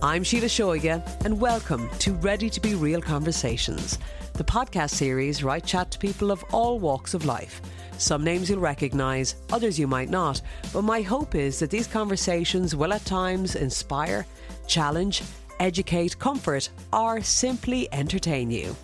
I'm 0.00 0.22
Sheila 0.22 0.46
Shoiga, 0.46 1.02
and 1.24 1.40
welcome 1.40 1.90
to 1.98 2.12
Ready 2.14 2.48
to 2.50 2.60
Be 2.60 2.76
Real 2.76 3.02
Conversations, 3.02 3.98
the 4.34 4.44
podcast 4.44 4.90
series 4.90 5.42
where 5.42 5.54
I 5.54 5.58
chat 5.58 5.90
to 5.90 5.98
people 5.98 6.30
of 6.30 6.44
all 6.52 6.78
walks 6.78 7.14
of 7.14 7.24
life. 7.24 7.60
Some 7.98 8.22
names 8.22 8.48
you'll 8.48 8.60
recognise, 8.60 9.34
others 9.50 9.76
you 9.76 9.88
might 9.88 10.08
not, 10.08 10.40
but 10.72 10.82
my 10.82 11.00
hope 11.00 11.34
is 11.34 11.58
that 11.58 11.70
these 11.70 11.88
conversations 11.88 12.76
will 12.76 12.92
at 12.92 13.04
times 13.06 13.56
inspire, 13.56 14.24
challenge, 14.68 15.24
educate, 15.58 16.16
comfort, 16.20 16.68
or 16.92 17.20
simply 17.20 17.92
entertain 17.92 18.52
you. 18.52 18.76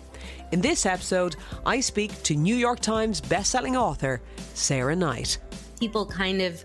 In 0.51 0.59
this 0.59 0.85
episode, 0.85 1.37
I 1.65 1.79
speak 1.79 2.23
to 2.23 2.35
New 2.35 2.57
York 2.57 2.81
Times 2.81 3.21
bestselling 3.21 3.79
author 3.79 4.19
Sarah 4.53 4.97
Knight. 4.97 5.37
People 5.79 6.05
kind 6.05 6.41
of 6.41 6.61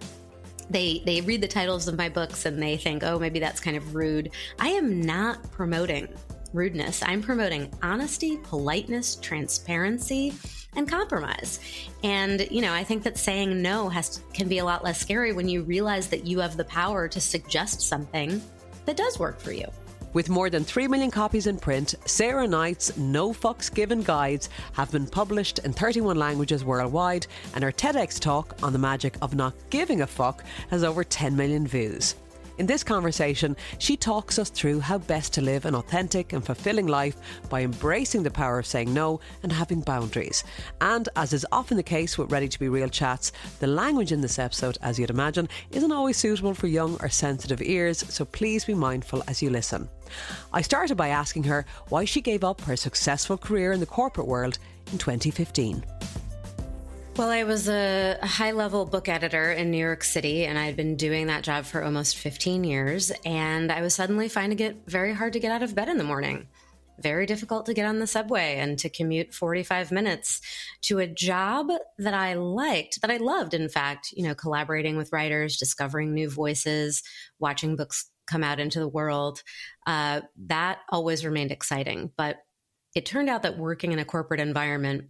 they 0.70 1.02
they 1.04 1.20
read 1.20 1.42
the 1.42 1.48
titles 1.48 1.88
of 1.88 1.98
my 1.98 2.08
books 2.08 2.46
and 2.46 2.62
they 2.62 2.76
think, 2.76 3.02
"Oh, 3.02 3.18
maybe 3.18 3.38
that's 3.40 3.60
kind 3.60 3.76
of 3.76 3.94
rude." 3.94 4.30
I 4.58 4.68
am 4.68 5.02
not 5.02 5.50
promoting 5.50 6.08
rudeness. 6.52 7.02
I'm 7.04 7.22
promoting 7.22 7.72
honesty, 7.82 8.38
politeness, 8.42 9.16
transparency, 9.16 10.34
and 10.74 10.88
compromise. 10.88 11.60
And, 12.02 12.46
you 12.50 12.60
know, 12.60 12.72
I 12.72 12.84
think 12.84 13.02
that 13.04 13.18
saying 13.18 13.60
no 13.60 13.88
has 13.88 14.22
can 14.32 14.48
be 14.48 14.58
a 14.58 14.64
lot 14.64 14.84
less 14.84 15.00
scary 15.00 15.32
when 15.32 15.48
you 15.48 15.62
realize 15.62 16.08
that 16.08 16.26
you 16.26 16.40
have 16.40 16.56
the 16.56 16.64
power 16.64 17.08
to 17.08 17.20
suggest 17.20 17.82
something 17.82 18.42
that 18.84 18.96
does 18.96 19.18
work 19.18 19.40
for 19.40 19.52
you. 19.52 19.66
With 20.12 20.28
more 20.28 20.50
than 20.50 20.64
3 20.64 20.88
million 20.88 21.12
copies 21.12 21.46
in 21.46 21.56
print, 21.56 21.94
Sarah 22.04 22.46
Knight's 22.46 22.96
No 22.96 23.32
Fucks 23.32 23.72
Given 23.72 24.02
guides 24.02 24.48
have 24.72 24.90
been 24.90 25.06
published 25.06 25.60
in 25.60 25.72
31 25.72 26.16
languages 26.16 26.64
worldwide, 26.64 27.28
and 27.54 27.62
her 27.62 27.70
TEDx 27.70 28.18
talk 28.18 28.56
on 28.60 28.72
the 28.72 28.78
magic 28.78 29.14
of 29.22 29.36
not 29.36 29.54
giving 29.70 30.00
a 30.00 30.08
fuck 30.08 30.42
has 30.70 30.82
over 30.82 31.04
10 31.04 31.36
million 31.36 31.64
views. 31.64 32.16
In 32.60 32.66
this 32.66 32.84
conversation, 32.84 33.56
she 33.78 33.96
talks 33.96 34.38
us 34.38 34.50
through 34.50 34.80
how 34.80 34.98
best 34.98 35.32
to 35.32 35.40
live 35.40 35.64
an 35.64 35.74
authentic 35.74 36.34
and 36.34 36.44
fulfilling 36.44 36.86
life 36.86 37.16
by 37.48 37.62
embracing 37.62 38.22
the 38.22 38.30
power 38.30 38.58
of 38.58 38.66
saying 38.66 38.92
no 38.92 39.18
and 39.42 39.50
having 39.50 39.80
boundaries. 39.80 40.44
And 40.82 41.08
as 41.16 41.32
is 41.32 41.46
often 41.52 41.78
the 41.78 41.82
case 41.82 42.18
with 42.18 42.30
Ready 42.30 42.48
to 42.48 42.58
Be 42.58 42.68
Real 42.68 42.90
chats, 42.90 43.32
the 43.60 43.66
language 43.66 44.12
in 44.12 44.20
this 44.20 44.38
episode, 44.38 44.76
as 44.82 44.98
you'd 44.98 45.08
imagine, 45.08 45.48
isn't 45.70 45.90
always 45.90 46.18
suitable 46.18 46.52
for 46.52 46.66
young 46.66 46.98
or 47.00 47.08
sensitive 47.08 47.62
ears, 47.62 48.04
so 48.12 48.26
please 48.26 48.66
be 48.66 48.74
mindful 48.74 49.24
as 49.26 49.40
you 49.40 49.48
listen. 49.48 49.88
I 50.52 50.60
started 50.60 50.98
by 50.98 51.08
asking 51.08 51.44
her 51.44 51.64
why 51.88 52.04
she 52.04 52.20
gave 52.20 52.44
up 52.44 52.60
her 52.60 52.76
successful 52.76 53.38
career 53.38 53.72
in 53.72 53.80
the 53.80 53.86
corporate 53.86 54.26
world 54.26 54.58
in 54.92 54.98
2015. 54.98 55.82
Well, 57.16 57.28
I 57.28 57.42
was 57.42 57.68
a, 57.68 58.18
high 58.22 58.52
level 58.52 58.86
book 58.86 59.08
editor 59.08 59.50
in 59.52 59.70
New 59.70 59.78
York 59.78 60.04
City, 60.04 60.46
and 60.46 60.58
I 60.58 60.64
had 60.64 60.76
been 60.76 60.96
doing 60.96 61.26
that 61.26 61.42
job 61.42 61.64
for 61.64 61.82
almost 61.82 62.16
15 62.16 62.64
years. 62.64 63.10
And 63.24 63.70
I 63.70 63.82
was 63.82 63.94
suddenly 63.94 64.28
finding 64.28 64.58
it 64.60 64.82
very 64.86 65.12
hard 65.12 65.32
to 65.34 65.40
get 65.40 65.50
out 65.50 65.62
of 65.62 65.74
bed 65.74 65.88
in 65.88 65.98
the 65.98 66.04
morning. 66.04 66.46
Very 66.98 67.26
difficult 67.26 67.66
to 67.66 67.74
get 67.74 67.84
on 67.84 67.98
the 67.98 68.06
subway 68.06 68.56
and 68.58 68.78
to 68.78 68.88
commute 68.88 69.34
45 69.34 69.90
minutes 69.90 70.40
to 70.82 70.98
a 70.98 71.06
job 71.06 71.68
that 71.98 72.14
I 72.14 72.34
liked, 72.34 73.00
that 73.02 73.10
I 73.10 73.16
loved, 73.16 73.54
in 73.54 73.68
fact, 73.68 74.12
you 74.12 74.22
know, 74.22 74.34
collaborating 74.34 74.96
with 74.96 75.12
writers, 75.12 75.56
discovering 75.56 76.14
new 76.14 76.30
voices, 76.30 77.02
watching 77.38 77.74
books 77.76 78.08
come 78.26 78.44
out 78.44 78.60
into 78.60 78.78
the 78.78 78.88
world. 78.88 79.42
Uh, 79.86 80.20
that 80.46 80.78
always 80.90 81.24
remained 81.24 81.50
exciting. 81.50 82.12
But 82.16 82.36
it 82.94 83.04
turned 83.04 83.28
out 83.28 83.42
that 83.42 83.58
working 83.58 83.92
in 83.92 83.98
a 83.98 84.04
corporate 84.04 84.40
environment 84.40 85.06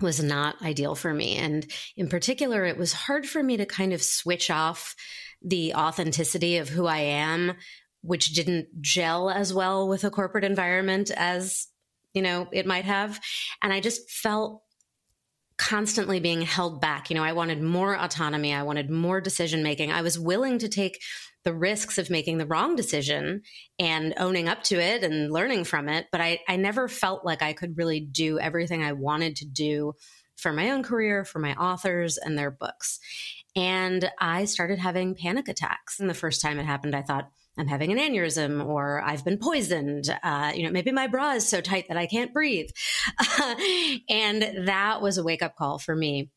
was 0.00 0.22
not 0.22 0.60
ideal 0.62 0.94
for 0.94 1.12
me. 1.12 1.36
And 1.36 1.66
in 1.96 2.08
particular, 2.08 2.64
it 2.64 2.78
was 2.78 2.92
hard 2.92 3.26
for 3.26 3.42
me 3.42 3.56
to 3.56 3.66
kind 3.66 3.92
of 3.92 4.02
switch 4.02 4.50
off 4.50 4.94
the 5.42 5.74
authenticity 5.74 6.58
of 6.58 6.68
who 6.68 6.86
I 6.86 6.98
am, 6.98 7.54
which 8.02 8.32
didn't 8.32 8.68
gel 8.80 9.30
as 9.30 9.52
well 9.52 9.88
with 9.88 10.04
a 10.04 10.10
corporate 10.10 10.44
environment 10.44 11.10
as, 11.16 11.66
you 12.14 12.22
know, 12.22 12.48
it 12.52 12.66
might 12.66 12.84
have. 12.84 13.20
And 13.62 13.72
I 13.72 13.80
just 13.80 14.10
felt 14.10 14.62
constantly 15.56 16.20
being 16.20 16.42
held 16.42 16.80
back. 16.80 17.10
You 17.10 17.16
know, 17.16 17.24
I 17.24 17.32
wanted 17.32 17.60
more 17.60 17.98
autonomy, 17.98 18.54
I 18.54 18.62
wanted 18.62 18.90
more 18.90 19.20
decision 19.20 19.62
making. 19.62 19.90
I 19.90 20.02
was 20.02 20.18
willing 20.18 20.58
to 20.60 20.68
take 20.68 21.00
the 21.48 21.54
risks 21.54 21.96
of 21.96 22.10
making 22.10 22.36
the 22.36 22.44
wrong 22.44 22.76
decision 22.76 23.40
and 23.78 24.12
owning 24.18 24.50
up 24.50 24.62
to 24.62 24.78
it 24.78 25.02
and 25.02 25.32
learning 25.32 25.64
from 25.64 25.88
it. 25.88 26.04
But 26.12 26.20
I, 26.20 26.40
I 26.46 26.56
never 26.56 26.88
felt 26.88 27.24
like 27.24 27.40
I 27.40 27.54
could 27.54 27.78
really 27.78 28.00
do 28.00 28.38
everything 28.38 28.82
I 28.82 28.92
wanted 28.92 29.36
to 29.36 29.46
do 29.46 29.94
for 30.36 30.52
my 30.52 30.72
own 30.72 30.82
career, 30.82 31.24
for 31.24 31.38
my 31.38 31.54
authors 31.54 32.18
and 32.18 32.36
their 32.36 32.50
books. 32.50 33.00
And 33.56 34.10
I 34.20 34.44
started 34.44 34.78
having 34.78 35.14
panic 35.14 35.48
attacks. 35.48 35.98
And 35.98 36.10
the 36.10 36.12
first 36.12 36.42
time 36.42 36.58
it 36.58 36.66
happened, 36.66 36.94
I 36.94 37.00
thought, 37.00 37.30
I'm 37.56 37.66
having 37.66 37.92
an 37.92 37.98
aneurysm 37.98 38.62
or 38.66 39.00
I've 39.00 39.24
been 39.24 39.38
poisoned. 39.38 40.14
Uh, 40.22 40.52
you 40.54 40.64
know, 40.64 40.70
maybe 40.70 40.92
my 40.92 41.06
bra 41.06 41.32
is 41.32 41.48
so 41.48 41.62
tight 41.62 41.88
that 41.88 41.96
I 41.96 42.04
can't 42.04 42.34
breathe. 42.34 42.68
and 44.10 44.66
that 44.68 45.00
was 45.00 45.16
a 45.16 45.24
wake 45.24 45.42
up 45.42 45.56
call 45.56 45.78
for 45.78 45.96
me 45.96 46.28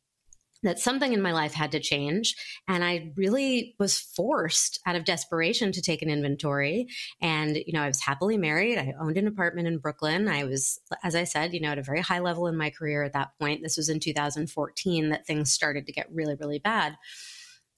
that 0.63 0.79
something 0.79 1.13
in 1.13 1.21
my 1.21 1.31
life 1.31 1.53
had 1.53 1.71
to 1.71 1.79
change. 1.79 2.35
And 2.67 2.83
I 2.83 3.11
really 3.15 3.75
was 3.79 3.99
forced 3.99 4.79
out 4.85 4.95
of 4.95 5.05
desperation 5.05 5.71
to 5.71 5.81
take 5.81 6.01
an 6.01 6.09
inventory. 6.09 6.87
And, 7.21 7.57
you 7.57 7.73
know, 7.73 7.81
I 7.81 7.87
was 7.87 8.01
happily 8.01 8.37
married. 8.37 8.77
I 8.77 8.93
owned 8.99 9.17
an 9.17 9.27
apartment 9.27 9.67
in 9.67 9.79
Brooklyn. 9.79 10.27
I 10.27 10.43
was, 10.43 10.79
as 11.03 11.15
I 11.15 11.23
said, 11.23 11.53
you 11.53 11.61
know, 11.61 11.71
at 11.71 11.79
a 11.79 11.83
very 11.83 12.01
high 12.01 12.19
level 12.19 12.47
in 12.47 12.55
my 12.55 12.69
career 12.69 13.03
at 13.03 13.13
that 13.13 13.31
point. 13.39 13.61
This 13.63 13.77
was 13.77 13.89
in 13.89 13.99
2014 13.99 15.09
that 15.09 15.25
things 15.25 15.51
started 15.51 15.87
to 15.87 15.93
get 15.93 16.11
really, 16.13 16.35
really 16.39 16.59
bad. 16.59 16.95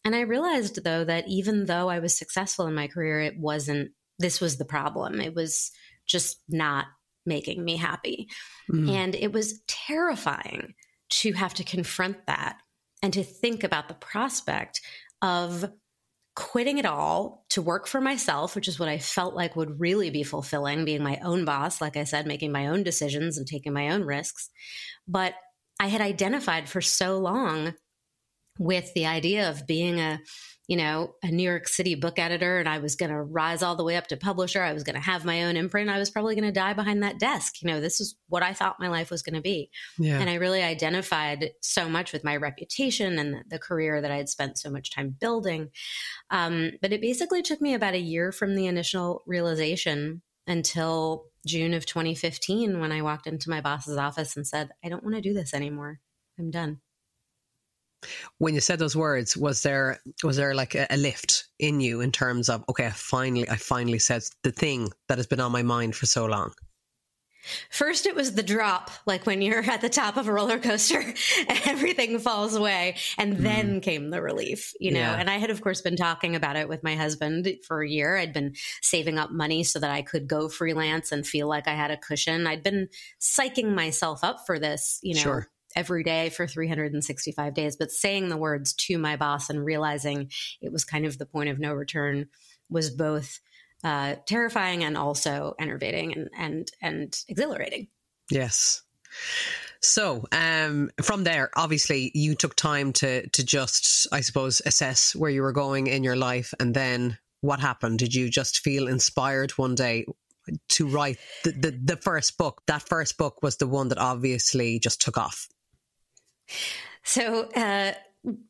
And 0.06 0.15
I 0.15 0.21
realized, 0.21 0.83
though, 0.83 1.06
that 1.06 1.27
even 1.27 1.65
though 1.65 1.89
I 1.89 2.00
was 2.00 2.18
successful 2.18 2.68
in 2.68 2.75
my 2.75 2.88
career, 2.88 3.21
it 3.21 3.39
wasn't, 3.39 3.91
this 4.19 4.41
was 4.41 4.57
the 4.57 4.65
problem. 4.65 5.21
It 5.21 5.33
was 5.33 5.71
just 6.06 6.41
not 6.50 6.88
making 7.25 7.63
me 7.63 7.77
happy. 7.77 8.27
Mm. 8.69 8.89
And 8.89 9.15
it 9.15 9.31
was 9.31 9.62
terrifying 9.68 10.74
to 11.09 11.31
have 11.33 11.53
to 11.53 11.63
confront 11.63 12.25
that 12.27 12.57
and 13.03 13.13
to 13.13 13.23
think 13.23 13.63
about 13.63 13.89
the 13.89 13.94
prospect 13.94 14.81
of 15.21 15.69
quitting 16.35 16.79
it 16.79 16.85
all 16.85 17.45
to 17.50 17.61
work 17.61 17.85
for 17.85 18.01
myself, 18.01 18.55
which 18.55 18.67
is 18.67 18.79
what 18.79 18.89
I 18.89 18.97
felt 18.97 19.35
like 19.35 19.55
would 19.55 19.79
really 19.79 20.09
be 20.09 20.23
fulfilling, 20.23 20.85
being 20.85 21.03
my 21.03 21.19
own 21.23 21.45
boss, 21.45 21.79
like 21.79 21.95
I 21.95 22.05
said, 22.05 22.25
making 22.25 22.51
my 22.51 22.67
own 22.67 22.81
decisions 22.81 23.38
and 23.38 23.45
taking 23.45 23.73
my 23.73 23.89
own 23.89 24.03
risks. 24.03 24.50
But 25.07 25.35
I 25.79 25.88
had 25.88 26.01
identified 26.01 26.67
for 26.69 26.81
so 26.81 27.19
long 27.19 27.73
with 28.57 28.91
the 28.94 29.05
idea 29.05 29.50
of 29.50 29.67
being 29.67 30.00
a 30.00 30.19
you 30.68 30.77
know, 30.77 31.13
a 31.21 31.27
New 31.27 31.44
York 31.44 31.68
City 31.68 31.95
book 31.95 32.18
editor 32.18 32.57
and 32.60 32.69
I 32.69 32.80
was 32.80 32.95
going 32.95 33.12
to 33.12 33.21
rise 33.21 33.62
all 33.62 33.75
the 33.75 33.83
way 33.83 33.98
up 33.98 34.07
to 34.07 34.18
publisher. 34.18 34.63
I 34.63 34.71
was 34.71 34.83
going 34.83 34.95
to 34.95 35.01
have 35.01 35.25
my 35.25 35.44
own 35.44 35.57
imprint. 35.57 35.89
I 35.89 36.00
was 36.00 36.10
probably 36.10 36.36
going 36.36 36.48
to 36.48 36.57
die 36.57 36.74
behind 36.74 37.04
that 37.04 37.19
desk. 37.19 37.62
You 37.62 37.68
know, 37.68 37.81
this 37.81 38.00
is 38.00 38.15
what 38.30 38.44
I 38.44 38.54
thought 38.54 38.80
my 38.80 38.88
life 38.88 39.12
was 39.12 39.24
going 39.24 39.36
to 39.36 39.42
be. 39.42 39.69
Yeah. 40.00 40.19
And 40.19 40.30
I 40.30 40.36
really 40.36 40.63
identified 40.63 41.51
so 41.62 41.89
much 41.89 42.13
with 42.13 42.24
my 42.24 42.38
reputation 42.38 43.19
and 43.19 43.44
the 43.50 43.60
career 43.60 44.00
that 44.01 44.12
I 44.12 44.15
had 44.15 44.30
spent 44.30 44.57
so 44.57 44.69
much 44.69 44.92
time 44.92 45.15
building. 45.19 45.69
Um, 46.30 46.71
but 46.81 46.94
it 46.94 47.01
basically 47.01 47.42
took 47.42 47.60
me 47.60 47.74
about 47.74 47.94
a 47.94 48.00
year 48.00 48.31
from 48.31 48.56
the 48.56 48.68
initial 48.68 49.21
realization 49.27 50.21
until 50.48 51.25
June 51.45 51.74
of 51.74 51.86
2015 51.86 52.80
when 52.80 52.92
I 52.94 53.01
walked 53.01 53.27
into 53.27 53.50
my 53.50 53.60
boss's 53.60 53.98
office 53.98 54.38
and 54.38 54.48
said, 54.48 54.69
I 54.83 54.88
don't 54.88 55.04
want 55.04 55.15
to 55.15 55.21
do 55.21 55.33
this 55.33 55.54
anymore. 55.54 56.00
I'm 56.39 56.51
done 56.51 56.80
when 58.38 58.53
you 58.53 58.59
said 58.59 58.79
those 58.79 58.95
words 58.95 59.35
was 59.38 59.63
there 59.63 60.00
was 60.23 60.38
there 60.38 60.53
like 60.53 60.75
a, 60.75 60.88
a, 60.89 60.97
lift 60.97 61.47
in 61.59 61.79
you 61.79 62.01
in 62.01 62.11
terms 62.11 62.50
of 62.50 62.63
okay 62.69 62.88
i 62.88 62.91
finally 62.91 63.47
i 63.50 63.55
finally 63.55 64.00
said 64.00 64.21
the 64.44 64.51
thing 64.51 64.89
that 65.07 65.17
has 65.17 65.27
been 65.27 65.39
on 65.39 65.51
my 65.51 65.63
mind 65.63 65.95
for 65.95 66.05
so 66.05 66.25
long 66.25 66.53
First, 67.69 68.05
it 68.05 68.15
was 68.15 68.35
the 68.35 68.44
drop, 68.44 68.89
like 69.05 69.25
when 69.25 69.41
you're 69.41 69.69
at 69.69 69.81
the 69.81 69.89
top 69.89 70.17
of 70.17 70.27
a 70.27 70.33
roller 70.33 70.59
coaster 70.59 71.00
and 71.47 71.61
everything 71.65 72.19
falls 72.19 72.55
away. 72.55 72.95
And 73.17 73.38
then 73.38 73.79
mm. 73.79 73.83
came 73.83 74.09
the 74.09 74.21
relief, 74.21 74.73
you 74.79 74.91
know. 74.91 75.00
Yeah. 75.00 75.15
And 75.15 75.29
I 75.29 75.38
had, 75.38 75.50
of 75.50 75.61
course, 75.61 75.81
been 75.81 75.97
talking 75.97 76.35
about 76.35 76.55
it 76.55 76.69
with 76.69 76.83
my 76.83 76.95
husband 76.95 77.47
for 77.67 77.81
a 77.81 77.89
year. 77.89 78.17
I'd 78.17 78.33
been 78.33 78.53
saving 78.81 79.17
up 79.17 79.31
money 79.31 79.63
so 79.63 79.79
that 79.79 79.91
I 79.91 80.01
could 80.01 80.27
go 80.27 80.47
freelance 80.47 81.11
and 81.11 81.27
feel 81.27 81.47
like 81.47 81.67
I 81.67 81.75
had 81.75 81.91
a 81.91 81.97
cushion. 81.97 82.47
I'd 82.47 82.63
been 82.63 82.88
psyching 83.19 83.75
myself 83.75 84.23
up 84.23 84.45
for 84.45 84.59
this, 84.59 85.00
you 85.03 85.15
know, 85.15 85.21
sure 85.21 85.50
every 85.75 86.04
day 86.04 86.30
for 86.30 86.48
365 86.48 87.54
days, 87.54 87.75
but 87.75 87.92
saying 87.92 88.30
the 88.30 88.38
words 88.38 88.74
to 88.74 88.98
my 88.98 89.16
boss 89.16 89.50
and 89.50 89.64
realizing 89.64 90.31
it 90.62 90.72
was 90.72 90.84
kind 90.84 91.06
of 91.06 91.18
the 91.18 91.25
point 91.25 91.50
of 91.50 91.60
no 91.60 91.74
return 91.74 92.28
was 92.70 92.90
both 92.90 93.40
uh, 93.84 94.16
terrifying 94.25 94.84
and 94.84 94.98
also 94.98 95.56
enervating 95.60 96.14
and 96.14 96.30
and 96.38 96.72
and 96.81 97.24
exhilarating. 97.28 97.88
Yes. 98.31 98.81
So, 99.81 100.24
um, 100.31 100.90
from 101.02 101.25
there, 101.25 101.50
obviously, 101.58 102.10
you 102.14 102.36
took 102.36 102.56
time 102.56 102.94
to 102.94 103.28
to 103.30 103.44
just, 103.44 104.08
I 104.12 104.22
suppose, 104.22 104.62
assess 104.66 105.14
where 105.16 105.30
you 105.30 105.42
were 105.42 105.52
going 105.52 105.88
in 105.88 106.04
your 106.04 106.16
life, 106.16 106.54
and 106.60 106.74
then 106.74 107.18
what 107.42 107.60
happened? 107.60 108.00
Did 108.00 108.16
you 108.16 108.30
just 108.30 108.60
feel 108.60 108.88
inspired 108.88 109.52
one 109.52 109.75
day 109.75 110.06
to 110.70 110.88
write 110.88 111.18
the, 111.44 111.52
the, 111.52 111.72
the 111.84 111.98
first 111.98 112.38
book? 112.38 112.62
That 112.68 112.84
first 112.84 113.18
book 113.18 113.44
was 113.44 113.58
the 113.58 113.68
one 113.68 113.90
that 113.90 113.98
obviously 113.98 114.80
just 114.80 115.02
took 115.02 115.18
off. 115.18 115.50
So, 117.03 117.50
uh, 117.55 117.94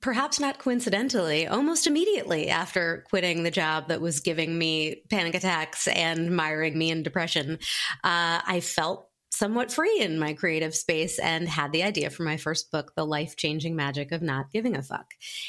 perhaps 0.02 0.40
not 0.40 0.60
coincidentally, 0.60 1.48
almost 1.48 1.88
immediately 1.88 2.50
after 2.50 3.04
quitting 3.10 3.44
the 3.44 3.52
job 3.52 3.88
that 3.88 4.02
was 4.02 4.20
giving 4.20 4.58
me 4.58 5.02
panic 5.10 5.34
attacks 5.34 5.88
and 5.88 6.36
miring 6.36 6.78
me 6.78 6.92
in 6.92 7.02
depression, 7.02 7.58
uh, 8.04 8.42
I 8.46 8.62
felt 8.64 9.10
somewhat 9.32 9.72
free 9.72 10.00
in 10.00 10.20
my 10.20 10.34
creative 10.34 10.76
space 10.76 11.18
and 11.18 11.50
had 11.50 11.72
the 11.72 11.82
idea 11.82 12.12
for 12.12 12.22
my 12.22 12.38
first 12.38 12.70
book, 12.72 12.94
The 12.96 13.06
Life 13.06 13.36
Changing 13.36 13.76
Magic 13.76 14.12
of 14.12 14.22
Not 14.22 14.52
Giving 14.52 14.76
a 14.76 14.84
Fuck. 14.84 15.08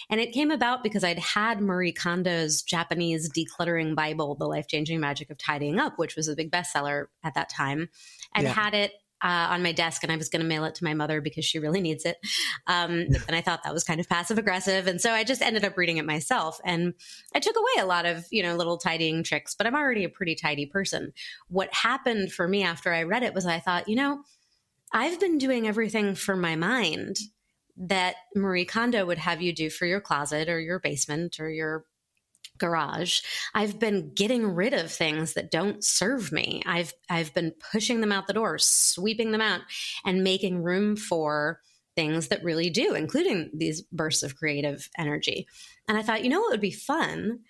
And 0.09 0.21
it 0.21 0.33
came 0.33 0.51
about 0.51 0.83
because 0.83 1.05
I'd 1.05 1.19
had 1.19 1.61
Marie 1.61 1.93
Kondo's 1.93 2.63
Japanese 2.63 3.31
decluttering 3.31 3.95
Bible, 3.95 4.37
The 4.37 4.47
Life 4.47 4.69
Changing 4.69 5.01
Magic 5.01 5.29
of 5.29 5.37
Tidying 5.37 5.79
Up, 5.79 5.99
which 5.99 6.17
was 6.17 6.29
a 6.29 6.35
big 6.35 6.51
bestseller 6.51 7.07
at 7.23 7.35
that 7.35 7.51
time, 7.51 7.91
and 8.35 8.45
yeah. 8.45 8.55
had 8.55 8.73
it 8.73 8.93
uh, 9.25 9.49
on 9.51 9.63
my 9.63 9.73
desk 9.73 10.03
and 10.03 10.13
I 10.13 10.17
was 10.17 10.29
going 10.29 10.43
to 10.43 10.47
mail 10.47 10.65
it 10.65 10.75
to 10.77 10.85
my 10.85 10.93
mother 10.93 11.23
because 11.23 11.47
she 11.47 11.59
really 11.59 11.81
needs 11.81 12.05
it. 12.05 12.19
Um, 12.67 12.91
and 13.27 13.35
I 13.35 13.41
thought 13.41 13.63
that 13.65 13.73
was 13.73 13.83
kind 13.83 13.99
of 13.99 14.09
passive 14.09 14.37
aggressive. 14.37 14.87
And 14.87 15.01
so 15.01 15.13
I 15.13 15.25
just 15.25 15.43
ended 15.43 15.65
up 15.65 15.79
reading 15.79 15.97
it 15.97 16.05
myself. 16.05 16.61
And 16.65 16.93
I 17.35 17.41
took 17.41 17.57
away 17.57 17.83
a 17.83 17.87
lot 17.87 18.05
of, 18.05 18.27
you 18.31 18.43
know, 18.43 18.55
little 18.55 18.77
tidying 18.77 19.23
tricks, 19.23 19.55
but 19.55 19.67
I'm 19.67 19.75
already 19.75 20.05
a 20.05 20.11
pretty 20.11 20.35
tidy 20.35 20.67
person. 20.67 21.13
What 21.49 21.73
happened 21.73 22.33
for 22.33 22.47
me 22.47 22.63
after 22.63 22.93
I 22.93 23.05
read 23.05 23.23
it 23.23 23.35
was 23.35 23.47
I 23.47 23.61
thought, 23.61 23.89
you 23.89 23.97
know, 23.97 24.23
I've 24.93 25.19
been 25.19 25.39
doing 25.39 25.67
everything 25.67 26.15
for 26.15 26.37
my 26.37 26.55
mind 26.55 27.17
that 27.77 28.17
Marie 28.37 28.65
Kondo 28.65 29.07
would 29.07 29.19
have 29.19 29.43
you 29.43 29.53
do 29.53 29.71
for 29.71 29.87
your 29.87 30.01
closet 30.01 30.49
or 30.49 30.61
your 30.61 30.79
basement 30.79 31.41
or 31.41 31.51
your 31.51 31.85
garage. 32.59 33.21
I've 33.55 33.79
been 33.79 34.13
getting 34.15 34.47
rid 34.55 34.75
of 34.75 34.91
things 34.91 35.35
that 35.35 35.51
don't 35.51 35.85
serve 35.85 36.33
me. 36.33 36.63
I've 36.67 36.93
I've 37.11 37.35
been 37.35 37.53
pushing 37.73 38.01
them 38.01 38.13
out 38.13 38.27
the 38.27 38.33
door, 38.33 38.59
sweeping 38.59 39.33
them 39.33 39.41
out 39.41 39.63
and 40.05 40.23
making 40.23 40.63
room 40.63 40.97
for 40.97 41.61
things 41.97 42.29
that 42.29 42.43
really 42.43 42.71
do, 42.71 42.95
including 42.95 43.51
these 43.55 43.83
bursts 43.93 44.23
of 44.23 44.37
creative 44.37 44.89
energy. 44.99 45.47
And 45.89 45.97
I 45.97 46.03
thought, 46.03 46.25
you 46.25 46.31
know 46.31 46.41
what 46.41 46.51
would 46.51 46.61
be 46.61 46.73
fun? 46.73 47.41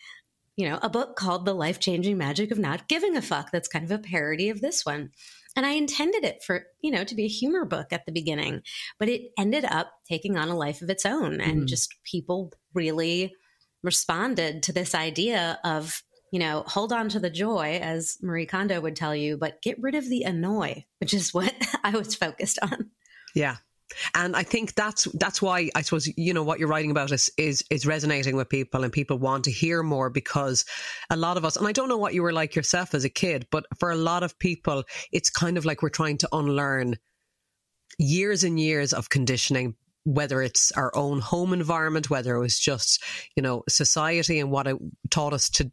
You 0.57 0.69
know, 0.69 0.79
a 0.83 0.91
book 0.91 1.17
called 1.17 1.47
The 1.47 1.55
Life-Changing 1.55 2.17
Magic 2.17 2.51
of 2.51 2.59
Not 2.59 2.87
Giving 2.87 3.17
a 3.17 3.23
Fuck 3.23 3.51
that's 3.51 3.69
kind 3.69 3.85
of 3.85 3.91
a 3.91 3.99
parody 3.99 4.51
of 4.51 4.61
this 4.61 4.85
one. 4.85 5.11
And 5.57 5.65
I 5.65 5.71
intended 5.71 6.25
it 6.25 6.43
for, 6.45 6.67
you 6.81 6.91
know, 6.91 7.05
to 7.05 7.15
be 7.15 7.25
a 7.25 7.29
humor 7.29 7.65
book 7.65 7.87
at 7.93 8.07
the 8.07 8.13
beginning, 8.13 8.63
but 8.99 9.09
it 9.09 9.31
ended 9.39 9.65
up 9.65 9.93
taking 10.09 10.37
on 10.37 10.49
a 10.49 10.57
life 10.57 10.83
of 10.83 10.91
its 10.91 11.07
own 11.07 11.41
and 11.41 11.63
mm. 11.63 11.67
just 11.67 11.95
people 12.05 12.53
really 12.73 13.33
responded 13.85 14.65
to 14.65 14.73
this 14.73 14.95
idea 14.95 15.61
of, 15.63 16.03
you 16.33 16.41
know, 16.41 16.65
hold 16.67 16.93
on 16.93 17.09
to 17.11 17.21
the 17.21 17.31
joy, 17.31 17.79
as 17.81 18.17
Marie 18.23 18.47
Kondo 18.47 18.81
would 18.81 18.97
tell 18.97 19.15
you, 19.15 19.37
but 19.37 19.63
get 19.63 19.81
rid 19.81 19.95
of 19.95 20.09
the 20.09 20.23
annoy, 20.23 20.85
which 20.99 21.15
is 21.15 21.33
what 21.33 21.55
I 21.85 21.91
was 21.91 22.15
focused 22.17 22.59
on. 22.63 22.91
Yeah. 23.35 23.57
And 24.15 24.35
I 24.35 24.43
think 24.43 24.75
that's 24.75 25.05
that's 25.15 25.43
why 25.43 25.71
I 25.75 25.83
suppose 25.83 26.09
you 26.17 26.33
know 26.33 26.43
what 26.43 26.59
you're 26.59 26.69
writing 26.69 26.91
about 26.91 27.13
is 27.13 27.31
is 27.37 27.63
is 27.71 27.87
resonating 27.87 28.35
with 28.35 28.49
people 28.49 28.83
and 28.83 28.93
people 28.93 29.19
want 29.19 29.45
to 29.45 29.53
hear 29.53 29.83
more 29.83 30.09
because 30.09 30.65
a 31.11 31.17
lot 31.17 31.37
of 31.37 31.45
us 31.45 31.57
and 31.57 31.69
I 31.69 31.73
don't 31.73 31.91
know 31.91 31.99
what 31.99 32.15
you 32.15 32.23
were 32.23 32.33
like 32.33 32.57
yourself 32.57 32.95
as 32.95 33.05
a 33.05 33.11
kid, 33.11 33.47
but 33.53 33.67
for 33.79 33.91
a 33.91 33.97
lot 33.97 34.23
of 34.23 34.39
people 34.39 34.85
it's 35.13 35.29
kind 35.31 35.59
of 35.59 35.65
like 35.65 35.83
we're 35.83 35.91
trying 35.91 36.17
to 36.19 36.29
unlearn 36.33 36.97
years 37.99 38.43
and 38.43 38.59
years 38.59 38.93
of 38.95 39.11
conditioning 39.11 39.77
whether 40.05 40.43
it's 40.43 40.71
our 40.73 40.95
own 40.95 41.21
home 41.21 41.53
environment, 41.53 42.11
whether 42.11 42.37
it 42.37 42.41
was 42.41 42.59
just, 42.59 43.03
you 43.37 43.43
know, 43.43 43.63
society 43.69 44.39
and 44.39 44.51
what 44.51 44.67
it 44.67 44.77
taught 45.11 45.33
us 45.33 45.49
to 45.51 45.71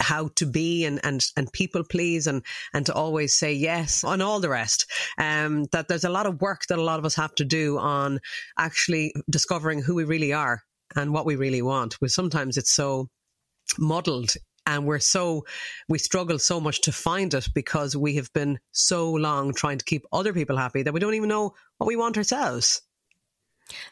how 0.00 0.28
to 0.36 0.46
be 0.46 0.84
and, 0.84 1.00
and, 1.02 1.24
and 1.36 1.52
people 1.52 1.82
please 1.82 2.26
and, 2.26 2.44
and 2.72 2.86
to 2.86 2.94
always 2.94 3.34
say 3.34 3.52
yes 3.52 4.04
on 4.04 4.20
all 4.20 4.40
the 4.40 4.48
rest. 4.48 4.86
Um, 5.18 5.64
that 5.72 5.88
there's 5.88 6.04
a 6.04 6.10
lot 6.10 6.26
of 6.26 6.40
work 6.40 6.66
that 6.68 6.78
a 6.78 6.82
lot 6.82 6.98
of 6.98 7.04
us 7.04 7.16
have 7.16 7.34
to 7.36 7.44
do 7.44 7.78
on 7.78 8.20
actually 8.56 9.12
discovering 9.28 9.82
who 9.82 9.94
we 9.94 10.04
really 10.04 10.32
are 10.32 10.62
and 10.94 11.12
what 11.12 11.26
we 11.26 11.36
really 11.36 11.62
want. 11.62 11.98
Because 11.98 12.14
sometimes 12.14 12.56
it's 12.56 12.72
so 12.72 13.08
muddled 13.76 14.34
and 14.66 14.86
we're 14.86 14.98
so 14.98 15.44
we 15.88 15.98
struggle 15.98 16.38
so 16.38 16.60
much 16.60 16.82
to 16.82 16.92
find 16.92 17.32
it 17.34 17.48
because 17.54 17.96
we 17.96 18.16
have 18.16 18.32
been 18.34 18.58
so 18.72 19.10
long 19.12 19.52
trying 19.54 19.78
to 19.78 19.84
keep 19.84 20.04
other 20.12 20.32
people 20.32 20.56
happy 20.56 20.82
that 20.82 20.92
we 20.92 21.00
don't 21.00 21.14
even 21.14 21.28
know 21.28 21.54
what 21.78 21.86
we 21.86 21.96
want 21.96 22.16
ourselves. 22.18 22.82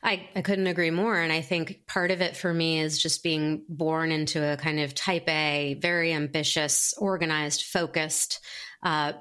I, 0.03 0.29
I 0.35 0.43
couldn't 0.43 0.67
agree 0.67 0.91
more. 0.91 1.21
And 1.21 1.33
I 1.33 1.43
think 1.43 1.87
part 1.87 2.11
of 2.11 2.21
it 2.21 2.37
for 2.37 2.53
me 2.53 2.81
is 2.81 3.01
just 3.01 3.23
being 3.23 3.63
born 3.69 4.11
into 4.11 4.43
a 4.43 4.57
kind 4.57 4.81
of 4.81 4.95
type 4.95 5.29
A, 5.29 5.79
very 5.81 6.13
ambitious, 6.13 6.95
organized, 6.99 7.65
focused 7.65 8.41
uh, 8.83 9.13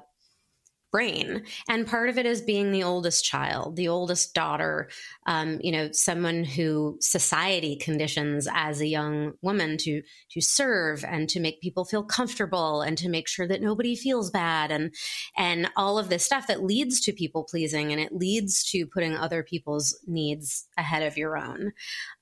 brain. 0.96 1.42
And 1.68 1.86
part 1.86 2.08
of 2.08 2.16
it 2.16 2.24
is 2.24 2.40
being 2.40 2.72
the 2.72 2.82
oldest 2.82 3.22
child, 3.22 3.76
the 3.76 3.88
oldest 3.88 4.32
daughter, 4.32 4.88
um, 5.26 5.58
you 5.60 5.70
know, 5.70 5.92
someone 5.92 6.42
who 6.42 6.96
society 7.02 7.76
conditions 7.76 8.48
as 8.50 8.80
a 8.80 8.86
young 8.86 9.34
woman 9.42 9.76
to 9.80 10.00
to 10.30 10.40
serve 10.40 11.04
and 11.04 11.28
to 11.28 11.38
make 11.38 11.60
people 11.60 11.84
feel 11.84 12.02
comfortable 12.02 12.80
and 12.80 12.96
to 12.96 13.10
make 13.10 13.28
sure 13.28 13.46
that 13.46 13.60
nobody 13.60 13.94
feels 13.94 14.30
bad 14.30 14.70
and 14.70 14.94
and 15.36 15.70
all 15.76 15.98
of 15.98 16.08
this 16.08 16.24
stuff 16.24 16.46
that 16.46 16.64
leads 16.64 16.98
to 17.02 17.12
people 17.12 17.44
pleasing 17.44 17.92
and 17.92 18.00
it 18.00 18.12
leads 18.14 18.64
to 18.70 18.86
putting 18.86 19.14
other 19.14 19.42
people's 19.42 20.00
needs 20.06 20.66
ahead 20.78 21.02
of 21.02 21.18
your 21.18 21.36
own. 21.36 21.72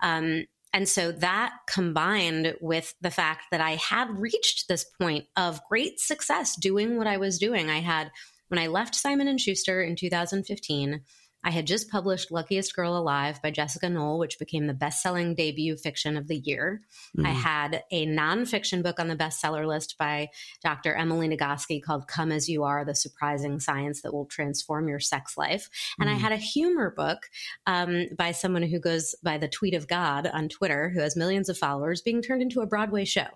Um, 0.01 0.47
and 0.73 0.89
so 0.89 1.13
that 1.13 1.53
combined 1.69 2.57
with 2.61 2.97
the 3.01 3.13
fact 3.13 3.45
that 3.53 3.61
I 3.61 3.77
had 3.77 4.11
reached 4.19 4.67
this 4.67 4.85
point 5.01 5.27
of 5.37 5.61
great 5.69 6.01
success 6.01 6.57
doing 6.57 6.97
what 6.97 7.07
I 7.07 7.19
was 7.19 7.39
doing, 7.39 7.71
I 7.71 7.79
had 7.79 8.11
when 8.55 8.63
I 8.63 8.69
left 8.69 8.95
Simon 8.95 9.27
and 9.27 9.41
Schuster 9.41 9.83
in 9.83 9.97
2015, 9.97 11.01
I 11.43 11.51
had 11.51 11.67
just 11.67 11.91
published 11.91 12.31
Luckiest 12.31 12.73
Girl 12.77 12.97
Alive 12.97 13.43
by 13.43 13.51
Jessica 13.51 13.91
Knoll, 13.91 14.21
which 14.21 14.39
became 14.39 14.69
the 14.69 14.73
best 14.73 15.03
selling 15.03 15.35
debut 15.35 15.77
fiction 15.77 16.17
of 16.17 16.29
the 16.29 16.37
year. 16.37 16.83
Mm. 17.19 17.27
I 17.27 17.31
had 17.31 17.83
a 17.91 18.07
nonfiction 18.07 18.85
book 18.85 19.01
on 19.01 19.09
the 19.09 19.17
bestseller 19.17 19.67
list 19.67 19.99
by 19.99 20.29
Dr. 20.63 20.95
Emily 20.95 21.29
Nagoski 21.29 21.83
called 21.83 22.07
Come 22.07 22.31
As 22.31 22.49
You 22.49 22.63
Are 22.63 22.85
The 22.85 22.95
Surprising 22.95 23.59
Science 23.59 24.03
That 24.03 24.15
Will 24.15 24.27
Transform 24.27 24.87
Your 24.87 25.01
Sex 25.01 25.37
Life. 25.37 25.69
And 25.99 26.09
mm. 26.09 26.13
I 26.13 26.17
had 26.17 26.31
a 26.31 26.37
humor 26.37 26.95
book 26.97 27.27
um, 27.67 28.07
by 28.17 28.31
someone 28.31 28.63
who 28.63 28.79
goes 28.79 29.17
by 29.21 29.37
the 29.37 29.49
tweet 29.49 29.75
of 29.75 29.89
God 29.89 30.29
on 30.33 30.49
Twitter, 30.49 30.91
who 30.91 31.01
has 31.01 31.17
millions 31.17 31.49
of 31.49 31.59
followers, 31.59 32.03
being 32.03 32.23
turned 32.23 32.41
into 32.41 32.61
a 32.61 32.67
Broadway 32.67 33.05
show. 33.05 33.27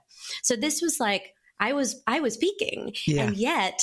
So 0.44 0.54
this 0.54 0.80
was 0.80 1.00
like, 1.00 1.34
I 1.60 1.72
was 1.72 2.02
I 2.06 2.20
was 2.20 2.37
peaking, 2.37 2.94
yeah. 3.06 3.25
and 3.25 3.37
yet 3.37 3.80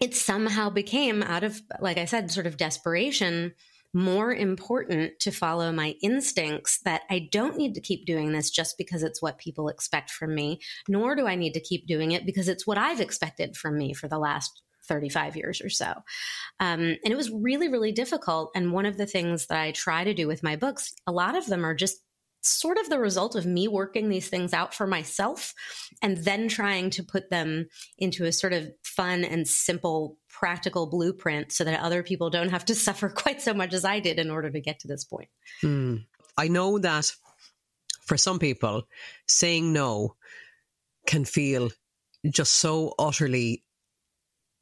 it 0.00 0.14
somehow 0.14 0.70
became 0.70 1.22
out 1.22 1.44
of 1.44 1.60
like 1.80 1.98
I 1.98 2.04
said, 2.04 2.30
sort 2.30 2.46
of 2.46 2.56
desperation 2.56 3.52
more 3.94 4.32
important 4.32 5.18
to 5.20 5.30
follow 5.30 5.70
my 5.70 5.94
instincts 6.02 6.80
that 6.84 7.02
I 7.10 7.28
don't 7.30 7.58
need 7.58 7.74
to 7.74 7.80
keep 7.80 8.06
doing 8.06 8.32
this 8.32 8.50
just 8.50 8.78
because 8.78 9.02
it's 9.02 9.20
what 9.20 9.38
people 9.38 9.68
expect 9.68 10.10
from 10.10 10.34
me, 10.34 10.60
nor 10.88 11.14
do 11.14 11.26
I 11.26 11.34
need 11.34 11.52
to 11.54 11.60
keep 11.60 11.86
doing 11.86 12.12
it 12.12 12.24
because 12.24 12.48
it's 12.48 12.66
what 12.66 12.78
I've 12.78 13.00
expected 13.00 13.56
from 13.56 13.76
me 13.76 13.92
for 13.92 14.08
the 14.08 14.18
last 14.18 14.62
35 14.88 15.36
years 15.36 15.60
or 15.60 15.68
so. 15.68 15.92
Um, 16.58 16.80
and 16.80 17.12
it 17.12 17.16
was 17.16 17.30
really, 17.30 17.68
really 17.68 17.92
difficult. 17.92 18.50
And 18.54 18.72
one 18.72 18.86
of 18.86 18.96
the 18.96 19.06
things 19.06 19.46
that 19.46 19.60
I 19.60 19.72
try 19.72 20.04
to 20.04 20.14
do 20.14 20.26
with 20.26 20.42
my 20.42 20.56
books, 20.56 20.94
a 21.06 21.12
lot 21.12 21.36
of 21.36 21.46
them 21.46 21.64
are 21.64 21.74
just 21.74 21.98
sort 22.42 22.78
of 22.78 22.90
the 22.90 22.98
result 22.98 23.34
of 23.36 23.46
me 23.46 23.68
working 23.68 24.08
these 24.08 24.28
things 24.28 24.52
out 24.52 24.74
for 24.74 24.86
myself 24.86 25.54
and 26.02 26.18
then 26.18 26.48
trying 26.48 26.90
to 26.90 27.02
put 27.02 27.30
them 27.30 27.68
into 27.98 28.24
a 28.24 28.32
sort 28.32 28.52
of 28.52 28.70
fun 28.82 29.24
and 29.24 29.46
simple 29.46 30.18
practical 30.28 30.86
blueprint 30.86 31.52
so 31.52 31.64
that 31.64 31.80
other 31.80 32.02
people 32.02 32.30
don't 32.30 32.50
have 32.50 32.64
to 32.64 32.74
suffer 32.86 33.08
quite 33.08 33.40
so 33.40 33.54
much 33.54 33.72
as 33.72 33.84
I 33.84 34.00
did 34.00 34.18
in 34.18 34.30
order 34.30 34.50
to 34.50 34.60
get 34.60 34.80
to 34.80 34.88
this 34.88 35.04
point. 35.04 35.28
Mm. 35.62 36.04
I 36.36 36.48
know 36.48 36.78
that 36.78 37.12
for 38.06 38.16
some 38.16 38.38
people, 38.38 38.82
saying 39.26 39.72
no 39.72 40.16
can 41.06 41.24
feel 41.24 41.70
just 42.28 42.54
so 42.54 42.94
utterly 42.98 43.64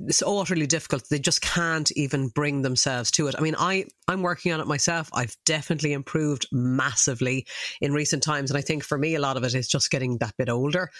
so 0.09 0.38
utterly 0.38 0.66
difficult. 0.66 1.09
They 1.09 1.19
just 1.19 1.42
can't 1.42 1.90
even 1.92 2.28
bring 2.28 2.62
themselves 2.62 3.11
to 3.12 3.28
it. 3.28 3.35
I 3.37 3.42
mean, 3.42 3.54
I, 3.59 3.85
I'm 4.09 4.23
working 4.23 4.52
on 4.52 4.61
it 4.61 4.66
myself. 4.66 5.11
I've 5.12 5.37
definitely 5.45 5.92
improved 5.92 6.47
massively 6.50 7.47
in 7.80 7.92
recent 7.92 8.23
times. 8.23 8.50
And 8.50 8.59
I 8.59 8.62
think 8.62 8.83
for 8.83 8.97
me, 8.97 9.14
a 9.14 9.21
lot 9.21 9.37
of 9.37 9.45
it 9.45 9.54
is 9.54 9.69
just 9.69 9.90
getting 9.90 10.19
that 10.19 10.37
bit 10.38 10.49
older. 10.49 10.90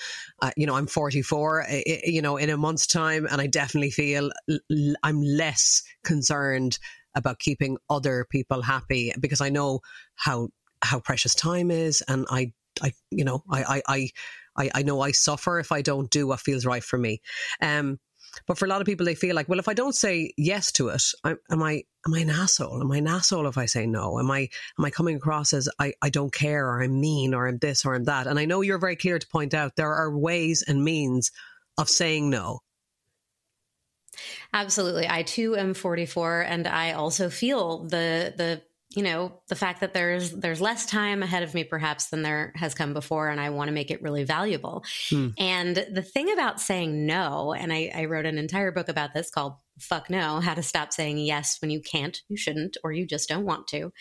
Uh, 0.43 0.51
you 0.57 0.67
know, 0.67 0.77
I'm 0.77 0.87
44, 0.87 1.67
you 2.05 2.23
know, 2.23 2.37
in 2.37 2.51
a 2.51 2.57
month's 2.57 2.87
time, 2.87 3.27
and 3.31 3.41
I 3.41 3.47
definitely 3.47 3.91
feel 3.91 4.31
l- 4.51 4.95
I'm 5.03 5.23
less 5.23 5.83
concerned 6.05 6.79
about 7.15 7.39
keeping 7.39 7.79
other 7.89 8.27
people 8.31 8.63
happy 8.63 9.13
because 9.19 9.41
I 9.41 9.49
know 9.49 9.81
how, 10.15 10.49
how 10.83 11.01
precious 11.01 11.35
time 11.35 11.71
is. 11.71 12.03
And 12.07 12.27
I, 12.31 12.53
I, 12.83 12.93
you 13.11 13.25
know, 13.25 13.43
I, 13.51 13.83
I, 13.89 14.09
I, 14.57 14.71
I 14.75 14.83
know 14.83 15.01
I 15.01 15.13
suffer 15.13 15.59
if 15.59 15.73
I 15.73 15.83
don't 15.83 16.11
do 16.11 16.27
what 16.27 16.41
feels 16.41 16.67
right 16.67 16.85
for 16.85 16.99
me. 16.99 17.21
Um, 17.61 17.99
but 18.47 18.59
for 18.59 18.65
a 18.65 18.69
lot 18.69 18.81
of 18.81 18.87
people, 18.87 19.07
they 19.07 19.15
feel 19.15 19.35
like, 19.35 19.49
well, 19.49 19.59
if 19.59 19.69
I 19.69 19.75
don't 19.75 19.95
say 19.95 20.33
yes 20.37 20.73
to 20.73 20.89
it, 20.89 21.03
I, 21.25 21.35
am 21.51 21.63
I 21.63 21.85
am 22.07 22.15
I 22.15 22.21
an 22.21 22.31
asshole? 22.31 22.81
Am 22.81 22.91
I 22.91 22.99
an 22.99 23.07
asshole 23.07 23.47
if 23.47 23.59
I 23.59 23.67
say 23.67 23.87
no? 23.87 24.19
Am 24.19 24.31
I 24.31 24.49
am 24.79 24.85
I 24.85 24.91
coming 24.91 25.17
across 25.17 25.53
as 25.53 25.69
I, 25.79 25.93
I 26.03 26.11
don't 26.11 26.33
care 26.33 26.67
or 26.67 26.83
I'm 26.83 27.01
mean 27.01 27.35
or 27.35 27.47
I'm 27.49 27.59
this 27.59 27.85
or 27.85 27.95
I'm 27.95 28.05
that? 28.05 28.27
And 28.27 28.39
I 28.39 28.45
know 28.45 28.61
you're 28.61 28.79
very 28.79 28.97
clear 28.97 29.19
to 29.19 29.27
point 29.27 29.55
out 29.55 29.77
there 29.77 29.93
are 29.93 30.17
ways 30.17 30.63
and 30.67 30.85
means 30.85 31.31
of 31.79 31.89
saying 31.89 32.31
no. 32.31 32.61
Absolutely. 34.53 35.09
I 35.09 35.23
too 35.23 35.57
am 35.57 35.75
44 35.75 36.43
and 36.43 36.67
I 36.67 36.93
also 36.93 37.31
feel 37.31 37.85
the 37.85 38.35
the 38.37 38.63
you 38.95 39.03
know 39.03 39.33
the 39.49 39.55
fact 39.55 39.81
that 39.81 39.95
there's 39.95 40.33
there's 40.33 40.61
less 40.61 40.85
time 40.87 41.23
ahead 41.23 41.43
of 41.43 41.55
me 41.55 41.63
perhaps 41.63 42.09
than 42.09 42.23
there 42.23 42.53
has 42.57 42.75
come 42.75 42.93
before 42.93 43.29
and 43.29 43.41
i 43.41 43.51
want 43.51 43.69
to 43.69 43.73
make 43.73 43.91
it 43.91 44.03
really 44.03 44.25
valuable 44.25 44.85
hmm. 45.09 45.29
and 45.39 45.87
the 45.93 46.03
thing 46.03 46.33
about 46.33 46.61
saying 46.61 47.07
no 47.07 47.53
and 47.53 47.73
I, 47.73 47.93
I 47.95 48.05
wrote 48.07 48.27
an 48.27 48.39
entire 48.39 48.73
book 48.73 48.89
about 48.89 49.15
this 49.15 49.31
called 49.31 49.55
fuck 49.81 50.11
no, 50.11 50.41
how 50.41 50.55
to 50.55 50.63
stop 50.63 50.93
saying 50.93 51.19
yes 51.19 51.59
when 51.61 51.71
you 51.71 51.81
can't, 51.81 52.21
you 52.29 52.37
shouldn't, 52.37 52.77
or 52.85 52.93
you 52.93 53.07
just 53.07 53.29
don't 53.29 53.45
want 53.45 53.67
to, 53.69 53.93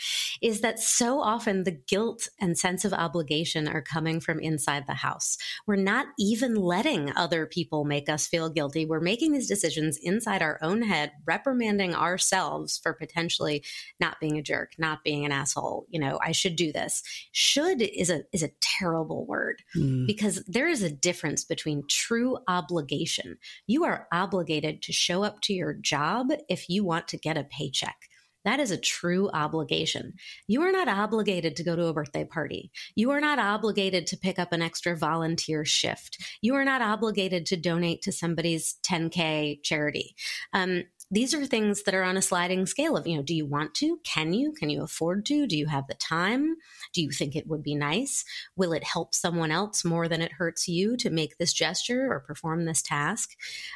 is 0.41 0.61
that 0.61 0.79
so 0.79 1.21
often 1.21 1.63
the 1.63 1.71
guilt 1.71 2.27
and 2.39 2.57
sense 2.57 2.85
of 2.85 2.93
obligation 2.93 3.67
are 3.67 3.81
coming 3.81 4.19
from 4.19 4.39
inside 4.39 4.85
the 4.87 4.93
house. 4.93 5.37
We're 5.65 5.75
not 5.75 6.07
even 6.17 6.55
letting 6.55 7.15
other 7.15 7.45
people 7.45 7.85
make 7.85 8.09
us 8.09 8.27
feel 8.27 8.49
guilty. 8.49 8.85
We're 8.85 8.99
making 8.99 9.31
these 9.31 9.47
decisions 9.47 9.97
inside 10.01 10.41
our 10.41 10.59
own 10.61 10.81
head, 10.81 11.11
reprimanding 11.25 11.95
ourselves 11.95 12.77
for 12.77 12.93
potentially 12.93 13.63
not 13.99 14.19
being 14.19 14.37
a 14.37 14.41
jerk, 14.41 14.73
not 14.77 15.03
being 15.03 15.25
an 15.25 15.31
asshole. 15.31 15.85
You 15.89 15.99
know, 15.99 16.19
I 16.23 16.31
should 16.31 16.55
do 16.55 16.71
this. 16.71 17.01
Should 17.31 17.81
is 17.81 18.09
a 18.09 18.23
is 18.31 18.43
a 18.43 18.51
terrible 18.61 19.25
word 19.25 19.61
mm. 19.75 20.05
because 20.07 20.43
there 20.45 20.67
is 20.67 20.83
a 20.83 20.91
difference 20.91 21.43
between 21.43 21.83
true 21.89 22.37
obligation. 22.47 23.37
You 23.67 23.85
are 23.85 24.07
obligated 24.11 24.81
to 24.83 24.93
show 24.93 25.23
up 25.23 25.41
to 25.41 25.53
your 25.53 25.68
your 25.69 25.79
job 25.79 26.31
if 26.47 26.69
you 26.69 26.83
want 26.83 27.07
to 27.09 27.17
get 27.17 27.37
a 27.37 27.43
paycheck. 27.43 28.09
That 28.45 28.61
is 28.61 28.71
a 28.71 28.77
true 28.77 29.29
obligation. 29.33 30.13
You 30.47 30.61
are 30.61 30.71
not 30.71 30.87
obligated 30.87 31.57
to 31.57 31.63
go 31.63 31.75
to 31.75 31.87
a 31.87 31.93
birthday 31.93 32.23
party. 32.23 32.71
You 32.95 33.11
are 33.11 33.19
not 33.19 33.37
obligated 33.37 34.07
to 34.07 34.17
pick 34.17 34.39
up 34.39 34.53
an 34.53 34.61
extra 34.61 34.95
volunteer 34.95 35.65
shift. 35.65 36.23
You 36.41 36.55
are 36.55 36.63
not 36.63 36.81
obligated 36.81 37.45
to 37.47 37.57
donate 37.57 38.01
to 38.03 38.13
somebody's 38.13 38.77
10K 38.83 39.61
charity. 39.61 40.15
Um, 40.53 40.85
these 41.11 41.33
are 41.33 41.45
things 41.45 41.83
that 41.83 41.95
are 41.95 42.03
on 42.03 42.17
a 42.17 42.21
sliding 42.21 42.65
scale 42.65 42.95
of, 42.95 43.05
you 43.05 43.17
know, 43.17 43.23
do 43.23 43.35
you 43.35 43.45
want 43.45 43.75
to? 43.75 43.99
Can 44.05 44.31
you? 44.31 44.53
Can 44.53 44.69
you 44.69 44.83
afford 44.83 45.25
to? 45.25 45.45
Do 45.45 45.57
you 45.57 45.65
have 45.65 45.87
the 45.87 45.95
time? 45.95 46.55
Do 46.93 47.01
you 47.01 47.11
think 47.11 47.35
it 47.35 47.47
would 47.47 47.63
be 47.63 47.75
nice? 47.75 48.23
Will 48.55 48.73
it 48.73 48.83
help 48.83 49.13
someone 49.13 49.51
else 49.51 49.83
more 49.83 50.07
than 50.07 50.21
it 50.21 50.33
hurts 50.33 50.67
you 50.67 50.95
to 50.97 51.09
make 51.09 51.37
this 51.37 51.51
gesture 51.51 52.07
or 52.09 52.21
perform 52.21 52.65
this 52.65 52.81
task? 52.81 53.31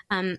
Um, 0.09 0.38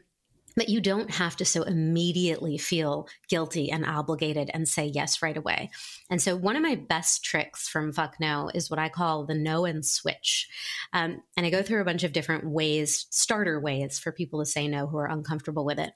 but 0.57 0.69
you 0.69 0.81
don't 0.81 1.11
have 1.11 1.37
to 1.37 1.45
so 1.45 1.63
immediately 1.63 2.59
feel 2.59 3.09
guilty 3.29 3.71
and 3.71 3.85
obligated 3.85 4.51
and 4.55 4.69
say 4.69 4.87
yes 4.87 5.23
right 5.23 5.37
away. 5.37 5.71
And 6.11 6.21
so, 6.21 6.37
one 6.37 6.57
of 6.57 6.63
my 6.63 6.75
best 6.75 7.25
tricks 7.25 7.69
from 7.69 7.93
Fuck 7.93 8.21
No 8.21 8.51
is 8.55 8.71
what 8.71 8.79
I 8.79 8.89
call 8.89 9.25
the 9.25 9.35
no 9.35 9.65
and 9.65 9.85
switch. 9.85 10.49
Um, 10.93 11.23
and 11.37 11.47
I 11.47 11.51
go 11.51 11.63
through 11.63 11.81
a 11.81 11.87
bunch 11.87 12.05
of 12.05 12.13
different 12.13 12.47
ways, 12.47 13.07
starter 13.11 13.61
ways 13.61 13.99
for 13.99 14.13
people 14.13 14.41
to 14.41 14.47
say 14.47 14.69
no 14.69 14.87
who 14.87 14.99
are 14.99 15.11
uncomfortable 15.11 15.65
with 15.65 15.79
it. 15.79 15.93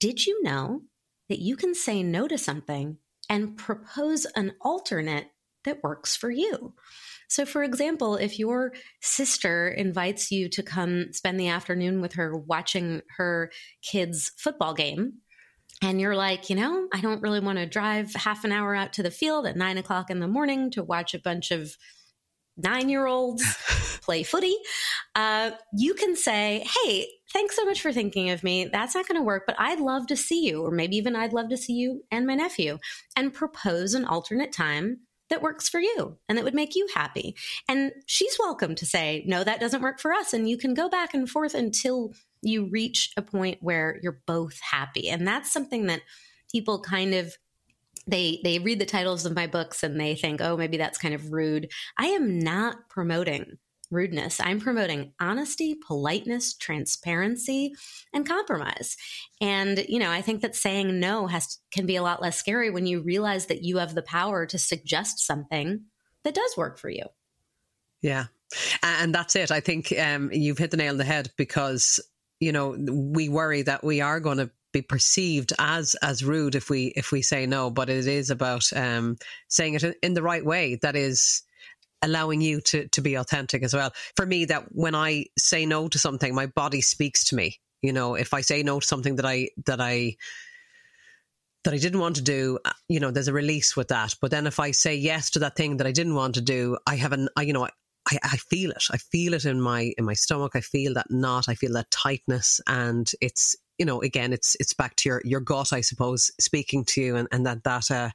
Did 0.00 0.26
you 0.26 0.42
know 0.42 0.82
that 1.28 1.40
you 1.40 1.56
can 1.56 1.74
say 1.74 2.02
no 2.02 2.26
to 2.28 2.36
something 2.36 2.98
and 3.30 3.56
propose 3.56 4.26
an 4.36 4.52
alternate 4.60 5.28
that 5.64 5.82
works 5.82 6.16
for 6.16 6.30
you? 6.30 6.74
So, 7.28 7.46
for 7.46 7.62
example, 7.62 8.16
if 8.16 8.38
your 8.38 8.74
sister 9.00 9.68
invites 9.68 10.30
you 10.30 10.48
to 10.50 10.62
come 10.62 11.12
spend 11.12 11.40
the 11.40 11.48
afternoon 11.48 12.02
with 12.02 12.12
her 12.14 12.36
watching 12.36 13.00
her 13.16 13.50
kids' 13.82 14.32
football 14.36 14.74
game, 14.74 15.14
and 15.80 16.00
you're 16.00 16.14
like, 16.14 16.50
you 16.50 16.56
know, 16.56 16.88
I 16.92 17.00
don't 17.00 17.22
really 17.22 17.40
want 17.40 17.58
to 17.58 17.66
drive 17.66 18.12
half 18.14 18.44
an 18.44 18.52
hour 18.52 18.74
out 18.74 18.92
to 18.94 19.02
the 19.02 19.10
field 19.10 19.46
at 19.46 19.56
nine 19.56 19.78
o'clock 19.78 20.10
in 20.10 20.20
the 20.20 20.28
morning 20.28 20.70
to 20.72 20.82
watch 20.82 21.14
a 21.14 21.18
bunch 21.18 21.50
of 21.50 21.76
nine 22.56 22.88
year 22.88 23.06
olds 23.06 23.42
play 24.02 24.22
footy, 24.22 24.56
uh, 25.14 25.52
you 25.76 25.94
can 25.94 26.16
say, 26.16 26.66
hey, 26.84 27.08
thanks 27.32 27.56
so 27.56 27.64
much 27.64 27.80
for 27.80 27.92
thinking 27.92 28.30
of 28.30 28.42
me. 28.42 28.66
That's 28.66 28.94
not 28.94 29.08
going 29.08 29.18
to 29.18 29.24
work, 29.24 29.44
but 29.46 29.56
I'd 29.58 29.80
love 29.80 30.06
to 30.08 30.16
see 30.16 30.46
you, 30.46 30.62
or 30.62 30.70
maybe 30.70 30.96
even 30.96 31.16
I'd 31.16 31.32
love 31.32 31.48
to 31.50 31.56
see 31.56 31.74
you 31.74 32.02
and 32.10 32.26
my 32.26 32.34
nephew, 32.34 32.78
and 33.16 33.32
propose 33.32 33.94
an 33.94 34.04
alternate 34.04 34.52
time 34.52 35.00
that 35.32 35.42
works 35.42 35.66
for 35.68 35.80
you 35.80 36.18
and 36.28 36.36
that 36.36 36.44
would 36.44 36.54
make 36.54 36.76
you 36.76 36.86
happy. 36.94 37.34
And 37.66 37.90
she's 38.06 38.36
welcome 38.38 38.74
to 38.76 38.86
say, 38.86 39.24
no, 39.26 39.42
that 39.42 39.60
doesn't 39.60 39.80
work 39.80 39.98
for 39.98 40.12
us. 40.12 40.34
And 40.34 40.48
you 40.48 40.58
can 40.58 40.74
go 40.74 40.90
back 40.90 41.14
and 41.14 41.28
forth 41.28 41.54
until 41.54 42.12
you 42.42 42.68
reach 42.70 43.12
a 43.16 43.22
point 43.22 43.58
where 43.62 43.98
you're 44.02 44.20
both 44.26 44.60
happy. 44.60 45.08
And 45.08 45.26
that's 45.26 45.50
something 45.50 45.86
that 45.86 46.02
people 46.50 46.80
kind 46.80 47.14
of 47.14 47.34
they 48.06 48.40
they 48.44 48.58
read 48.58 48.80
the 48.80 48.84
titles 48.84 49.24
of 49.24 49.34
my 49.34 49.46
books 49.46 49.82
and 49.82 49.98
they 49.98 50.16
think, 50.16 50.40
"Oh, 50.40 50.56
maybe 50.56 50.76
that's 50.76 50.98
kind 50.98 51.14
of 51.14 51.32
rude." 51.32 51.70
I 51.96 52.06
am 52.06 52.40
not 52.40 52.88
promoting 52.90 53.58
rudeness. 53.92 54.40
I'm 54.40 54.60
promoting 54.60 55.12
honesty, 55.20 55.76
politeness, 55.86 56.54
transparency, 56.54 57.74
and 58.12 58.26
compromise. 58.26 58.96
And, 59.40 59.84
you 59.88 59.98
know, 59.98 60.10
I 60.10 60.22
think 60.22 60.40
that 60.42 60.56
saying 60.56 60.98
no 60.98 61.26
has 61.26 61.58
can 61.70 61.86
be 61.86 61.96
a 61.96 62.02
lot 62.02 62.22
less 62.22 62.36
scary 62.36 62.70
when 62.70 62.86
you 62.86 63.02
realize 63.02 63.46
that 63.46 63.62
you 63.62 63.78
have 63.78 63.94
the 63.94 64.02
power 64.02 64.46
to 64.46 64.58
suggest 64.58 65.24
something 65.24 65.84
that 66.24 66.34
does 66.34 66.56
work 66.56 66.78
for 66.78 66.88
you. 66.88 67.04
Yeah. 68.00 68.26
And 68.82 69.14
that's 69.14 69.36
it. 69.36 69.50
I 69.50 69.60
think 69.60 69.92
um, 69.98 70.30
you've 70.32 70.58
hit 70.58 70.70
the 70.70 70.76
nail 70.76 70.92
on 70.92 70.98
the 70.98 71.04
head 71.04 71.30
because, 71.36 72.00
you 72.40 72.52
know, 72.52 72.76
we 72.90 73.28
worry 73.28 73.62
that 73.62 73.84
we 73.84 74.00
are 74.00 74.20
going 74.20 74.38
to 74.38 74.50
be 74.72 74.82
perceived 74.82 75.52
as 75.58 75.94
as 76.02 76.24
rude 76.24 76.54
if 76.54 76.70
we 76.70 76.86
if 76.96 77.12
we 77.12 77.20
say 77.20 77.44
no 77.44 77.70
but 77.70 77.90
it 77.90 78.06
is 78.06 78.30
about 78.30 78.64
um 78.74 79.18
saying 79.48 79.74
it 79.74 79.96
in 80.02 80.14
the 80.14 80.22
right 80.22 80.44
way 80.44 80.76
that 80.76 80.96
is 80.96 81.42
allowing 82.02 82.40
you 82.40 82.60
to 82.60 82.88
to 82.88 83.00
be 83.00 83.14
authentic 83.14 83.62
as 83.62 83.74
well. 83.74 83.92
For 84.16 84.26
me, 84.26 84.44
that 84.46 84.66
when 84.70 84.94
I 84.94 85.26
say 85.38 85.66
no 85.66 85.88
to 85.88 85.98
something, 85.98 86.34
my 86.34 86.46
body 86.46 86.80
speaks 86.80 87.24
to 87.26 87.36
me. 87.36 87.58
You 87.82 87.92
know, 87.92 88.14
if 88.14 88.34
I 88.34 88.42
say 88.42 88.62
no 88.62 88.80
to 88.80 88.86
something 88.86 89.16
that 89.16 89.26
I 89.26 89.48
that 89.66 89.80
I 89.80 90.16
that 91.64 91.74
I 91.74 91.78
didn't 91.78 92.00
want 92.00 92.16
to 92.16 92.22
do, 92.22 92.58
uh, 92.64 92.72
you 92.88 93.00
know, 93.00 93.10
there's 93.10 93.28
a 93.28 93.32
release 93.32 93.76
with 93.76 93.88
that. 93.88 94.14
But 94.20 94.30
then 94.30 94.46
if 94.46 94.58
I 94.58 94.72
say 94.72 94.94
yes 94.94 95.30
to 95.30 95.38
that 95.40 95.56
thing 95.56 95.76
that 95.76 95.86
I 95.86 95.92
didn't 95.92 96.14
want 96.14 96.34
to 96.34 96.40
do, 96.40 96.76
I 96.86 96.96
have 96.96 97.12
an, 97.12 97.28
I, 97.36 97.42
you 97.42 97.52
know, 97.52 97.64
I, 97.64 98.18
I 98.22 98.36
feel 98.36 98.70
it. 98.70 98.82
I 98.90 98.96
feel 98.96 99.34
it 99.34 99.44
in 99.44 99.60
my 99.60 99.92
in 99.96 100.04
my 100.04 100.14
stomach. 100.14 100.52
I 100.54 100.60
feel 100.60 100.94
that 100.94 101.06
knot. 101.10 101.48
I 101.48 101.54
feel 101.54 101.72
that 101.74 101.90
tightness, 101.90 102.60
and 102.66 103.10
it's 103.20 103.54
you 103.78 103.86
know 103.86 104.00
again 104.02 104.32
it's 104.32 104.56
it's 104.60 104.74
back 104.74 104.96
to 104.96 105.08
your 105.08 105.22
your 105.24 105.40
gut, 105.40 105.72
I 105.72 105.80
suppose, 105.80 106.30
speaking 106.40 106.84
to 106.86 107.00
you 107.00 107.16
and, 107.16 107.28
and 107.32 107.46
that 107.46 107.64
that 107.64 107.90
uh, 107.90 108.10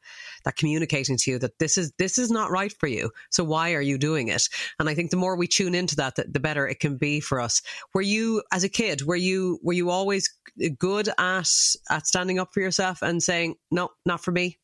that 0.46 0.56
communicating 0.56 1.18
to 1.18 1.32
you 1.32 1.40
that 1.40 1.60
this 1.60 1.78
is 1.78 1.92
this 1.98 2.18
is 2.18 2.32
not 2.32 2.52
right 2.52 2.74
for 2.80 2.88
you. 2.88 3.12
So 3.32 3.44
why 3.44 3.74
are 3.74 3.82
you 3.82 3.98
doing 3.98 4.28
it? 4.28 4.48
And 4.80 4.90
I 4.90 4.96
think 4.96 5.12
the 5.12 5.18
more 5.18 5.36
we 5.36 5.48
tune 5.48 5.76
into 5.76 5.96
that, 5.98 6.16
the, 6.16 6.26
the 6.30 6.40
better 6.40 6.68
it 6.68 6.80
can 6.80 6.98
be 6.98 7.20
for 7.20 7.40
us. 7.40 7.62
Were 7.94 8.02
you 8.02 8.44
as 8.52 8.64
a 8.64 8.70
kid? 8.70 9.04
Were 9.04 9.16
you 9.16 9.60
were 9.64 9.74
you 9.74 9.90
always 9.90 10.34
good 10.78 11.10
at 11.18 11.50
at 11.90 12.08
standing 12.08 12.40
up 12.40 12.54
for 12.54 12.62
yourself 12.62 13.02
and 13.02 13.22
saying 13.22 13.56
no, 13.72 13.90
not 14.06 14.24
for 14.24 14.32
me? 14.32 14.58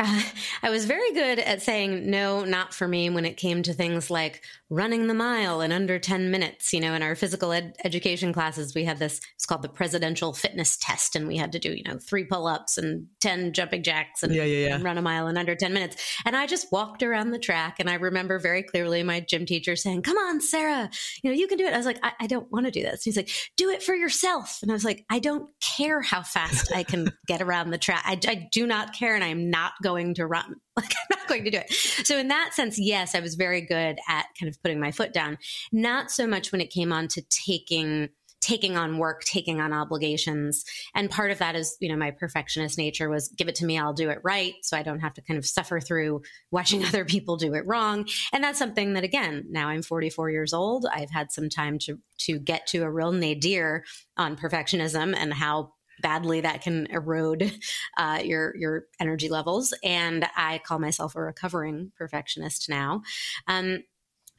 Uh, 0.00 0.22
I 0.62 0.70
was 0.70 0.86
very 0.86 1.12
good 1.12 1.38
at 1.38 1.62
saying 1.62 2.10
no, 2.10 2.44
not 2.44 2.74
for 2.74 2.88
me 2.88 3.10
when 3.10 3.24
it 3.24 3.36
came 3.36 3.62
to 3.62 3.74
things 3.74 4.10
like 4.10 4.42
running 4.70 5.08
the 5.08 5.14
mile 5.14 5.60
in 5.60 5.72
under 5.72 5.98
10 5.98 6.30
minutes. 6.30 6.72
You 6.72 6.80
know, 6.80 6.94
in 6.94 7.02
our 7.02 7.14
physical 7.14 7.52
ed- 7.52 7.76
education 7.84 8.32
classes, 8.32 8.74
we 8.74 8.84
had 8.84 8.98
this, 8.98 9.20
it's 9.34 9.44
called 9.44 9.62
the 9.62 9.68
presidential 9.68 10.32
fitness 10.32 10.76
test. 10.76 11.16
And 11.16 11.26
we 11.28 11.36
had 11.36 11.52
to 11.52 11.58
do, 11.58 11.72
you 11.72 11.82
know, 11.84 11.98
three 11.98 12.24
pull 12.24 12.46
ups 12.46 12.78
and 12.78 13.06
10 13.20 13.52
jumping 13.52 13.82
jacks 13.82 14.22
and, 14.22 14.34
yeah, 14.34 14.44
yeah, 14.44 14.68
yeah. 14.68 14.74
and, 14.76 14.84
run 14.84 14.96
a 14.96 15.02
mile 15.02 15.26
in 15.26 15.36
under 15.36 15.54
10 15.54 15.72
minutes. 15.72 15.96
And 16.24 16.36
I 16.36 16.46
just 16.46 16.72
walked 16.72 17.02
around 17.02 17.30
the 17.30 17.38
track. 17.38 17.76
And 17.78 17.90
I 17.90 17.94
remember 17.94 18.38
very 18.38 18.62
clearly 18.62 19.02
my 19.02 19.20
gym 19.20 19.44
teacher 19.44 19.76
saying, 19.76 20.02
Come 20.02 20.16
on, 20.16 20.40
Sarah, 20.40 20.88
you 21.22 21.30
know, 21.30 21.36
you 21.36 21.46
can 21.48 21.58
do 21.58 21.66
it. 21.66 21.74
I 21.74 21.76
was 21.76 21.86
like, 21.86 21.98
I, 22.02 22.12
I 22.20 22.26
don't 22.26 22.50
want 22.50 22.66
to 22.66 22.72
do 22.72 22.82
this. 22.82 23.02
He's 23.02 23.16
like, 23.16 23.30
Do 23.56 23.70
it 23.70 23.82
for 23.82 23.94
yourself. 23.94 24.60
And 24.62 24.70
I 24.70 24.74
was 24.74 24.84
like, 24.84 25.04
I 25.10 25.18
don't 25.18 25.50
care 25.60 26.00
how 26.00 26.22
fast 26.22 26.72
I 26.72 26.84
can 26.84 27.10
get 27.26 27.42
around 27.42 27.70
the 27.70 27.78
track. 27.78 28.02
I, 28.06 28.18
I 28.28 28.48
do 28.52 28.66
not 28.66 28.94
care. 28.94 29.14
And 29.14 29.24
I'm 29.24 29.50
not 29.50 29.72
going 29.82 29.89
going 29.90 30.14
to 30.14 30.26
run. 30.26 30.56
Like 30.76 30.94
I'm 30.94 31.18
not 31.18 31.28
going 31.28 31.44
to 31.44 31.50
do 31.50 31.58
it. 31.58 31.70
So 32.06 32.16
in 32.16 32.28
that 32.28 32.54
sense, 32.54 32.78
yes, 32.78 33.14
I 33.14 33.20
was 33.20 33.34
very 33.34 33.60
good 33.60 33.98
at 34.08 34.26
kind 34.38 34.48
of 34.48 34.62
putting 34.62 34.80
my 34.80 34.92
foot 34.92 35.12
down. 35.12 35.36
Not 35.72 36.10
so 36.10 36.26
much 36.26 36.52
when 36.52 36.62
it 36.62 36.70
came 36.70 36.90
on 36.90 37.06
to 37.08 37.22
taking 37.28 38.08
taking 38.40 38.76
on 38.76 38.96
work, 38.96 39.22
taking 39.24 39.60
on 39.60 39.72
obligations. 39.72 40.64
And 40.94 41.10
part 41.10 41.30
of 41.30 41.38
that 41.38 41.54
is, 41.54 41.76
you 41.80 41.90
know, 41.90 41.96
my 41.96 42.12
perfectionist 42.12 42.78
nature 42.78 43.10
was 43.10 43.28
give 43.28 43.48
it 43.48 43.56
to 43.56 43.66
me, 43.66 43.78
I'll 43.78 43.92
do 43.92 44.08
it 44.08 44.20
right. 44.24 44.54
So 44.62 44.76
I 44.76 44.82
don't 44.82 45.00
have 45.00 45.12
to 45.14 45.22
kind 45.22 45.36
of 45.36 45.44
suffer 45.44 45.80
through 45.80 46.22
watching 46.50 46.82
other 46.86 47.04
people 47.04 47.36
do 47.36 47.52
it 47.52 47.66
wrong. 47.66 48.08
And 48.32 48.42
that's 48.42 48.58
something 48.58 48.94
that 48.94 49.04
again, 49.04 49.44
now 49.50 49.68
I'm 49.68 49.82
44 49.82 50.30
years 50.30 50.54
old. 50.54 50.86
I've 50.90 51.10
had 51.10 51.30
some 51.30 51.50
time 51.50 51.78
to 51.80 51.98
to 52.20 52.38
get 52.38 52.66
to 52.68 52.82
a 52.82 52.90
real 52.90 53.12
nadir 53.12 53.84
on 54.16 54.36
perfectionism 54.36 55.14
and 55.14 55.34
how 55.34 55.72
badly 56.00 56.40
that 56.40 56.62
can 56.62 56.86
erode 56.86 57.52
uh, 57.96 58.20
your 58.22 58.56
your 58.56 58.84
energy 58.98 59.28
levels. 59.28 59.74
And 59.84 60.26
I 60.36 60.60
call 60.64 60.78
myself 60.78 61.16
a 61.16 61.20
recovering 61.20 61.92
perfectionist 61.96 62.68
now. 62.68 63.02
Um, 63.46 63.80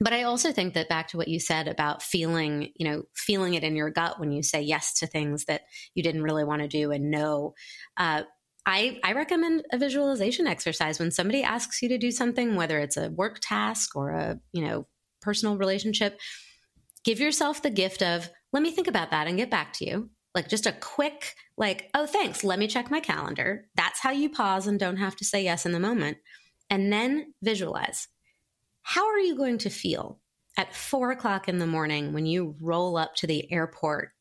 but 0.01 0.13
I 0.13 0.24
also 0.24 0.51
think 0.51 0.74
that 0.74 0.89
back 0.89 1.10
to 1.10 1.18
what 1.18 1.27
you 1.27 1.39
said 1.39 1.68
about 1.68 2.01
feeling, 2.01 2.72
you 2.75 2.89
know, 2.89 3.03
feeling 3.15 3.53
it 3.53 3.63
in 3.63 3.75
your 3.75 3.91
gut 3.91 4.20
when 4.20 4.32
you 4.32 4.41
say 4.41 4.60
yes 4.60 4.96
to 4.96 5.06
things 5.06 5.46
that 5.46 5.62
you 5.94 6.01
didn't 6.01 6.24
really 6.24 6.44
want 6.44 6.63
to 6.63 6.68
do 6.68 6.91
and 6.91 7.12
no. 7.12 7.53
Uh, 7.98 8.24
I, 8.65 9.00
I 9.03 9.13
recommend 9.13 9.63
a 9.72 9.77
visualization 9.77 10.48
exercise 10.48 11.00
when 11.00 11.12
somebody 11.12 11.44
asks 11.44 11.84
you 11.84 11.89
to 11.89 12.00
do 12.00 12.10
something, 12.10 12.56
whether 12.56 12.80
it's 12.80 12.98
a 12.98 13.12
work 13.12 13.39
task 13.41 13.96
or 13.96 14.10
a, 14.10 14.39
you 14.53 14.65
know, 14.65 14.88
personal 15.22 15.58
relationship. 15.58 16.20
Give 17.03 17.20
yourself 17.20 17.62
the 17.62 17.70
gift 17.70 18.01
of, 18.01 18.27
let 18.53 18.63
me 18.63 18.72
think 18.72 18.88
about 18.88 19.12
that 19.12 19.27
and 19.27 19.38
get 19.38 19.51
back 19.51 19.74
to 19.74 19.86
you 19.86 20.10
like 20.33 20.47
just 20.47 20.65
a 20.65 20.71
quick 20.71 21.35
like 21.57 21.89
oh 21.93 22.05
thanks 22.05 22.43
let 22.43 22.59
me 22.59 22.67
check 22.67 22.89
my 22.89 23.00
calendar. 23.00 23.67
That's 23.75 24.00
how 24.00 24.11
you 24.11 24.29
pause 24.29 24.67
and 24.67 24.79
don't 24.79 24.97
have 24.97 25.15
to 25.17 25.25
say 25.25 25.43
yes 25.43 25.65
in 25.65 25.71
the 25.71 25.79
moment. 25.79 26.17
And 26.69 26.91
then 26.91 27.33
visualize. 27.41 28.07
How 28.81 29.07
are 29.07 29.19
you 29.19 29.35
going 29.35 29.57
to 29.59 29.69
feel 29.69 30.19
at 30.57 30.75
four 30.75 31.11
o'clock 31.11 31.47
in 31.47 31.59
the 31.59 31.67
morning 31.67 32.13
when 32.13 32.25
you 32.25 32.55
roll 32.61 32.97
up 32.97 33.15
to 33.15 33.27
the 33.27 33.51
airport 33.51 34.11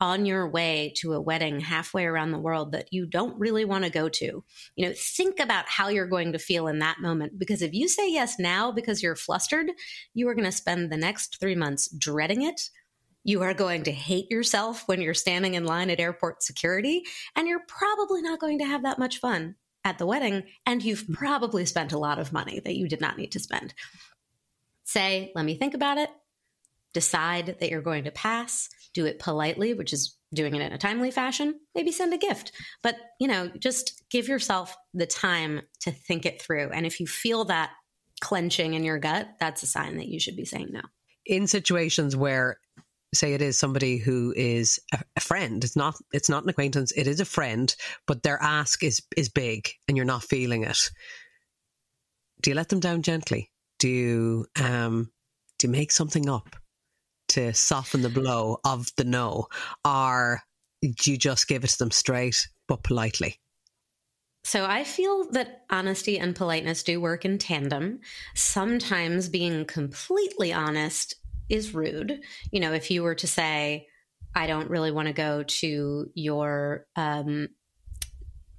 on 0.00 0.26
your 0.26 0.48
way 0.48 0.92
to 0.96 1.12
a 1.12 1.20
wedding 1.20 1.60
halfway 1.60 2.04
around 2.04 2.30
the 2.30 2.38
world 2.38 2.72
that 2.72 2.92
you 2.92 3.04
don't 3.04 3.38
really 3.38 3.64
want 3.64 3.84
to 3.84 3.90
go 3.90 4.08
to. 4.08 4.44
You 4.76 4.86
know, 4.86 4.94
think 4.96 5.40
about 5.40 5.68
how 5.68 5.88
you're 5.88 6.06
going 6.06 6.32
to 6.32 6.38
feel 6.38 6.68
in 6.68 6.78
that 6.78 7.00
moment 7.00 7.38
because 7.38 7.62
if 7.62 7.72
you 7.72 7.88
say 7.88 8.10
yes 8.10 8.38
now 8.38 8.70
because 8.70 9.02
you're 9.02 9.16
flustered, 9.16 9.70
you 10.14 10.28
are 10.28 10.34
going 10.34 10.44
to 10.44 10.52
spend 10.52 10.90
the 10.90 10.96
next 10.96 11.38
3 11.40 11.56
months 11.56 11.88
dreading 11.88 12.42
it 12.42 12.70
you 13.28 13.42
are 13.42 13.52
going 13.52 13.82
to 13.82 13.92
hate 13.92 14.30
yourself 14.30 14.88
when 14.88 15.02
you're 15.02 15.12
standing 15.12 15.52
in 15.52 15.66
line 15.66 15.90
at 15.90 16.00
airport 16.00 16.42
security, 16.42 17.02
and 17.36 17.46
you're 17.46 17.60
probably 17.68 18.22
not 18.22 18.40
going 18.40 18.58
to 18.58 18.64
have 18.64 18.84
that 18.84 18.98
much 18.98 19.18
fun 19.18 19.54
at 19.84 19.98
the 19.98 20.06
wedding. 20.06 20.44
And 20.64 20.82
you've 20.82 21.04
mm. 21.06 21.12
probably 21.12 21.66
spent 21.66 21.92
a 21.92 21.98
lot 21.98 22.18
of 22.18 22.32
money 22.32 22.58
that 22.60 22.74
you 22.74 22.88
did 22.88 23.02
not 23.02 23.18
need 23.18 23.32
to 23.32 23.38
spend. 23.38 23.74
Say, 24.84 25.30
let 25.34 25.44
me 25.44 25.56
think 25.56 25.74
about 25.74 25.98
it. 25.98 26.08
Decide 26.94 27.58
that 27.60 27.68
you're 27.68 27.82
going 27.82 28.04
to 28.04 28.10
pass. 28.10 28.70
Do 28.94 29.04
it 29.04 29.18
politely, 29.18 29.74
which 29.74 29.92
is 29.92 30.16
doing 30.32 30.54
it 30.54 30.62
in 30.62 30.72
a 30.72 30.78
timely 30.78 31.10
fashion. 31.10 31.60
Maybe 31.74 31.92
send 31.92 32.14
a 32.14 32.18
gift. 32.18 32.52
But, 32.82 32.96
you 33.20 33.28
know, 33.28 33.50
just 33.58 34.04
give 34.10 34.26
yourself 34.26 34.74
the 34.94 35.06
time 35.06 35.60
to 35.80 35.90
think 35.90 36.24
it 36.24 36.40
through. 36.40 36.70
And 36.70 36.86
if 36.86 36.98
you 36.98 37.06
feel 37.06 37.44
that 37.44 37.72
clenching 38.22 38.72
in 38.72 38.84
your 38.84 38.98
gut, 38.98 39.28
that's 39.38 39.62
a 39.62 39.66
sign 39.66 39.98
that 39.98 40.08
you 40.08 40.18
should 40.18 40.36
be 40.36 40.46
saying 40.46 40.70
no. 40.72 40.80
In 41.26 41.46
situations 41.46 42.16
where 42.16 42.58
say 43.14 43.32
it 43.34 43.42
is 43.42 43.58
somebody 43.58 43.98
who 43.98 44.32
is 44.36 44.78
a, 45.16 45.20
friend. 45.20 45.64
It's 45.64 45.76
not 45.76 45.96
it's 46.12 46.28
not 46.28 46.44
an 46.44 46.50
acquaintance. 46.50 46.92
It 46.92 47.06
is 47.06 47.20
a 47.20 47.24
friend 47.24 47.74
but 48.06 48.22
their 48.22 48.40
ask 48.42 48.82
is 48.82 49.02
is 49.16 49.28
big 49.28 49.68
and 49.86 49.96
you're 49.96 50.06
not 50.06 50.22
feeling 50.22 50.64
it. 50.64 50.78
Do 52.42 52.50
you 52.50 52.56
let 52.56 52.68
them 52.68 52.80
down 52.80 53.02
gently? 53.02 53.50
Do 53.78 53.88
you 53.88 54.46
um 54.60 55.10
do 55.58 55.66
you 55.66 55.72
make 55.72 55.92
something 55.92 56.28
up 56.28 56.56
to 57.28 57.52
soften 57.54 58.02
the 58.02 58.08
blow 58.08 58.58
of 58.64 58.88
the 58.96 59.04
no? 59.04 59.48
Or 59.84 60.42
do 60.82 61.10
you 61.10 61.16
just 61.16 61.48
give 61.48 61.64
it 61.64 61.68
to 61.70 61.78
them 61.78 61.90
straight 61.90 62.48
but 62.66 62.82
politely? 62.82 63.40
So 64.44 64.64
I 64.64 64.84
feel 64.84 65.30
that 65.32 65.64
honesty 65.68 66.18
and 66.18 66.34
politeness 66.34 66.82
do 66.82 67.00
work 67.00 67.24
in 67.24 67.38
tandem. 67.38 68.00
Sometimes 68.34 69.28
being 69.28 69.66
completely 69.66 70.52
honest 70.52 71.16
is 71.48 71.74
rude. 71.74 72.20
You 72.50 72.60
know, 72.60 72.72
if 72.72 72.90
you 72.90 73.02
were 73.02 73.14
to 73.16 73.26
say, 73.26 73.86
I 74.34 74.46
don't 74.46 74.70
really 74.70 74.90
want 74.90 75.08
to 75.08 75.14
go 75.14 75.42
to 75.42 76.10
your 76.14 76.86
um, 76.96 77.48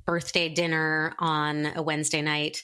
birthday 0.06 0.50
dinner 0.50 1.14
on 1.20 1.72
a 1.76 1.82
Wednesday 1.82 2.22
night 2.22 2.64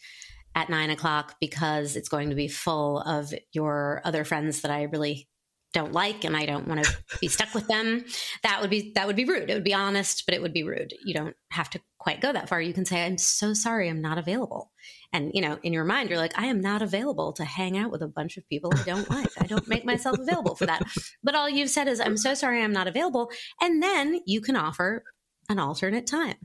at 0.56 0.70
nine 0.70 0.90
o'clock 0.90 1.36
because 1.40 1.96
it's 1.96 2.10
going 2.10 2.30
to 2.30 2.36
be 2.36 2.48
full 2.48 3.00
of 3.02 3.34
your 3.52 4.02
other 4.04 4.24
friends 4.24 4.62
that 4.62 4.72
I 4.72 4.84
really 4.84 5.28
don't 5.74 5.92
like 5.92 6.24
and 6.24 6.38
I 6.38 6.46
don't 6.46 6.68
want 6.68 6.84
to 6.84 6.98
be 7.22 7.28
stuck 7.28 7.54
with 7.54 7.68
them. 7.68 8.06
That 8.44 8.62
would 8.62 8.70
be 8.70 8.94
that 8.96 9.06
would 9.06 9.18
be 9.18 9.26
rude. 9.26 9.50
It 9.50 9.54
would 9.54 9.64
be 9.64 9.74
honest, 9.74 10.24
but 10.26 10.34
it 10.34 10.42
would 10.42 10.54
be 10.54 10.64
rude. 10.64 10.94
You 11.04 11.14
don't 11.14 11.36
have 11.52 11.70
to 11.72 11.82
quite 12.00 12.22
go 12.22 12.32
that 12.32 12.48
far. 12.48 12.62
You 12.62 12.74
can 12.74 12.86
say, 12.86 13.06
I'm 13.06 13.18
so 13.18 13.54
sorry, 13.54 13.90
I'm 13.90 14.02
not 14.02 14.18
available. 14.18 14.72
And 15.16 15.32
you 15.34 15.42
know, 15.42 15.58
in 15.64 15.72
your 15.72 15.86
mind, 15.86 16.10
you're 16.10 16.20
like, 16.20 16.38
I 16.38 16.48
am 16.48 16.60
not 16.60 16.82
available 16.82 17.32
to 17.34 17.46
hang 17.46 17.78
out 17.78 17.90
with 17.90 18.02
a 18.02 18.08
bunch 18.08 18.36
of 18.36 18.48
people 18.50 18.70
I 18.76 18.84
don't 18.84 19.10
like. 19.10 19.30
I 19.40 19.46
don't 19.48 19.66
make 19.66 19.86
myself 19.86 20.20
available 20.20 20.56
for 20.56 20.66
that. 20.66 20.82
But 21.24 21.36
all 21.36 21.50
you've 21.50 21.70
said 21.70 21.88
is, 21.88 22.02
I'm 22.02 22.18
so 22.18 22.34
sorry, 22.34 22.62
I'm 22.62 22.74
not 22.74 22.88
available. 22.88 23.30
And 23.62 23.82
then 23.82 24.20
you 24.26 24.42
can 24.42 24.58
offer 24.58 25.06
an 25.48 25.58
alternate 25.58 26.06
time. 26.06 26.36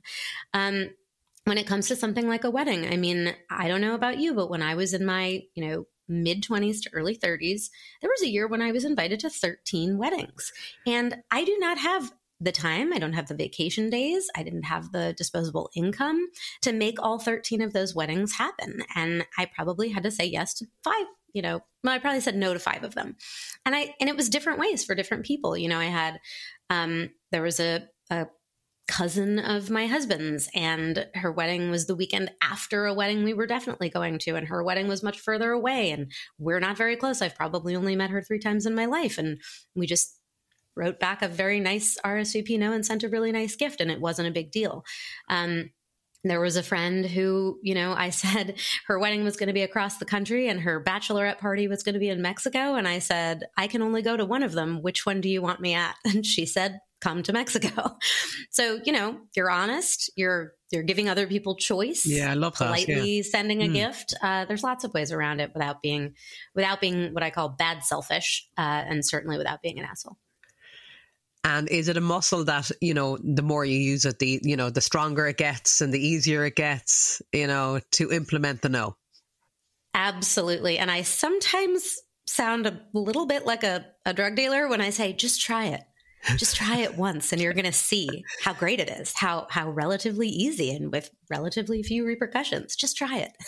Um, 0.55 0.91
when 1.47 1.59
it 1.59 1.67
comes 1.67 1.89
to 1.89 1.97
something 1.97 2.29
like 2.29 2.45
a 2.45 2.51
wedding, 2.51 2.87
I 2.87 2.97
mean, 2.97 3.35
I 3.51 3.67
don't 3.67 3.81
know 3.81 3.95
about 3.95 4.19
you, 4.19 4.35
but 4.35 4.51
when 4.51 4.63
I 4.63 4.77
was 4.77 4.95
in 4.95 5.05
my, 5.05 5.43
you 5.55 5.67
know, 5.67 5.87
mid 6.07 6.45
20s 6.45 6.83
to 6.83 6.91
early 6.93 7.17
30s, 7.17 7.71
there 8.01 8.11
was 8.11 8.23
a 8.23 8.31
year 8.31 8.47
when 8.47 8.63
I 8.63 8.71
was 8.71 8.85
invited 8.85 9.19
to 9.21 9.31
13 9.31 9.99
weddings. 9.99 10.53
And 10.87 11.17
I 11.33 11.45
do 11.45 11.57
not 11.59 11.79
have 11.79 12.13
the 12.41 12.53
time. 12.53 12.93
I 12.93 12.99
don't 12.99 13.13
have 13.13 13.29
the 13.29 13.35
vacation 13.35 13.91
days. 13.91 14.29
I 14.37 14.43
didn't 14.43 14.65
have 14.65 14.93
the 14.93 15.15
disposable 15.17 15.71
income 15.77 16.29
to 16.63 16.73
make 16.73 17.01
all 17.01 17.19
13 17.19 17.61
of 17.61 17.73
those 17.73 17.95
weddings 17.95 18.33
happen. 18.33 18.83
And 18.95 19.27
I 19.39 19.47
probably 19.55 19.91
had 19.91 20.03
to 20.05 20.11
say 20.11 20.25
yes 20.25 20.55
to 20.55 20.67
five, 20.83 21.07
you 21.35 21.43
know, 21.43 21.61
well, 21.85 21.95
I 21.95 21.99
probably 21.99 22.21
said 22.21 22.37
no 22.37 22.55
to 22.55 22.59
five 22.59 22.83
of 22.83 22.95
them. 22.95 23.17
And 23.67 23.75
I, 23.75 23.95
and 24.01 24.09
it 24.09 24.17
was 24.17 24.29
different 24.29 24.59
ways 24.59 24.85
for 24.85 24.95
different 24.95 25.27
people. 25.27 25.57
You 25.57 25.69
know, 25.69 25.79
I 25.79 25.87
had, 25.87 26.19
um, 26.71 27.11
there 27.31 27.43
was 27.43 27.61
a, 27.61 27.89
a 28.11 28.27
cousin 28.89 29.39
of 29.39 29.71
my 29.71 29.87
husband's 29.87 30.49
and 30.53 31.07
her 31.15 31.31
wedding 31.31 31.71
was 31.71 31.87
the 31.87 31.95
weekend 31.95 32.29
after 32.43 32.87
a 32.87 32.95
wedding 32.95 33.23
we 33.23 33.33
were 33.33 33.47
definitely 33.47 33.89
going 33.89 34.19
to 34.19 34.35
and 34.35 34.49
her 34.49 34.65
wedding 34.65 34.89
was 34.89 35.01
much 35.01 35.21
further 35.21 35.53
away 35.53 35.93
and 35.93 36.11
we're 36.39 36.59
not 36.59 36.77
very 36.77 36.97
close 36.97 37.23
i've 37.23 37.37
probably 37.37 37.77
only 37.77 37.95
met 37.95 38.11
her 38.11 38.21
three 38.21 38.41
times 38.41 38.67
in 38.67 38.75
my 38.75 38.87
life 38.87 39.17
and 39.17 39.39
we 39.77 39.87
just 39.87 40.20
wrote 40.81 40.99
back 40.99 41.23
a 41.23 41.29
very 41.29 41.61
nice 41.61 41.99
rsvp 42.05 42.59
no 42.59 42.73
and 42.73 42.87
sent 42.87 43.05
a 43.05 43.09
really 43.09 43.33
nice 43.33 43.55
gift 43.55 43.81
and 43.81 43.91
it 43.91 44.01
wasn't 44.01 44.27
a 44.27 44.33
big 44.33 44.51
deal 44.51 44.85
um, 45.29 45.71
there 46.25 46.41
was 46.41 46.57
a 46.57 46.63
friend 46.63 47.07
who, 47.07 47.59
you 47.63 47.75
know, 47.75 47.95
I 47.95 48.11
said 48.23 48.57
her 48.87 48.99
wedding 48.99 49.25
was 49.25 49.37
going 49.37 49.47
to 49.47 49.53
be 49.53 49.63
across 49.63 49.99
the 49.99 50.05
country 50.05 50.49
and 50.49 50.61
her 50.61 50.83
bachelorette 50.83 51.39
party 51.39 51.69
was 51.69 51.83
going 51.83 51.95
to 51.95 51.99
be 51.99 52.09
in 52.11 52.23
Mexico. 52.23 52.75
And 52.75 52.87
I 52.87 52.99
said, 52.99 53.45
I 53.57 53.67
can 53.67 53.83
only 53.83 54.03
go 54.03 54.17
to 54.17 54.25
one 54.25 54.43
of 54.43 54.53
them. 54.53 54.83
Which 54.83 55.07
one 55.07 55.21
do 55.21 55.29
you 55.29 55.43
want 55.43 55.61
me 55.61 55.75
at? 55.75 55.95
And 56.05 56.27
she 56.27 56.45
said, 56.45 56.81
come 57.01 57.23
to 57.25 57.33
Mexico. 57.33 57.97
So, 58.53 58.81
you 58.85 58.93
know, 58.93 59.17
you're 59.37 59.51
honest, 59.51 60.11
you're 60.17 60.55
you're 60.73 60.83
giving 60.83 61.09
other 61.09 61.27
people 61.29 61.55
choice. 61.55 62.05
Yeah, 62.05 62.31
I 62.31 62.35
love 62.35 62.59
that. 62.59 62.67
Politely 62.67 63.19
yeah. 63.19 63.23
sending 63.23 63.63
a 63.63 63.69
Mm. 63.69 63.75
gift. 63.75 64.15
Uh, 64.21 64.45
there's 64.45 64.65
lots 64.65 64.83
of 64.83 64.93
ways 64.93 65.13
around 65.13 65.41
it 65.41 65.53
without 65.55 65.83
being 65.83 66.15
without 66.55 66.81
being 66.81 67.15
what 67.15 67.23
I 67.23 67.31
call 67.31 67.51
bad 67.51 67.85
selfish, 67.85 68.49
uh, 68.59 68.61
and 68.61 69.07
certainly 69.07 69.39
without 69.39 69.63
being 69.63 69.79
an 69.79 69.85
asshole. 69.85 70.19
And 71.43 71.69
is 71.69 71.89
it 71.89 71.97
a 71.97 72.03
muscle 72.03 72.45
that, 72.45 72.71
you 72.81 72.93
know, 72.93 73.19
the 73.23 73.43
more 73.43 73.65
you 73.65 73.79
use 73.79 74.05
it, 74.05 74.19
the, 74.19 74.41
you 74.43 74.57
know, 74.57 74.69
the 74.69 74.81
stronger 74.81 75.27
it 75.27 75.39
gets 75.39 75.81
and 75.81 75.93
the 75.93 76.07
easier 76.07 76.45
it 76.45 76.57
gets, 76.57 77.23
you 77.33 77.47
know, 77.47 77.81
to 77.93 78.13
implement 78.13 78.63
the 78.63 78.69
no? 78.69 78.97
Absolutely. 79.95 80.79
And 80.79 80.91
I 80.91 81.03
sometimes 81.03 81.99
sound 82.27 82.67
a 82.67 82.81
little 82.93 83.27
bit 83.27 83.47
like 83.47 83.65
a, 83.65 83.87
a 84.05 84.13
drug 84.13 84.37
dealer 84.37 84.69
when 84.69 84.81
I 84.81 84.91
say, 84.91 85.13
just 85.13 85.41
try 85.41 85.67
it. 85.67 85.83
Just 86.37 86.57
try 86.57 86.79
it 86.79 86.99
once 86.99 87.33
and 87.33 87.41
you're 87.41 87.55
going 87.55 87.65
to 87.65 87.73
see 87.73 88.25
how 88.43 88.53
great 88.53 88.79
it 88.79 88.91
is, 88.91 89.15
how 89.17 89.47
how 89.49 89.71
relatively 89.71 90.29
easy 90.29 90.71
and 90.71 90.93
with 90.93 91.11
relatively 91.31 91.83
few 91.83 92.05
repercussions. 92.05 92.77
Just 92.77 92.97
try 92.97 93.19
it. 93.19 93.33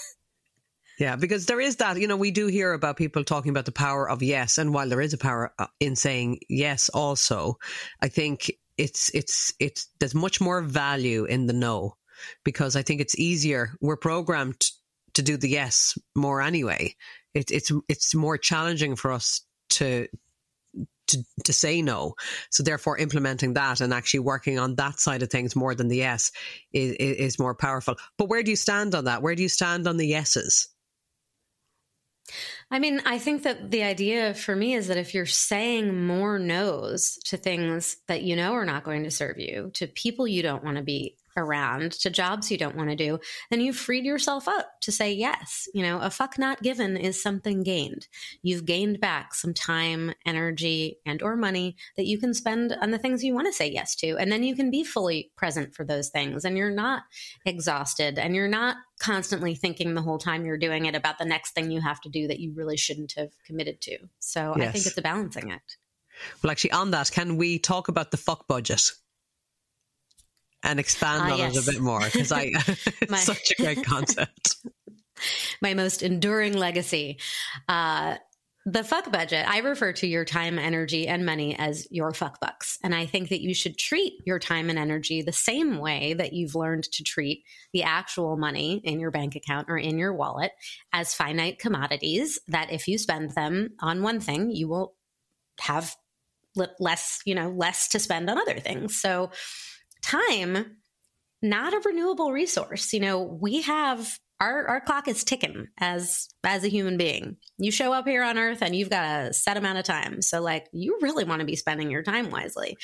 Yeah, 0.99 1.17
because 1.17 1.47
there 1.47 1.61
is 1.61 1.77
that, 1.77 1.99
you 1.99 2.07
know, 2.07 2.17
we 2.17 2.31
do 2.31 2.47
hear 2.47 2.75
about 2.75 2.97
people 2.97 3.25
talking 3.25 3.51
about 3.51 3.65
the 3.65 3.73
power 3.73 4.09
of 4.09 4.23
yes. 4.23 4.59
And 4.59 4.75
while 4.75 4.89
there 4.89 5.01
is 5.01 5.15
a 5.15 5.19
power 5.19 5.53
uh, 5.59 5.67
in 5.81 5.97
saying 5.97 6.41
yes, 6.49 6.91
also, 6.91 7.59
I 8.01 8.09
think 8.09 8.53
it's, 8.77 9.11
it's, 9.15 9.53
it's, 9.59 9.89
there's 9.99 10.15
much 10.15 10.41
more 10.41 10.61
value 10.61 11.25
in 11.25 11.47
the 11.47 11.55
no 11.55 11.97
because 12.45 12.77
I 12.77 12.83
think 12.83 13.01
it's 13.01 13.19
easier. 13.19 13.73
We're 13.81 13.97
programmed 13.97 14.61
to 15.15 15.23
do 15.23 15.37
the 15.37 15.49
yes 15.49 15.97
more 16.15 16.43
anyway. 16.43 16.95
It, 17.35 17.51
it's, 17.51 17.73
it's 17.89 18.15
more 18.15 18.37
challenging 18.37 18.95
for 18.95 19.13
us 19.13 19.41
to, 19.71 20.07
to, 21.09 21.25
to 21.45 21.53
say 21.53 21.83
no. 21.83 22.15
So 22.51 22.63
therefore 22.63 22.99
implementing 22.99 23.55
that 23.55 23.81
and 23.81 23.93
actually 23.93 24.21
working 24.21 24.59
on 24.59 24.77
that 24.77 25.01
side 25.01 25.23
of 25.23 25.31
things 25.31 25.57
more 25.57 25.75
than 25.75 25.89
the 25.89 25.97
yes 25.97 26.33
is, 26.73 26.93
is 26.93 27.39
more 27.39 27.55
powerful. 27.55 27.97
But 28.19 28.29
where 28.29 28.43
do 28.43 28.51
you 28.51 28.57
stand 28.57 28.95
on 28.95 29.07
that? 29.07 29.23
Where 29.23 29.35
do 29.35 29.43
you 29.43 29.49
stand 29.49 29.89
on 29.89 29.97
the 29.97 30.07
yeses? 30.07 30.69
I 32.71 32.79
mean, 32.79 33.03
I 33.05 33.19
think 33.19 33.43
that 33.43 33.71
the 33.71 33.83
idea 33.83 34.35
for 34.35 34.57
me 34.57 34.75
is 34.75 34.89
that 34.89 34.97
if 34.97 35.15
you're 35.15 35.27
saying 35.27 36.07
more 36.07 36.39
no's 36.39 37.19
to 37.25 37.37
things 37.37 37.97
that 38.09 38.23
you 38.23 38.37
know 38.37 38.53
are 38.55 38.65
not 38.65 38.85
going 38.85 39.05
to 39.05 39.11
serve 39.11 39.39
you, 39.39 39.71
to 39.75 39.87
people 39.87 40.27
you 40.27 40.43
don't 40.43 40.65
want 40.65 40.77
to 40.77 40.83
be 40.83 41.17
around, 41.37 41.93
to 41.93 42.11
jobs 42.11 42.51
you 42.51 42.59
don't 42.59 42.77
want 42.77 42.91
to 42.91 42.97
do, 42.97 43.19
then 43.51 43.61
you've 43.61 43.77
freed 43.77 44.05
yourself 44.05 44.49
up 44.49 44.81
to 44.83 44.93
say 44.93 45.13
yes. 45.13 45.69
You 45.75 45.83
know, 45.83 45.99
a 46.01 46.11
fuck 46.11 46.39
not 46.39 46.63
given 46.63 46.97
is 46.97 47.23
something 47.23 47.63
gained. 47.63 48.09
You've 48.43 48.65
gained 48.65 49.01
back 49.01 49.35
some 49.35 49.55
time, 49.55 50.13
energy, 50.27 50.99
and 51.07 51.23
or 51.23 51.37
money 51.37 51.77
that 51.97 52.07
you 52.07 52.19
can 52.19 52.35
spend 52.35 52.77
on 52.81 52.91
the 52.91 52.99
things 52.99 53.25
you 53.25 53.35
want 53.35 53.47
to 53.47 53.53
say 53.53 53.71
yes 53.71 53.95
to. 53.97 54.17
And 54.17 54.31
then 54.31 54.43
you 54.43 54.55
can 54.55 54.71
be 54.71 54.85
fully 54.85 55.33
present 55.37 55.75
for 55.75 55.85
those 55.85 56.09
things 56.11 56.45
and 56.45 56.57
you're 56.57 56.71
not 56.71 57.03
exhausted 57.45 58.19
and 58.19 58.35
you're 58.35 58.49
not 58.49 58.77
constantly 59.01 59.55
thinking 59.55 59.95
the 59.95 60.03
whole 60.03 60.19
time 60.19 60.45
you're 60.45 60.57
doing 60.57 60.87
it 60.87 60.95
about 60.95 61.19
the 61.19 61.25
next 61.25 61.53
thing 61.53 61.71
you 61.71 61.81
have 61.81 62.01
to 62.01 62.09
do 62.09 62.29
that 62.29 62.41
you 62.41 62.53
really 62.55 62.77
shouldn't 62.77 63.13
have 63.17 63.31
committed 63.45 63.81
to. 63.81 63.99
So 64.21 64.55
I 64.55 64.71
think 64.71 64.87
it's 64.87 64.99
a 64.99 65.03
balancing 65.03 65.51
act. 65.51 65.79
Well, 66.43 66.51
actually, 66.51 66.73
on 66.73 66.91
that, 66.93 67.11
can 67.11 67.37
we 67.37 67.59
talk 67.59 67.89
about 67.89 68.11
the 68.11 68.17
fuck 68.17 68.47
budget 68.47 68.93
and 70.63 70.79
expand 70.81 71.23
Ah, 71.23 71.35
on 71.35 71.41
it 71.41 71.55
yes. 71.55 71.69
a 71.69 71.73
bit 71.73 71.81
more? 71.81 72.01
Because 72.01 72.33
I, 72.33 72.53
My- 73.09 73.17
such 73.19 73.53
a 73.53 73.63
great 73.63 73.85
concept. 73.85 74.57
my 75.63 75.75
most 75.75 76.03
enduring 76.03 76.55
legacy. 76.55 77.19
Uh, 77.69 78.17
the 78.65 78.85
fuck 78.85 79.11
budget, 79.11 79.45
I 79.49 79.59
refer 79.59 79.93
to 79.95 80.07
your 80.07 80.25
time, 80.25 80.57
energy, 80.57 81.09
and 81.09 81.27
money 81.27 81.57
as 81.59 81.89
your 81.91 82.13
fuck 82.13 82.39
bucks. 82.39 82.79
And 82.85 82.95
I 82.95 83.07
think 83.07 83.29
that 83.31 83.41
you 83.41 83.55
should 83.55 83.77
treat 83.77 84.13
your 84.25 84.39
time 84.39 84.71
and 84.71 84.79
energy 84.79 85.21
the 85.21 85.33
same 85.33 85.79
way 85.79 86.15
that 86.15 86.33
you've 86.33 86.55
learned 86.55 86.85
to 86.85 87.03
treat 87.03 87.43
the 87.73 87.83
actual 87.83 88.37
money 88.37 88.81
in 88.85 89.01
your 89.01 89.11
bank 89.11 89.35
account 89.35 89.69
or 89.69 89.77
in 89.77 89.99
your 89.99 90.15
wallet 90.15 90.53
as 90.93 91.13
finite 91.13 91.59
commodities 91.59 92.39
that 92.47 92.73
if 92.73 92.87
you 92.87 92.99
spend 92.99 93.33
them 93.33 93.71
on 93.81 94.03
one 94.03 94.21
thing, 94.21 94.53
you 94.53 94.69
will 94.69 94.95
have 95.59 95.97
less, 96.79 97.19
you 97.25 97.35
know, 97.35 97.49
less 97.51 97.89
to 97.89 97.99
spend 97.99 98.31
on 98.31 98.39
other 98.39 98.61
things. 98.61 98.95
So 99.01 99.31
time 100.03 100.77
not 101.43 101.75
a 101.75 101.81
renewable 101.85 102.33
resource. 102.33 102.93
You 102.93 103.01
know, 103.01 103.21
we 103.21 103.63
have 103.63 104.19
our 104.41 104.67
our 104.67 104.81
clock 104.81 105.09
is 105.09 105.25
ticking 105.25 105.69
as 105.79 106.29
as 106.45 106.65
a 106.65 106.69
human 106.69 106.97
being. 106.97 107.37
You 107.59 107.71
show 107.71 107.93
up 107.93 108.07
here 108.07 108.23
on 108.23 108.39
earth 108.39 108.63
and 108.63 108.75
you've 108.75 108.91
got 108.91 109.27
a 109.27 109.33
set 109.33 109.57
amount 109.57 109.79
of 109.79 109.85
time. 109.85 110.23
So 110.23 110.41
like 110.41 110.69
you 110.73 110.99
really 111.03 111.25
want 111.25 111.41
to 111.41 111.47
be 111.47 111.57
spending 111.57 111.91
your 111.91 112.03
time 112.03 112.31
wisely. 112.31 112.77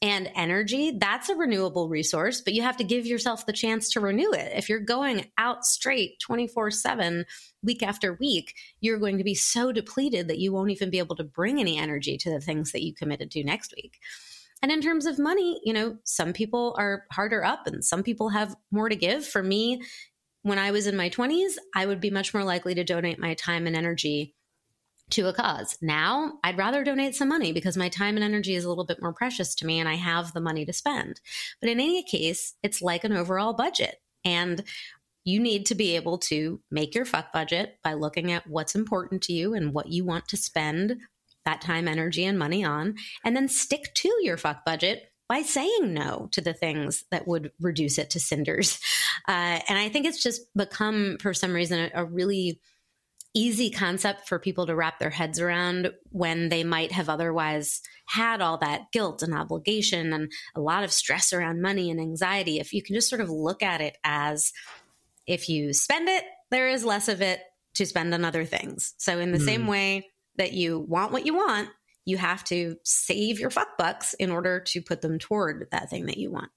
And 0.00 0.30
energy, 0.36 0.96
that's 1.00 1.28
a 1.28 1.34
renewable 1.34 1.88
resource, 1.88 2.40
but 2.40 2.54
you 2.54 2.62
have 2.62 2.76
to 2.76 2.84
give 2.84 3.04
yourself 3.04 3.46
the 3.46 3.52
chance 3.52 3.90
to 3.90 4.00
renew 4.00 4.30
it. 4.30 4.52
If 4.54 4.68
you're 4.68 4.78
going 4.78 5.26
out 5.36 5.64
straight 5.64 6.20
24 6.20 6.70
7, 6.70 7.24
week 7.64 7.82
after 7.82 8.14
week, 8.14 8.54
you're 8.80 9.00
going 9.00 9.18
to 9.18 9.24
be 9.24 9.34
so 9.34 9.72
depleted 9.72 10.28
that 10.28 10.38
you 10.38 10.52
won't 10.52 10.70
even 10.70 10.90
be 10.90 11.00
able 11.00 11.16
to 11.16 11.24
bring 11.24 11.58
any 11.58 11.76
energy 11.76 12.16
to 12.18 12.30
the 12.30 12.40
things 12.40 12.70
that 12.70 12.84
you 12.84 12.94
committed 12.94 13.32
to 13.32 13.42
next 13.42 13.74
week. 13.74 13.98
And 14.62 14.72
in 14.72 14.80
terms 14.80 15.06
of 15.06 15.18
money, 15.18 15.60
you 15.64 15.72
know, 15.72 15.98
some 16.04 16.32
people 16.32 16.74
are 16.78 17.04
harder 17.12 17.44
up 17.44 17.66
and 17.66 17.84
some 17.84 18.02
people 18.02 18.30
have 18.30 18.56
more 18.70 18.88
to 18.88 18.96
give. 18.96 19.26
For 19.26 19.42
me, 19.42 19.82
when 20.42 20.58
I 20.58 20.70
was 20.70 20.86
in 20.86 20.96
my 20.96 21.10
20s, 21.10 21.52
I 21.74 21.86
would 21.86 22.00
be 22.00 22.10
much 22.10 22.34
more 22.34 22.44
likely 22.44 22.74
to 22.74 22.84
donate 22.84 23.18
my 23.18 23.34
time 23.34 23.66
and 23.66 23.76
energy 23.76 24.34
to 25.10 25.28
a 25.28 25.32
cause. 25.32 25.78
Now, 25.80 26.34
I'd 26.44 26.58
rather 26.58 26.84
donate 26.84 27.14
some 27.14 27.28
money 27.28 27.52
because 27.52 27.76
my 27.76 27.88
time 27.88 28.16
and 28.16 28.24
energy 28.24 28.54
is 28.54 28.64
a 28.64 28.68
little 28.68 28.84
bit 28.84 29.00
more 29.00 29.12
precious 29.12 29.54
to 29.56 29.66
me 29.66 29.78
and 29.78 29.88
I 29.88 29.94
have 29.94 30.32
the 30.32 30.40
money 30.40 30.64
to 30.66 30.72
spend. 30.72 31.20
But 31.60 31.70
in 31.70 31.80
any 31.80 32.02
case, 32.02 32.54
it's 32.62 32.82
like 32.82 33.04
an 33.04 33.12
overall 33.12 33.54
budget. 33.54 33.96
And 34.24 34.64
you 35.24 35.40
need 35.40 35.66
to 35.66 35.74
be 35.74 35.96
able 35.96 36.18
to 36.18 36.60
make 36.70 36.94
your 36.94 37.04
fuck 37.04 37.32
budget 37.32 37.78
by 37.82 37.94
looking 37.94 38.32
at 38.32 38.46
what's 38.46 38.74
important 38.74 39.22
to 39.22 39.32
you 39.32 39.54
and 39.54 39.72
what 39.72 39.88
you 39.88 40.04
want 40.04 40.28
to 40.28 40.36
spend 40.36 40.96
that 41.48 41.62
time, 41.62 41.88
energy, 41.88 42.26
and 42.26 42.38
money 42.38 42.62
on, 42.62 42.94
and 43.24 43.34
then 43.34 43.48
stick 43.48 43.94
to 43.94 44.12
your 44.20 44.36
fuck 44.36 44.66
budget 44.66 45.10
by 45.30 45.40
saying 45.40 45.94
no 45.94 46.28
to 46.32 46.42
the 46.42 46.52
things 46.52 47.04
that 47.10 47.26
would 47.26 47.50
reduce 47.58 47.98
it 47.98 48.10
to 48.10 48.20
cinders. 48.20 48.78
Uh, 49.26 49.60
and 49.68 49.78
I 49.78 49.88
think 49.88 50.06
it's 50.06 50.22
just 50.22 50.42
become, 50.54 51.18
for 51.20 51.34
some 51.34 51.52
reason, 51.52 51.90
a, 51.94 52.02
a 52.02 52.04
really 52.04 52.60
easy 53.34 53.70
concept 53.70 54.28
for 54.28 54.38
people 54.38 54.66
to 54.66 54.74
wrap 54.74 54.98
their 54.98 55.10
heads 55.10 55.40
around 55.40 55.90
when 56.10 56.48
they 56.48 56.64
might 56.64 56.92
have 56.92 57.08
otherwise 57.08 57.80
had 58.06 58.40
all 58.40 58.58
that 58.58 58.82
guilt 58.92 59.22
and 59.22 59.34
obligation 59.34 60.12
and 60.12 60.30
a 60.54 60.60
lot 60.60 60.84
of 60.84 60.92
stress 60.92 61.32
around 61.32 61.60
money 61.60 61.90
and 61.90 62.00
anxiety. 62.00 62.58
If 62.58 62.72
you 62.72 62.82
can 62.82 62.94
just 62.94 63.08
sort 63.08 63.20
of 63.20 63.28
look 63.28 63.62
at 63.62 63.80
it 63.80 63.96
as 64.04 64.52
if 65.26 65.48
you 65.48 65.72
spend 65.72 66.08
it, 66.08 66.24
there 66.50 66.68
is 66.68 66.84
less 66.84 67.08
of 67.08 67.20
it 67.20 67.40
to 67.74 67.84
spend 67.86 68.14
on 68.14 68.24
other 68.24 68.44
things. 68.44 68.94
So, 68.98 69.18
in 69.18 69.32
the 69.32 69.40
same 69.40 69.66
way 69.66 70.06
that 70.38 70.52
you 70.52 70.78
want 70.78 71.12
what 71.12 71.26
you 71.26 71.34
want, 71.34 71.68
you 72.04 72.16
have 72.16 72.42
to 72.44 72.76
save 72.84 73.38
your 73.38 73.50
fuck 73.50 73.76
bucks 73.76 74.14
in 74.14 74.30
order 74.30 74.60
to 74.60 74.80
put 74.80 75.02
them 75.02 75.18
toward 75.18 75.68
that 75.70 75.90
thing 75.90 76.06
that 76.06 76.16
you 76.16 76.30
want. 76.30 76.50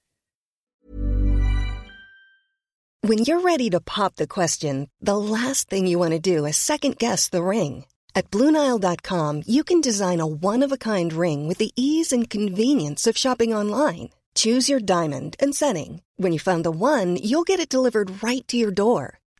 When 3.02 3.18
you're 3.18 3.40
ready 3.40 3.68
to 3.70 3.80
pop 3.80 4.14
the 4.14 4.28
question, 4.28 4.88
the 5.00 5.18
last 5.18 5.68
thing 5.68 5.88
you 5.88 5.98
want 5.98 6.12
to 6.12 6.20
do 6.20 6.46
is 6.46 6.56
second 6.56 6.98
guess 6.98 7.28
the 7.28 7.42
ring. 7.42 7.84
At 8.14 8.30
Bluenile.com, 8.30 9.42
you 9.46 9.64
can 9.64 9.80
design 9.80 10.20
a 10.20 10.26
one 10.26 10.62
of 10.62 10.70
a 10.70 10.78
kind 10.78 11.12
ring 11.12 11.48
with 11.48 11.58
the 11.58 11.72
ease 11.74 12.12
and 12.12 12.30
convenience 12.30 13.06
of 13.08 13.16
shopping 13.16 13.52
online. 13.52 14.10
Choose 14.34 14.68
your 14.68 14.78
diamond 14.78 15.34
and 15.40 15.52
setting. 15.54 16.02
When 16.16 16.32
you 16.32 16.38
find 16.38 16.64
the 16.64 16.70
one, 16.70 17.16
you'll 17.16 17.42
get 17.42 17.58
it 17.58 17.68
delivered 17.68 18.22
right 18.22 18.46
to 18.48 18.56
your 18.56 18.70
door. 18.70 19.18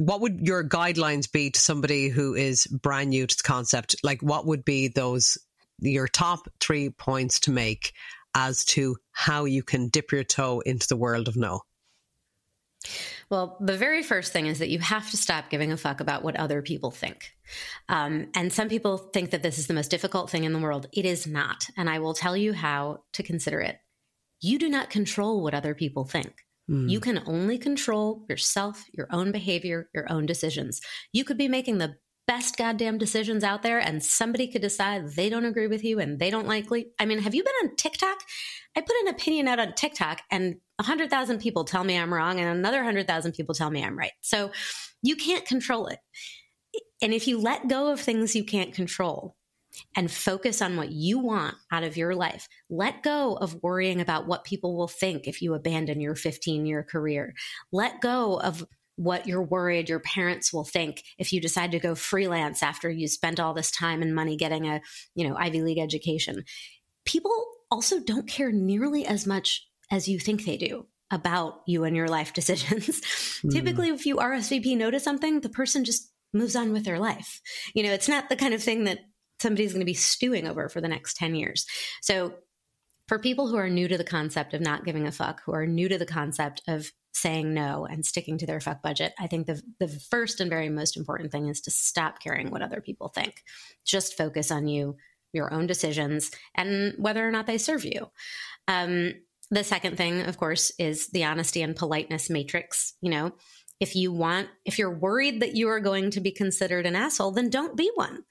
What 0.00 0.22
would 0.22 0.46
your 0.46 0.64
guidelines 0.64 1.30
be 1.30 1.50
to 1.50 1.60
somebody 1.60 2.08
who 2.08 2.34
is 2.34 2.66
brand 2.66 3.10
new 3.10 3.26
to 3.26 3.36
the 3.36 3.42
concept? 3.42 3.96
Like, 4.02 4.22
what 4.22 4.46
would 4.46 4.64
be 4.64 4.88
those, 4.88 5.36
your 5.78 6.08
top 6.08 6.48
three 6.58 6.88
points 6.88 7.40
to 7.40 7.50
make 7.50 7.92
as 8.34 8.64
to 8.64 8.96
how 9.12 9.44
you 9.44 9.62
can 9.62 9.88
dip 9.88 10.10
your 10.10 10.24
toe 10.24 10.60
into 10.60 10.88
the 10.88 10.96
world 10.96 11.28
of 11.28 11.36
no? 11.36 11.60
Well, 13.28 13.58
the 13.60 13.76
very 13.76 14.02
first 14.02 14.32
thing 14.32 14.46
is 14.46 14.60
that 14.60 14.70
you 14.70 14.78
have 14.78 15.10
to 15.10 15.18
stop 15.18 15.50
giving 15.50 15.70
a 15.70 15.76
fuck 15.76 16.00
about 16.00 16.24
what 16.24 16.34
other 16.34 16.62
people 16.62 16.90
think. 16.90 17.34
Um, 17.90 18.28
and 18.34 18.50
some 18.50 18.70
people 18.70 18.96
think 18.96 19.32
that 19.32 19.42
this 19.42 19.58
is 19.58 19.66
the 19.66 19.74
most 19.74 19.90
difficult 19.90 20.30
thing 20.30 20.44
in 20.44 20.54
the 20.54 20.60
world. 20.60 20.86
It 20.94 21.04
is 21.04 21.26
not. 21.26 21.68
And 21.76 21.90
I 21.90 21.98
will 21.98 22.14
tell 22.14 22.38
you 22.38 22.54
how 22.54 23.02
to 23.12 23.22
consider 23.22 23.60
it. 23.60 23.78
You 24.40 24.58
do 24.58 24.70
not 24.70 24.88
control 24.88 25.42
what 25.42 25.52
other 25.52 25.74
people 25.74 26.06
think. 26.06 26.32
Mm. 26.70 26.88
You 26.88 27.00
can 27.00 27.22
only 27.26 27.58
control 27.58 28.24
yourself, 28.28 28.84
your 28.92 29.08
own 29.10 29.32
behavior, 29.32 29.88
your 29.92 30.10
own 30.10 30.26
decisions. 30.26 30.80
You 31.12 31.24
could 31.24 31.38
be 31.38 31.48
making 31.48 31.78
the 31.78 31.96
best 32.26 32.56
goddamn 32.56 32.96
decisions 32.96 33.42
out 33.42 33.62
there 33.62 33.80
and 33.80 34.04
somebody 34.04 34.46
could 34.46 34.62
decide 34.62 35.08
they 35.08 35.28
don't 35.28 35.46
agree 35.46 35.66
with 35.66 35.82
you 35.82 35.98
and 35.98 36.20
they 36.20 36.30
don't 36.30 36.46
likely 36.46 36.86
I 37.00 37.04
mean, 37.04 37.18
have 37.18 37.34
you 37.34 37.42
been 37.42 37.52
on 37.64 37.74
TikTok? 37.74 38.18
I 38.76 38.82
put 38.82 38.94
an 39.02 39.08
opinion 39.08 39.48
out 39.48 39.58
on 39.58 39.74
TikTok 39.74 40.20
and 40.30 40.56
100,000 40.76 41.40
people 41.40 41.64
tell 41.64 41.82
me 41.82 41.98
I'm 41.98 42.14
wrong 42.14 42.38
and 42.38 42.48
another 42.48 42.78
100,000 42.78 43.32
people 43.32 43.54
tell 43.54 43.70
me 43.70 43.82
I'm 43.82 43.98
right. 43.98 44.12
So 44.20 44.52
you 45.02 45.16
can't 45.16 45.44
control 45.44 45.88
it. 45.88 45.98
And 47.02 47.12
if 47.12 47.26
you 47.26 47.40
let 47.40 47.66
go 47.66 47.90
of 47.90 47.98
things 47.98 48.36
you 48.36 48.44
can't 48.44 48.72
control 48.72 49.34
and 49.96 50.10
focus 50.10 50.60
on 50.60 50.76
what 50.76 50.90
you 50.90 51.18
want 51.18 51.54
out 51.70 51.82
of 51.82 51.96
your 51.96 52.14
life, 52.14 52.48
let 52.68 53.02
go 53.02 53.34
of 53.34 53.62
worrying 53.62 54.00
about 54.00 54.26
what 54.26 54.44
people 54.44 54.76
will 54.76 54.88
think 54.88 55.26
if 55.26 55.42
you 55.42 55.54
abandon 55.54 56.00
your 56.00 56.14
15 56.14 56.66
year 56.66 56.82
career. 56.82 57.34
Let 57.72 58.00
go 58.00 58.38
of 58.40 58.64
what 58.96 59.26
you're 59.26 59.42
worried 59.42 59.88
your 59.88 60.00
parents 60.00 60.52
will 60.52 60.64
think 60.64 61.02
if 61.18 61.32
you 61.32 61.40
decide 61.40 61.70
to 61.70 61.78
go 61.78 61.94
freelance 61.94 62.62
after 62.62 62.90
you 62.90 63.08
spent 63.08 63.40
all 63.40 63.54
this 63.54 63.70
time 63.70 64.02
and 64.02 64.14
money 64.14 64.36
getting 64.36 64.68
a, 64.68 64.82
you 65.14 65.26
know, 65.26 65.34
Ivy 65.36 65.62
League 65.62 65.78
education. 65.78 66.44
People 67.06 67.32
also 67.70 67.98
don't 68.00 68.28
care 68.28 68.52
nearly 68.52 69.06
as 69.06 69.26
much 69.26 69.66
as 69.90 70.06
you 70.06 70.18
think 70.18 70.44
they 70.44 70.58
do 70.58 70.86
about 71.10 71.62
you 71.66 71.84
and 71.84 71.96
your 71.96 72.08
life 72.08 72.32
decisions. 72.34 73.00
Mm. 73.42 73.52
Typically, 73.52 73.88
if 73.88 74.04
you 74.04 74.16
RSVP 74.16 74.76
no 74.76 74.90
to 74.90 75.00
something, 75.00 75.40
the 75.40 75.48
person 75.48 75.84
just 75.84 76.12
moves 76.32 76.54
on 76.54 76.72
with 76.72 76.84
their 76.84 76.98
life. 76.98 77.40
You 77.74 77.82
know, 77.82 77.92
it's 77.92 78.08
not 78.08 78.28
the 78.28 78.36
kind 78.36 78.54
of 78.54 78.62
thing 78.62 78.84
that 78.84 79.00
somebody's 79.40 79.72
going 79.72 79.80
to 79.80 79.86
be 79.86 79.94
stewing 79.94 80.46
over 80.46 80.68
for 80.68 80.80
the 80.80 80.88
next 80.88 81.16
10 81.16 81.34
years. 81.34 81.66
So, 82.02 82.34
for 83.08 83.18
people 83.18 83.48
who 83.48 83.56
are 83.56 83.68
new 83.68 83.88
to 83.88 83.98
the 83.98 84.04
concept 84.04 84.54
of 84.54 84.60
not 84.60 84.84
giving 84.84 85.08
a 85.08 85.10
fuck, 85.10 85.42
who 85.44 85.52
are 85.52 85.66
new 85.66 85.88
to 85.88 85.98
the 85.98 86.06
concept 86.06 86.62
of 86.68 86.92
saying 87.12 87.52
no 87.52 87.84
and 87.84 88.06
sticking 88.06 88.38
to 88.38 88.46
their 88.46 88.60
fuck 88.60 88.82
budget, 88.82 89.12
I 89.18 89.26
think 89.26 89.48
the 89.48 89.60
the 89.80 89.88
first 89.88 90.40
and 90.40 90.48
very 90.48 90.68
most 90.68 90.96
important 90.96 91.32
thing 91.32 91.48
is 91.48 91.60
to 91.62 91.72
stop 91.72 92.20
caring 92.20 92.50
what 92.50 92.62
other 92.62 92.80
people 92.80 93.08
think. 93.08 93.42
Just 93.84 94.16
focus 94.16 94.52
on 94.52 94.68
you, 94.68 94.96
your 95.32 95.52
own 95.52 95.66
decisions, 95.66 96.30
and 96.54 96.94
whether 96.98 97.26
or 97.26 97.32
not 97.32 97.46
they 97.46 97.58
serve 97.58 97.84
you. 97.84 98.10
Um, 98.68 99.14
the 99.50 99.64
second 99.64 99.96
thing, 99.96 100.22
of 100.22 100.36
course, 100.38 100.70
is 100.78 101.08
the 101.08 101.24
honesty 101.24 101.62
and 101.62 101.74
politeness 101.74 102.30
matrix. 102.30 102.94
You 103.00 103.10
know, 103.10 103.32
if 103.80 103.96
you 103.96 104.12
want, 104.12 104.48
if 104.64 104.78
you're 104.78 104.96
worried 104.96 105.40
that 105.40 105.56
you 105.56 105.68
are 105.68 105.80
going 105.80 106.12
to 106.12 106.20
be 106.20 106.30
considered 106.30 106.86
an 106.86 106.94
asshole, 106.94 107.32
then 107.32 107.50
don't 107.50 107.76
be 107.76 107.90
one. 107.96 108.24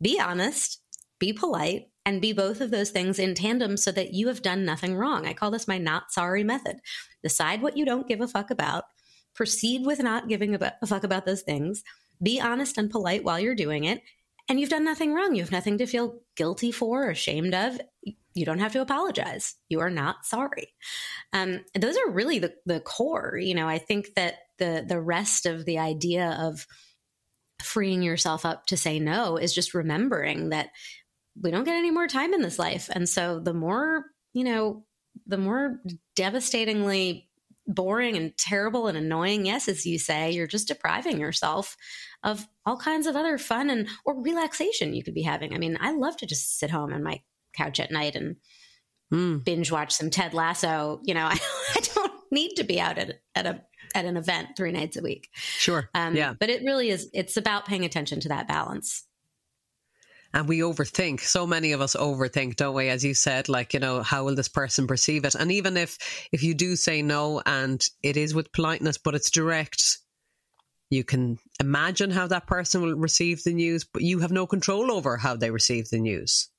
Be 0.00 0.20
honest, 0.20 0.80
be 1.18 1.32
polite, 1.32 1.86
and 2.06 2.22
be 2.22 2.32
both 2.32 2.60
of 2.60 2.70
those 2.70 2.90
things 2.90 3.18
in 3.18 3.34
tandem 3.34 3.76
so 3.76 3.92
that 3.92 4.14
you 4.14 4.28
have 4.28 4.42
done 4.42 4.64
nothing 4.64 4.96
wrong. 4.96 5.26
I 5.26 5.34
call 5.34 5.50
this 5.50 5.68
my 5.68 5.78
not 5.78 6.12
sorry 6.12 6.42
method. 6.42 6.78
Decide 7.22 7.60
what 7.60 7.76
you 7.76 7.84
don't 7.84 8.08
give 8.08 8.20
a 8.20 8.28
fuck 8.28 8.50
about, 8.50 8.84
proceed 9.34 9.84
with 9.84 10.00
not 10.00 10.28
giving 10.28 10.54
a 10.54 10.86
fuck 10.86 11.04
about 11.04 11.26
those 11.26 11.42
things, 11.42 11.82
be 12.22 12.40
honest 12.40 12.78
and 12.78 12.90
polite 12.90 13.24
while 13.24 13.38
you're 13.38 13.54
doing 13.54 13.84
it, 13.84 14.00
and 14.48 14.58
you've 14.58 14.70
done 14.70 14.84
nothing 14.84 15.12
wrong. 15.12 15.34
You 15.34 15.42
have 15.42 15.52
nothing 15.52 15.78
to 15.78 15.86
feel 15.86 16.20
guilty 16.36 16.72
for 16.72 17.06
or 17.06 17.10
ashamed 17.10 17.54
of 17.54 17.78
you 18.38 18.46
don't 18.46 18.60
have 18.60 18.72
to 18.72 18.80
apologize. 18.80 19.56
You 19.68 19.80
are 19.80 19.90
not 19.90 20.24
sorry. 20.24 20.72
Um, 21.32 21.64
those 21.74 21.96
are 21.96 22.10
really 22.10 22.38
the, 22.38 22.54
the 22.64 22.80
core. 22.80 23.36
You 23.36 23.54
know, 23.54 23.68
I 23.68 23.78
think 23.78 24.14
that 24.14 24.34
the 24.58 24.84
the 24.86 25.00
rest 25.00 25.44
of 25.44 25.64
the 25.64 25.78
idea 25.78 26.36
of 26.40 26.66
freeing 27.62 28.02
yourself 28.02 28.46
up 28.46 28.66
to 28.66 28.76
say 28.76 28.98
no 28.98 29.36
is 29.36 29.54
just 29.54 29.74
remembering 29.74 30.50
that 30.50 30.70
we 31.40 31.50
don't 31.50 31.64
get 31.64 31.76
any 31.76 31.90
more 31.90 32.06
time 32.06 32.34
in 32.34 32.42
this 32.42 32.58
life, 32.58 32.88
and 32.92 33.08
so 33.08 33.40
the 33.40 33.54
more 33.54 34.04
you 34.32 34.44
know, 34.44 34.84
the 35.26 35.38
more 35.38 35.80
devastatingly 36.14 37.28
boring 37.66 38.16
and 38.16 38.36
terrible 38.38 38.86
and 38.86 38.96
annoying 38.96 39.44
yeses 39.46 39.84
you 39.84 39.98
say, 39.98 40.30
you're 40.30 40.46
just 40.46 40.68
depriving 40.68 41.18
yourself 41.18 41.76
of 42.22 42.46
all 42.64 42.76
kinds 42.76 43.06
of 43.06 43.16
other 43.16 43.36
fun 43.36 43.68
and 43.68 43.88
or 44.04 44.22
relaxation 44.22 44.94
you 44.94 45.02
could 45.02 45.14
be 45.14 45.22
having. 45.22 45.54
I 45.54 45.58
mean, 45.58 45.76
I 45.80 45.92
love 45.92 46.16
to 46.18 46.26
just 46.26 46.58
sit 46.58 46.70
home 46.70 46.92
in 46.92 47.02
my 47.02 47.20
couch 47.54 47.78
at 47.78 47.90
night 47.90 48.16
and 48.16 48.36
mm. 49.12 49.44
binge 49.44 49.70
watch 49.70 49.92
some 49.92 50.08
Ted 50.10 50.34
Lasso. 50.34 51.00
You 51.04 51.14
know, 51.14 51.24
I, 51.24 51.38
I 51.74 51.80
don't 51.94 52.12
need 52.30 52.54
to 52.56 52.64
be 52.64 52.80
out 52.80 52.96
at, 52.96 53.20
at 53.34 53.46
a 53.46 53.62
at 53.94 54.04
an 54.04 54.16
event 54.16 54.48
three 54.56 54.72
nights 54.72 54.96
a 54.96 55.02
week. 55.02 55.30
Sure. 55.34 55.88
Um, 55.94 56.14
yeah. 56.14 56.34
But 56.38 56.50
it 56.50 56.62
really 56.62 56.90
is. 56.90 57.08
It's 57.12 57.36
about 57.36 57.66
paying 57.66 57.84
attention 57.84 58.20
to 58.20 58.28
that 58.28 58.48
balance. 58.48 59.04
And 60.34 60.46
we 60.46 60.58
overthink. 60.58 61.20
So 61.20 61.46
many 61.46 61.72
of 61.72 61.80
us 61.80 61.96
overthink, 61.96 62.56
don't 62.56 62.74
we? 62.74 62.90
As 62.90 63.02
you 63.02 63.14
said, 63.14 63.48
like 63.48 63.72
you 63.72 63.80
know, 63.80 64.02
how 64.02 64.24
will 64.24 64.34
this 64.34 64.48
person 64.48 64.86
perceive 64.86 65.24
it? 65.24 65.34
And 65.34 65.50
even 65.50 65.76
if 65.76 65.98
if 66.32 66.42
you 66.42 66.54
do 66.54 66.76
say 66.76 67.00
no, 67.00 67.40
and 67.46 67.82
it 68.02 68.16
is 68.16 68.34
with 68.34 68.52
politeness, 68.52 68.98
but 68.98 69.14
it's 69.14 69.30
direct, 69.30 69.98
you 70.90 71.02
can 71.02 71.38
imagine 71.60 72.10
how 72.10 72.26
that 72.26 72.46
person 72.46 72.82
will 72.82 72.94
receive 72.94 73.42
the 73.42 73.54
news, 73.54 73.84
but 73.84 74.02
you 74.02 74.18
have 74.18 74.30
no 74.30 74.46
control 74.46 74.92
over 74.92 75.16
how 75.16 75.34
they 75.36 75.50
receive 75.50 75.88
the 75.88 75.98
news. 75.98 76.50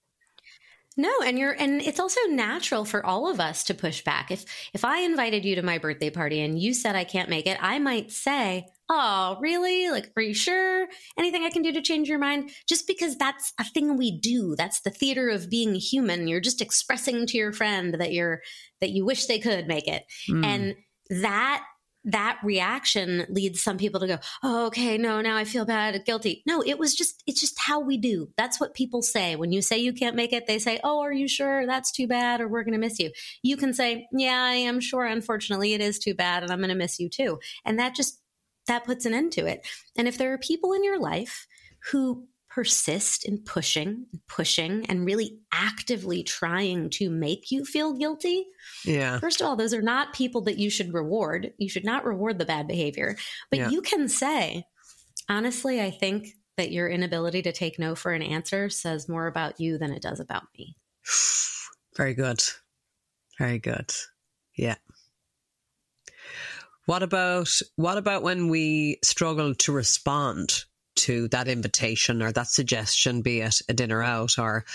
No, 1.00 1.22
and 1.26 1.40
you're 1.40 1.54
and 1.54 1.82
it's 1.82 2.02
also 2.02 2.20
natural 2.28 2.84
for 2.84 3.06
all 3.06 3.32
of 3.32 3.40
us 3.40 3.64
to 3.64 3.74
push 3.74 4.04
back. 4.04 4.32
If 4.32 4.44
if 4.74 4.84
I 4.84 5.00
invited 5.00 5.46
you 5.46 5.56
to 5.56 5.62
my 5.62 5.78
birthday 5.78 6.10
party 6.10 6.42
and 6.42 6.60
you 6.60 6.74
said 6.74 6.94
I 6.94 7.06
can't 7.06 7.30
make 7.30 7.48
it, 7.48 7.58
I 7.62 7.80
might 7.80 8.12
say, 8.12 8.66
"Oh, 8.90 9.38
really? 9.40 9.90
Like 9.92 10.12
are 10.18 10.22
you 10.22 10.34
sure? 10.34 10.88
Anything 11.18 11.46
I 11.46 11.52
can 11.52 11.62
do 11.62 11.72
to 11.72 11.82
change 11.82 12.10
your 12.10 12.20
mind?" 12.20 12.52
Just 12.68 12.86
because 12.86 13.16
that's 13.16 13.54
a 13.58 13.64
thing 13.64 13.96
we 13.96 14.20
do. 14.20 14.58
That's 14.58 14.82
the 14.82 14.90
theater 14.90 15.30
of 15.30 15.50
being 15.50 15.74
human. 15.74 16.28
You're 16.28 16.42
just 16.42 16.60
expressing 16.60 17.26
to 17.28 17.38
your 17.38 17.54
friend 17.54 17.94
that 17.94 18.12
you're 18.12 18.42
that 18.82 18.90
you 18.90 19.06
wish 19.06 19.28
they 19.28 19.40
could 19.40 19.68
make 19.68 19.88
it. 19.88 20.04
Mm. 20.30 20.46
And 20.46 20.76
that 21.22 21.64
that 22.06 22.40
reaction 22.44 23.26
leads 23.30 23.62
some 23.62 23.78
people 23.78 24.00
to 24.00 24.08
go, 24.08 24.18
oh, 24.42 24.68
okay, 24.68 24.98
no, 24.98 25.20
now 25.22 25.36
I 25.36 25.44
feel 25.44 25.66
bad, 25.66 26.06
guilty. 26.06 26.44
No, 26.46 26.62
it 26.62 26.80
was 26.80 26.96
just, 26.96 27.24
it's 27.28 27.42
just 27.42 27.60
how 27.60 27.80
we 27.80 27.98
do. 27.98 28.30
That's 28.38 28.60
what 28.60 28.74
people 28.74 29.02
say. 29.02 29.36
When 29.36 29.52
you 29.52 29.62
say 29.62 29.78
you 29.78 29.94
can't 29.94 30.16
make 30.16 30.32
it, 30.32 30.48
they 30.48 30.60
say, 30.60 30.80
oh, 30.84 31.02
are 31.02 31.12
you 31.12 31.28
sure? 31.28 31.66
That's 31.66 31.92
too 31.92 32.08
bad, 32.08 32.40
or 32.40 32.48
we're 32.48 32.64
going 32.64 32.74
to 32.74 32.80
miss 32.80 33.00
you. 33.00 33.12
You 33.44 33.58
can 33.58 33.74
say, 33.74 34.08
yeah, 34.14 34.44
I 34.44 34.54
am 34.54 34.80
sure. 34.80 35.06
Unfortunately, 35.06 35.74
it 35.74 35.82
is 35.82 36.00
too 36.00 36.16
bad, 36.16 36.44
and 36.44 36.52
I'm 36.52 36.60
going 36.60 36.70
to 36.70 36.76
miss 36.76 37.00
you 37.00 37.10
too. 37.10 37.40
And 37.66 37.78
that 37.80 37.96
just, 37.96 38.22
that 38.68 38.86
puts 38.86 39.06
an 39.06 39.14
end 39.14 39.34
to 39.34 39.46
it. 39.46 39.68
And 39.98 40.08
if 40.08 40.18
there 40.18 40.32
are 40.32 40.38
people 40.38 40.74
in 40.74 40.84
your 40.84 41.00
life 41.00 41.48
who 41.92 42.28
persist 42.60 43.24
in 43.24 43.38
pushing, 43.38 44.06
and 44.12 44.20
pushing, 44.28 44.86
and 44.88 45.06
really 45.06 45.40
actively 45.54 46.24
trying 46.24 46.90
to 46.90 47.10
make 47.10 47.52
you 47.52 47.64
feel 47.64 47.94
guilty, 47.94 48.46
yeah. 48.84 49.18
First 49.18 49.40
of 49.40 49.48
all, 49.48 49.56
those 49.56 49.74
are 49.74 49.82
not 49.82 50.14
people 50.14 50.42
that 50.42 50.58
you 50.58 50.70
should 50.70 50.94
reward. 50.94 51.54
You 51.58 51.70
should 51.70 51.86
not 51.86 52.04
reward 52.04 52.38
the 52.38 52.44
bad 52.44 52.68
behavior. 52.68 53.16
But 53.50 53.60
yeah. 53.60 53.70
you 53.70 53.82
can 53.82 54.10
say, 54.10 54.66
honestly, 55.30 55.80
I 55.80 55.90
think 55.90 56.28
that 56.58 56.74
your 56.74 56.90
inability 56.90 57.44
to 57.44 57.54
take 57.54 57.80
no 57.80 57.96
for 57.96 58.12
an 58.12 58.22
answer 58.22 58.70
says 58.70 59.08
more 59.08 59.28
about 59.28 59.62
you 59.62 59.78
than 59.78 59.94
it 59.94 60.02
does 60.02 60.20
about 60.20 60.44
me. 60.58 60.76
Very 61.96 62.14
good. 62.14 62.42
Very 63.38 63.60
good. 63.60 63.94
Yeah. 64.58 64.76
What 66.88 67.04
about 67.04 67.48
what 67.78 67.98
about 67.98 68.22
when 68.22 68.50
we 68.50 68.98
struggle 69.02 69.56
to 69.56 69.72
respond 69.72 70.66
to 71.00 71.28
that 71.30 71.48
invitation 71.48 72.22
or 72.22 72.32
that 72.32 72.48
suggestion, 72.48 73.22
be 73.22 73.42
it 73.42 73.62
a 73.68 73.74
dinner 73.74 74.02
out 74.02 74.38
or 74.38 74.66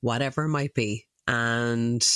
whatever 0.00 0.44
it 0.44 0.48
might 0.48 0.74
be, 0.74 1.06
and 1.26 2.06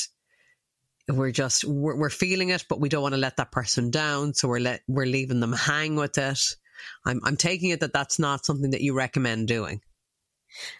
we're 1.08 1.32
just 1.32 1.64
we're, 1.64 1.96
we're 1.96 2.10
feeling 2.10 2.50
it, 2.50 2.64
but 2.68 2.80
we 2.80 2.88
don't 2.88 3.02
want 3.02 3.14
to 3.14 3.20
let 3.20 3.36
that 3.36 3.52
person 3.52 3.90
down, 3.90 4.34
so 4.34 4.48
we're 4.48 4.60
let 4.60 4.82
we're 4.88 5.06
leaving 5.06 5.40
them 5.40 5.52
hang 5.52 5.96
with 5.96 6.18
it. 6.18 6.40
I'm, 7.04 7.20
I'm 7.24 7.36
taking 7.36 7.70
it 7.70 7.80
that 7.80 7.92
that's 7.92 8.18
not 8.18 8.44
something 8.44 8.70
that 8.70 8.82
you 8.82 8.94
recommend 8.94 9.48
doing. 9.48 9.80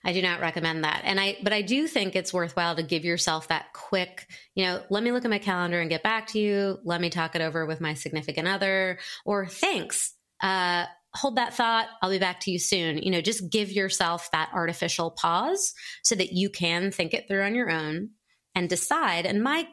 I 0.04 0.12
do 0.12 0.22
not 0.22 0.40
recommend 0.40 0.84
that. 0.84 1.02
And 1.04 1.20
I, 1.20 1.36
but 1.42 1.52
I 1.52 1.62
do 1.62 1.86
think 1.86 2.16
it's 2.16 2.32
worthwhile 2.32 2.76
to 2.76 2.82
give 2.82 3.04
yourself 3.04 3.48
that 3.48 3.72
quick, 3.72 4.26
you 4.54 4.64
know, 4.64 4.82
let 4.90 5.02
me 5.02 5.12
look 5.12 5.24
at 5.24 5.30
my 5.30 5.38
calendar 5.38 5.80
and 5.80 5.90
get 5.90 6.02
back 6.02 6.28
to 6.28 6.38
you. 6.38 6.78
Let 6.84 7.00
me 7.00 7.10
talk 7.10 7.34
it 7.34 7.42
over 7.42 7.66
with 7.66 7.80
my 7.80 7.94
significant 7.94 8.48
other 8.48 8.98
or 9.24 9.46
thanks. 9.46 10.14
Uh, 10.40 10.86
hold 11.18 11.36
that 11.36 11.54
thought. 11.54 11.88
I'll 12.00 12.10
be 12.10 12.18
back 12.18 12.40
to 12.40 12.50
you 12.50 12.58
soon. 12.58 12.98
You 12.98 13.10
know, 13.10 13.20
just 13.20 13.50
give 13.50 13.72
yourself 13.72 14.30
that 14.32 14.50
artificial 14.54 15.10
pause 15.10 15.74
so 16.02 16.14
that 16.14 16.32
you 16.32 16.48
can 16.48 16.90
think 16.90 17.14
it 17.14 17.26
through 17.28 17.42
on 17.42 17.54
your 17.54 17.70
own 17.70 18.10
and 18.54 18.68
decide. 18.68 19.26
And 19.26 19.42
my 19.42 19.66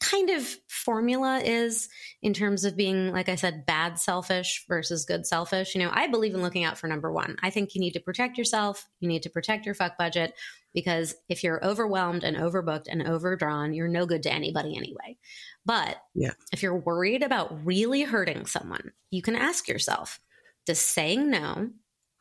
kind 0.00 0.30
of 0.30 0.56
formula 0.68 1.40
is 1.42 1.88
in 2.22 2.34
terms 2.34 2.64
of 2.64 2.76
being, 2.76 3.12
like 3.12 3.28
I 3.28 3.36
said, 3.36 3.66
bad 3.66 3.98
selfish 3.98 4.64
versus 4.68 5.04
good 5.04 5.26
selfish. 5.26 5.74
You 5.74 5.82
know, 5.82 5.90
I 5.92 6.08
believe 6.08 6.34
in 6.34 6.42
looking 6.42 6.64
out 6.64 6.78
for 6.78 6.88
number 6.88 7.12
one. 7.12 7.36
I 7.42 7.50
think 7.50 7.74
you 7.74 7.80
need 7.80 7.92
to 7.92 8.00
protect 8.00 8.36
yourself. 8.36 8.86
You 9.00 9.08
need 9.08 9.22
to 9.22 9.30
protect 9.30 9.66
your 9.66 9.74
fuck 9.74 9.96
budget 9.96 10.34
because 10.74 11.14
if 11.28 11.42
you're 11.42 11.64
overwhelmed 11.64 12.24
and 12.24 12.36
overbooked 12.36 12.86
and 12.88 13.06
overdrawn, 13.06 13.72
you're 13.72 13.88
no 13.88 14.06
good 14.06 14.24
to 14.24 14.32
anybody 14.32 14.76
anyway. 14.76 15.16
But 15.64 15.96
yeah. 16.14 16.32
if 16.52 16.62
you're 16.62 16.76
worried 16.76 17.22
about 17.22 17.64
really 17.64 18.02
hurting 18.02 18.46
someone, 18.46 18.92
you 19.10 19.22
can 19.22 19.36
ask 19.36 19.68
yourself, 19.68 20.18
does 20.66 20.80
saying 20.80 21.30
no 21.30 21.70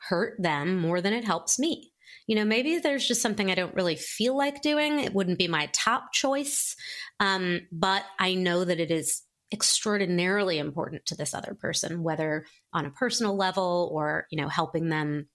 hurt 0.10 0.42
them 0.42 0.78
more 0.78 1.02
than 1.02 1.14
it 1.14 1.26
helps 1.26 1.60
me? 1.60 1.92
You 2.28 2.36
know, 2.36 2.46
maybe 2.46 2.80
there's 2.80 3.08
just 3.08 3.22
something 3.22 3.52
I 3.52 3.56
don't 3.56 3.76
really 3.76 3.96
feel 3.96 4.38
like 4.38 4.62
doing. 4.62 5.00
It 5.00 5.14
wouldn't 5.14 5.40
be 5.40 5.48
my 5.48 5.70
top 5.74 6.14
choice. 6.14 6.76
Um, 7.20 7.62
but 7.72 8.04
I 8.20 8.34
know 8.34 8.64
that 8.64 8.80
it 8.80 8.92
is 8.92 9.24
extraordinarily 9.52 10.58
important 10.58 11.06
to 11.06 11.16
this 11.16 11.34
other 11.34 11.56
person, 11.60 12.02
whether 12.02 12.46
on 12.74 12.86
a 12.86 12.92
personal 12.92 13.36
level 13.36 13.92
or, 13.94 14.26
you 14.32 14.42
know, 14.42 14.48
helping 14.48 14.90
them 14.90 15.28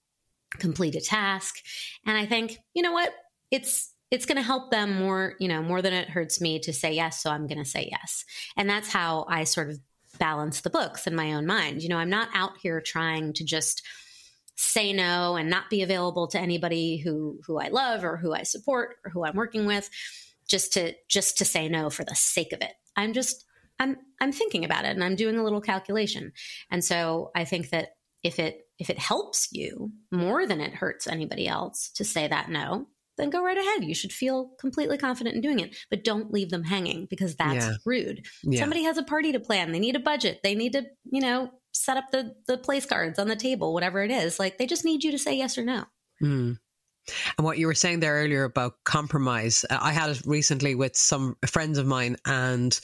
complete 0.58 0.94
a 0.94 1.00
task. 1.00 1.56
And 2.06 2.16
I 2.16 2.26
think, 2.26 2.58
you 2.74 2.82
know 2.82 2.92
what? 2.92 3.12
It's 3.50 3.92
it's 4.10 4.24
going 4.24 4.36
to 4.36 4.42
help 4.42 4.70
them 4.70 4.94
more, 4.94 5.34
you 5.38 5.48
know, 5.48 5.62
more 5.62 5.82
than 5.82 5.92
it 5.92 6.08
hurts 6.08 6.40
me 6.40 6.58
to 6.60 6.72
say 6.72 6.94
yes, 6.94 7.22
so 7.22 7.30
I'm 7.30 7.46
going 7.46 7.58
to 7.58 7.64
say 7.68 7.88
yes. 7.90 8.24
And 8.56 8.68
that's 8.68 8.88
how 8.90 9.26
I 9.28 9.44
sort 9.44 9.68
of 9.68 9.78
balance 10.18 10.60
the 10.60 10.70
books 10.70 11.06
in 11.06 11.14
my 11.14 11.32
own 11.32 11.46
mind. 11.46 11.82
You 11.82 11.88
know, 11.88 11.98
I'm 11.98 12.10
not 12.10 12.28
out 12.34 12.58
here 12.62 12.80
trying 12.80 13.32
to 13.34 13.44
just 13.44 13.82
say 14.56 14.92
no 14.92 15.36
and 15.36 15.48
not 15.48 15.70
be 15.70 15.82
available 15.82 16.26
to 16.28 16.40
anybody 16.40 16.96
who 16.96 17.38
who 17.46 17.60
I 17.60 17.68
love 17.68 18.02
or 18.04 18.16
who 18.16 18.34
I 18.34 18.42
support 18.42 18.96
or 19.04 19.10
who 19.10 19.24
I'm 19.24 19.36
working 19.36 19.66
with 19.66 19.88
just 20.48 20.72
to 20.72 20.94
just 21.08 21.38
to 21.38 21.44
say 21.44 21.68
no 21.68 21.90
for 21.90 22.04
the 22.04 22.16
sake 22.16 22.52
of 22.52 22.60
it. 22.60 22.72
I'm 22.96 23.12
just 23.12 23.44
I'm 23.78 23.96
I'm 24.20 24.32
thinking 24.32 24.64
about 24.64 24.84
it 24.84 24.90
and 24.90 25.04
I'm 25.04 25.14
doing 25.14 25.36
a 25.36 25.44
little 25.44 25.60
calculation. 25.60 26.32
And 26.70 26.84
so 26.84 27.30
I 27.34 27.44
think 27.44 27.70
that 27.70 27.90
if 28.22 28.38
it 28.38 28.66
if 28.78 28.90
it 28.90 28.98
helps 28.98 29.52
you 29.52 29.92
more 30.10 30.46
than 30.46 30.60
it 30.60 30.74
hurts 30.74 31.06
anybody 31.06 31.46
else 31.46 31.90
to 31.90 32.04
say 32.04 32.26
that 32.26 32.50
no, 32.50 32.88
then 33.18 33.30
go 33.30 33.42
right 33.42 33.58
ahead. 33.58 33.84
You 33.84 33.94
should 33.94 34.12
feel 34.12 34.50
completely 34.58 34.96
confident 34.96 35.36
in 35.36 35.42
doing 35.42 35.60
it, 35.60 35.76
but 35.90 36.04
don't 36.04 36.32
leave 36.32 36.50
them 36.50 36.64
hanging 36.64 37.06
because 37.10 37.36
that's 37.36 37.66
yeah. 37.66 37.74
rude. 37.84 38.26
Yeah. 38.42 38.60
Somebody 38.60 38.84
has 38.84 38.96
a 38.96 39.02
party 39.02 39.32
to 39.32 39.40
plan. 39.40 39.72
They 39.72 39.78
need 39.78 39.96
a 39.96 40.00
budget. 40.00 40.40
They 40.42 40.54
need 40.54 40.72
to, 40.72 40.84
you 41.10 41.20
know, 41.20 41.50
set 41.72 41.96
up 41.96 42.10
the 42.10 42.34
the 42.46 42.56
place 42.56 42.86
cards 42.86 43.18
on 43.18 43.28
the 43.28 43.36
table, 43.36 43.74
whatever 43.74 44.02
it 44.02 44.10
is. 44.10 44.38
Like 44.38 44.58
they 44.58 44.66
just 44.66 44.84
need 44.84 45.04
you 45.04 45.10
to 45.10 45.18
say 45.18 45.36
yes 45.36 45.58
or 45.58 45.64
no. 45.64 45.84
Mm. 46.22 46.58
And 47.36 47.44
what 47.44 47.58
you 47.58 47.66
were 47.66 47.74
saying 47.74 48.00
there 48.00 48.14
earlier 48.14 48.44
about 48.44 48.74
compromise, 48.84 49.64
uh, 49.70 49.78
I 49.80 49.92
had 49.92 50.10
it 50.10 50.22
recently 50.24 50.74
with 50.74 50.96
some 50.96 51.36
friends 51.46 51.78
of 51.78 51.86
mine, 51.86 52.16
and 52.24 52.78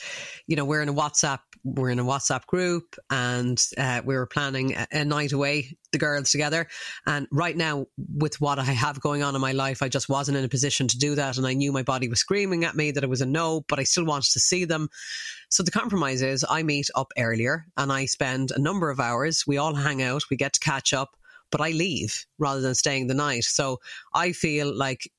you 0.46 0.56
know 0.56 0.64
we're 0.64 0.82
in 0.82 0.88
a 0.88 0.94
WhatsApp, 0.94 1.40
we're 1.64 1.90
in 1.90 1.98
a 1.98 2.04
WhatsApp 2.04 2.46
group, 2.46 2.96
and 3.10 3.62
uh, 3.78 4.02
we 4.04 4.14
were 4.14 4.26
planning 4.26 4.74
a, 4.74 4.86
a, 4.92 5.04
night 5.04 5.32
away, 5.32 5.76
the 5.92 5.98
girls 5.98 6.30
together. 6.30 6.66
And 7.06 7.26
right 7.32 7.56
now, 7.56 7.86
with 7.96 8.40
what 8.40 8.58
I 8.58 8.64
have 8.64 9.00
going 9.00 9.22
on 9.22 9.34
in 9.34 9.40
my 9.40 9.52
life, 9.52 9.82
I 9.82 9.88
just 9.88 10.08
wasn't 10.08 10.38
in 10.38 10.44
a 10.44 10.48
position 10.48 10.88
to 10.88 10.98
do 10.98 11.14
that, 11.14 11.36
and 11.36 11.46
I 11.46 11.54
knew 11.54 11.72
my 11.72 11.82
body 11.82 12.08
was 12.08 12.20
screaming 12.20 12.64
at 12.64 12.76
me 12.76 12.90
that 12.90 13.04
it 13.04 13.10
was 13.10 13.20
a 13.20 13.26
no, 13.26 13.64
but 13.68 13.78
I 13.78 13.84
still 13.84 14.04
wanted 14.04 14.32
to 14.32 14.40
see 14.40 14.64
them. 14.64 14.88
So 15.48 15.62
the 15.62 15.70
compromise 15.70 16.22
is 16.22 16.44
I 16.48 16.62
meet 16.62 16.88
up 16.94 17.12
earlier, 17.18 17.66
and 17.76 17.92
I 17.92 18.06
spend 18.06 18.50
a 18.50 18.60
number 18.60 18.90
of 18.90 19.00
hours. 19.00 19.44
We 19.46 19.58
all 19.58 19.74
hang 19.74 20.02
out, 20.02 20.22
we 20.30 20.36
get 20.36 20.54
to 20.54 20.60
catch 20.60 20.92
up 20.92 21.16
but 21.50 21.60
I 21.60 21.70
leave 21.70 22.26
rather 22.38 22.60
than 22.60 22.74
staying 22.74 23.06
the 23.06 23.14
night. 23.14 23.44
So 23.44 23.80
I 24.12 24.32
feel 24.32 24.74
like 24.74 25.10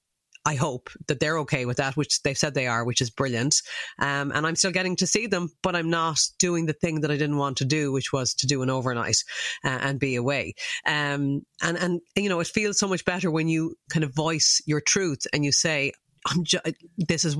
I 0.46 0.56
hope 0.56 0.92
that 1.08 1.20
they're 1.20 1.40
okay 1.40 1.66
with 1.66 1.78
that, 1.78 1.98
which 1.98 2.22
they've 2.22 2.38
said 2.38 2.54
they 2.54 2.68
are, 2.68 2.86
which 2.86 3.02
is 3.02 3.10
brilliant. 3.10 3.64
Um, 3.98 4.32
and 4.32 4.46
I'm 4.46 4.56
still 4.56 4.72
getting 4.72 4.96
to 4.98 5.08
see 5.08 5.26
them, 5.26 5.50
but 5.64 5.76
I'm 5.76 5.90
not 5.90 6.20
doing 6.38 6.68
the 6.68 6.74
thing 6.74 7.02
that 7.02 7.10
I 7.10 7.18
didn't 7.18 7.38
want 7.38 7.58
to 7.58 7.66
do, 7.66 7.92
which 7.92 8.14
was 8.14 8.36
to 8.36 8.48
do 8.48 8.62
an 8.62 8.70
overnight 8.70 9.18
uh, 9.64 9.70
and 9.70 10.00
be 10.00 10.16
away. 10.16 10.54
Um, 10.86 11.42
and 11.64 11.78
and 11.78 12.02
you 12.16 12.30
know, 12.30 12.40
it 12.40 12.48
feels 12.48 12.78
so 12.78 12.88
much 12.88 13.06
better 13.06 13.32
when 13.32 13.48
you 13.48 13.76
kind 13.90 14.04
of 14.04 14.14
voice 14.14 14.62
your 14.68 14.82
truth 14.82 15.26
and 15.34 15.44
you 15.44 15.52
say, 15.52 15.94
"I'm 16.28 16.44
just 16.44 16.64
this 16.98 17.26
is." 17.26 17.36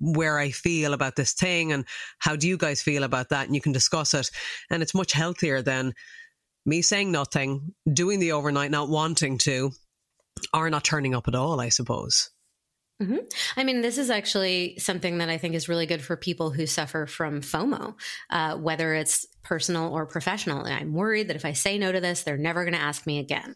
where 0.00 0.40
I 0.40 0.50
feel 0.50 0.92
about 0.92 1.14
this 1.14 1.32
thing 1.32 1.70
and 1.70 1.84
how 2.18 2.34
do 2.34 2.48
you 2.48 2.56
guys 2.56 2.82
feel 2.82 3.04
about 3.04 3.28
that 3.28 3.46
and 3.46 3.54
you 3.54 3.60
can 3.60 3.70
discuss 3.70 4.12
it 4.12 4.28
and 4.70 4.82
it's 4.82 4.92
much 4.92 5.12
healthier 5.12 5.62
than 5.62 5.94
me 6.68 6.82
saying 6.82 7.10
nothing, 7.10 7.74
doing 7.90 8.20
the 8.20 8.32
overnight, 8.32 8.70
not 8.70 8.90
wanting 8.90 9.38
to, 9.38 9.72
or 10.52 10.68
not 10.68 10.84
turning 10.84 11.14
up 11.14 11.26
at 11.26 11.34
all, 11.34 11.60
I 11.60 11.70
suppose. 11.70 12.30
Mm-hmm. 13.02 13.16
I 13.56 13.64
mean, 13.64 13.80
this 13.80 13.96
is 13.96 14.10
actually 14.10 14.76
something 14.78 15.18
that 15.18 15.30
I 15.30 15.38
think 15.38 15.54
is 15.54 15.68
really 15.68 15.86
good 15.86 16.02
for 16.02 16.16
people 16.16 16.50
who 16.50 16.66
suffer 16.66 17.06
from 17.06 17.40
FOMO, 17.40 17.94
uh, 18.28 18.56
whether 18.56 18.92
it's 18.92 19.24
personal 19.44 19.94
or 19.94 20.04
professional. 20.04 20.64
And 20.64 20.74
I'm 20.74 20.92
worried 20.92 21.28
that 21.28 21.36
if 21.36 21.44
I 21.44 21.52
say 21.52 21.78
no 21.78 21.90
to 21.90 22.00
this, 22.00 22.24
they're 22.24 22.36
never 22.36 22.64
going 22.64 22.74
to 22.74 22.80
ask 22.80 23.06
me 23.06 23.18
again. 23.18 23.54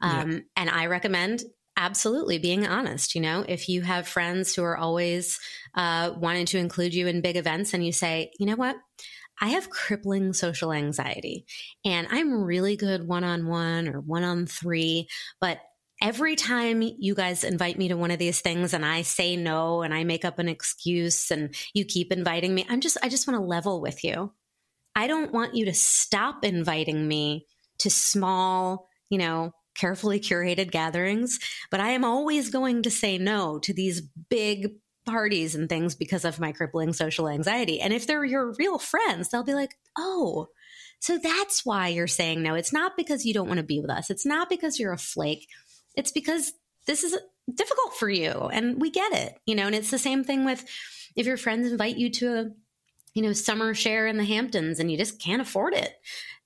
Um, 0.00 0.32
yeah. 0.32 0.38
And 0.56 0.70
I 0.70 0.86
recommend 0.86 1.42
absolutely 1.76 2.38
being 2.38 2.66
honest. 2.66 3.14
You 3.14 3.20
know, 3.20 3.44
if 3.46 3.68
you 3.68 3.82
have 3.82 4.08
friends 4.08 4.54
who 4.54 4.64
are 4.64 4.76
always 4.76 5.38
uh, 5.74 6.12
wanting 6.16 6.46
to 6.46 6.58
include 6.58 6.94
you 6.94 7.06
in 7.06 7.20
big 7.20 7.36
events 7.36 7.74
and 7.74 7.84
you 7.84 7.92
say, 7.92 8.32
you 8.38 8.46
know 8.46 8.56
what? 8.56 8.76
I 9.40 9.48
have 9.50 9.70
crippling 9.70 10.32
social 10.32 10.72
anxiety 10.72 11.46
and 11.84 12.06
I'm 12.10 12.42
really 12.42 12.76
good 12.76 13.06
one 13.06 13.24
on 13.24 13.46
one 13.46 13.88
or 13.88 14.00
one 14.00 14.24
on 14.24 14.46
three, 14.46 15.08
but 15.40 15.58
every 16.00 16.36
time 16.36 16.82
you 16.82 17.14
guys 17.14 17.44
invite 17.44 17.78
me 17.78 17.88
to 17.88 17.96
one 17.96 18.10
of 18.10 18.18
these 18.18 18.40
things 18.40 18.72
and 18.72 18.84
I 18.84 19.02
say 19.02 19.36
no 19.36 19.82
and 19.82 19.92
I 19.92 20.04
make 20.04 20.24
up 20.24 20.38
an 20.38 20.48
excuse 20.48 21.30
and 21.30 21.54
you 21.74 21.84
keep 21.84 22.12
inviting 22.12 22.54
me, 22.54 22.66
I'm 22.68 22.80
just, 22.80 22.98
I 23.02 23.08
just 23.08 23.26
want 23.26 23.40
to 23.40 23.46
level 23.46 23.80
with 23.80 24.04
you. 24.04 24.32
I 24.94 25.06
don't 25.06 25.32
want 25.32 25.54
you 25.54 25.64
to 25.66 25.74
stop 25.74 26.44
inviting 26.44 27.06
me 27.06 27.46
to 27.78 27.90
small, 27.90 28.88
you 29.10 29.18
know, 29.18 29.52
carefully 29.76 30.18
curated 30.18 30.72
gatherings, 30.72 31.38
but 31.70 31.80
I 31.80 31.90
am 31.90 32.04
always 32.04 32.50
going 32.50 32.82
to 32.82 32.90
say 32.90 33.16
no 33.16 33.58
to 33.60 33.72
these 33.72 34.00
big 34.28 34.72
parties 35.08 35.54
and 35.54 35.68
things 35.68 35.94
because 35.94 36.24
of 36.24 36.38
my 36.38 36.52
crippling 36.52 36.92
social 36.92 37.28
anxiety. 37.28 37.80
And 37.80 37.92
if 37.92 38.06
they're 38.06 38.24
your 38.24 38.54
real 38.58 38.78
friends, 38.78 39.28
they'll 39.28 39.42
be 39.42 39.54
like, 39.54 39.76
oh, 39.96 40.48
so 41.00 41.18
that's 41.18 41.64
why 41.64 41.88
you're 41.88 42.06
saying 42.06 42.42
no. 42.42 42.54
It's 42.54 42.72
not 42.72 42.96
because 42.96 43.24
you 43.24 43.32
don't 43.32 43.48
want 43.48 43.58
to 43.58 43.64
be 43.64 43.80
with 43.80 43.90
us. 43.90 44.10
It's 44.10 44.26
not 44.26 44.48
because 44.48 44.78
you're 44.78 44.92
a 44.92 44.98
flake. 44.98 45.48
It's 45.96 46.12
because 46.12 46.52
this 46.86 47.04
is 47.04 47.16
difficult 47.54 47.94
for 47.94 48.10
you 48.10 48.30
and 48.30 48.80
we 48.80 48.90
get 48.90 49.12
it, 49.12 49.34
you 49.46 49.54
know, 49.54 49.66
and 49.66 49.74
it's 49.74 49.90
the 49.90 49.98
same 49.98 50.24
thing 50.24 50.44
with 50.44 50.64
if 51.16 51.26
your 51.26 51.36
friends 51.36 51.70
invite 51.70 51.96
you 51.96 52.10
to 52.10 52.26
a, 52.34 52.46
you 53.14 53.22
know, 53.22 53.32
summer 53.32 53.74
share 53.74 54.06
in 54.06 54.16
the 54.16 54.24
Hamptons 54.24 54.78
and 54.78 54.90
you 54.90 54.98
just 54.98 55.20
can't 55.20 55.42
afford 55.42 55.74
it, 55.74 55.92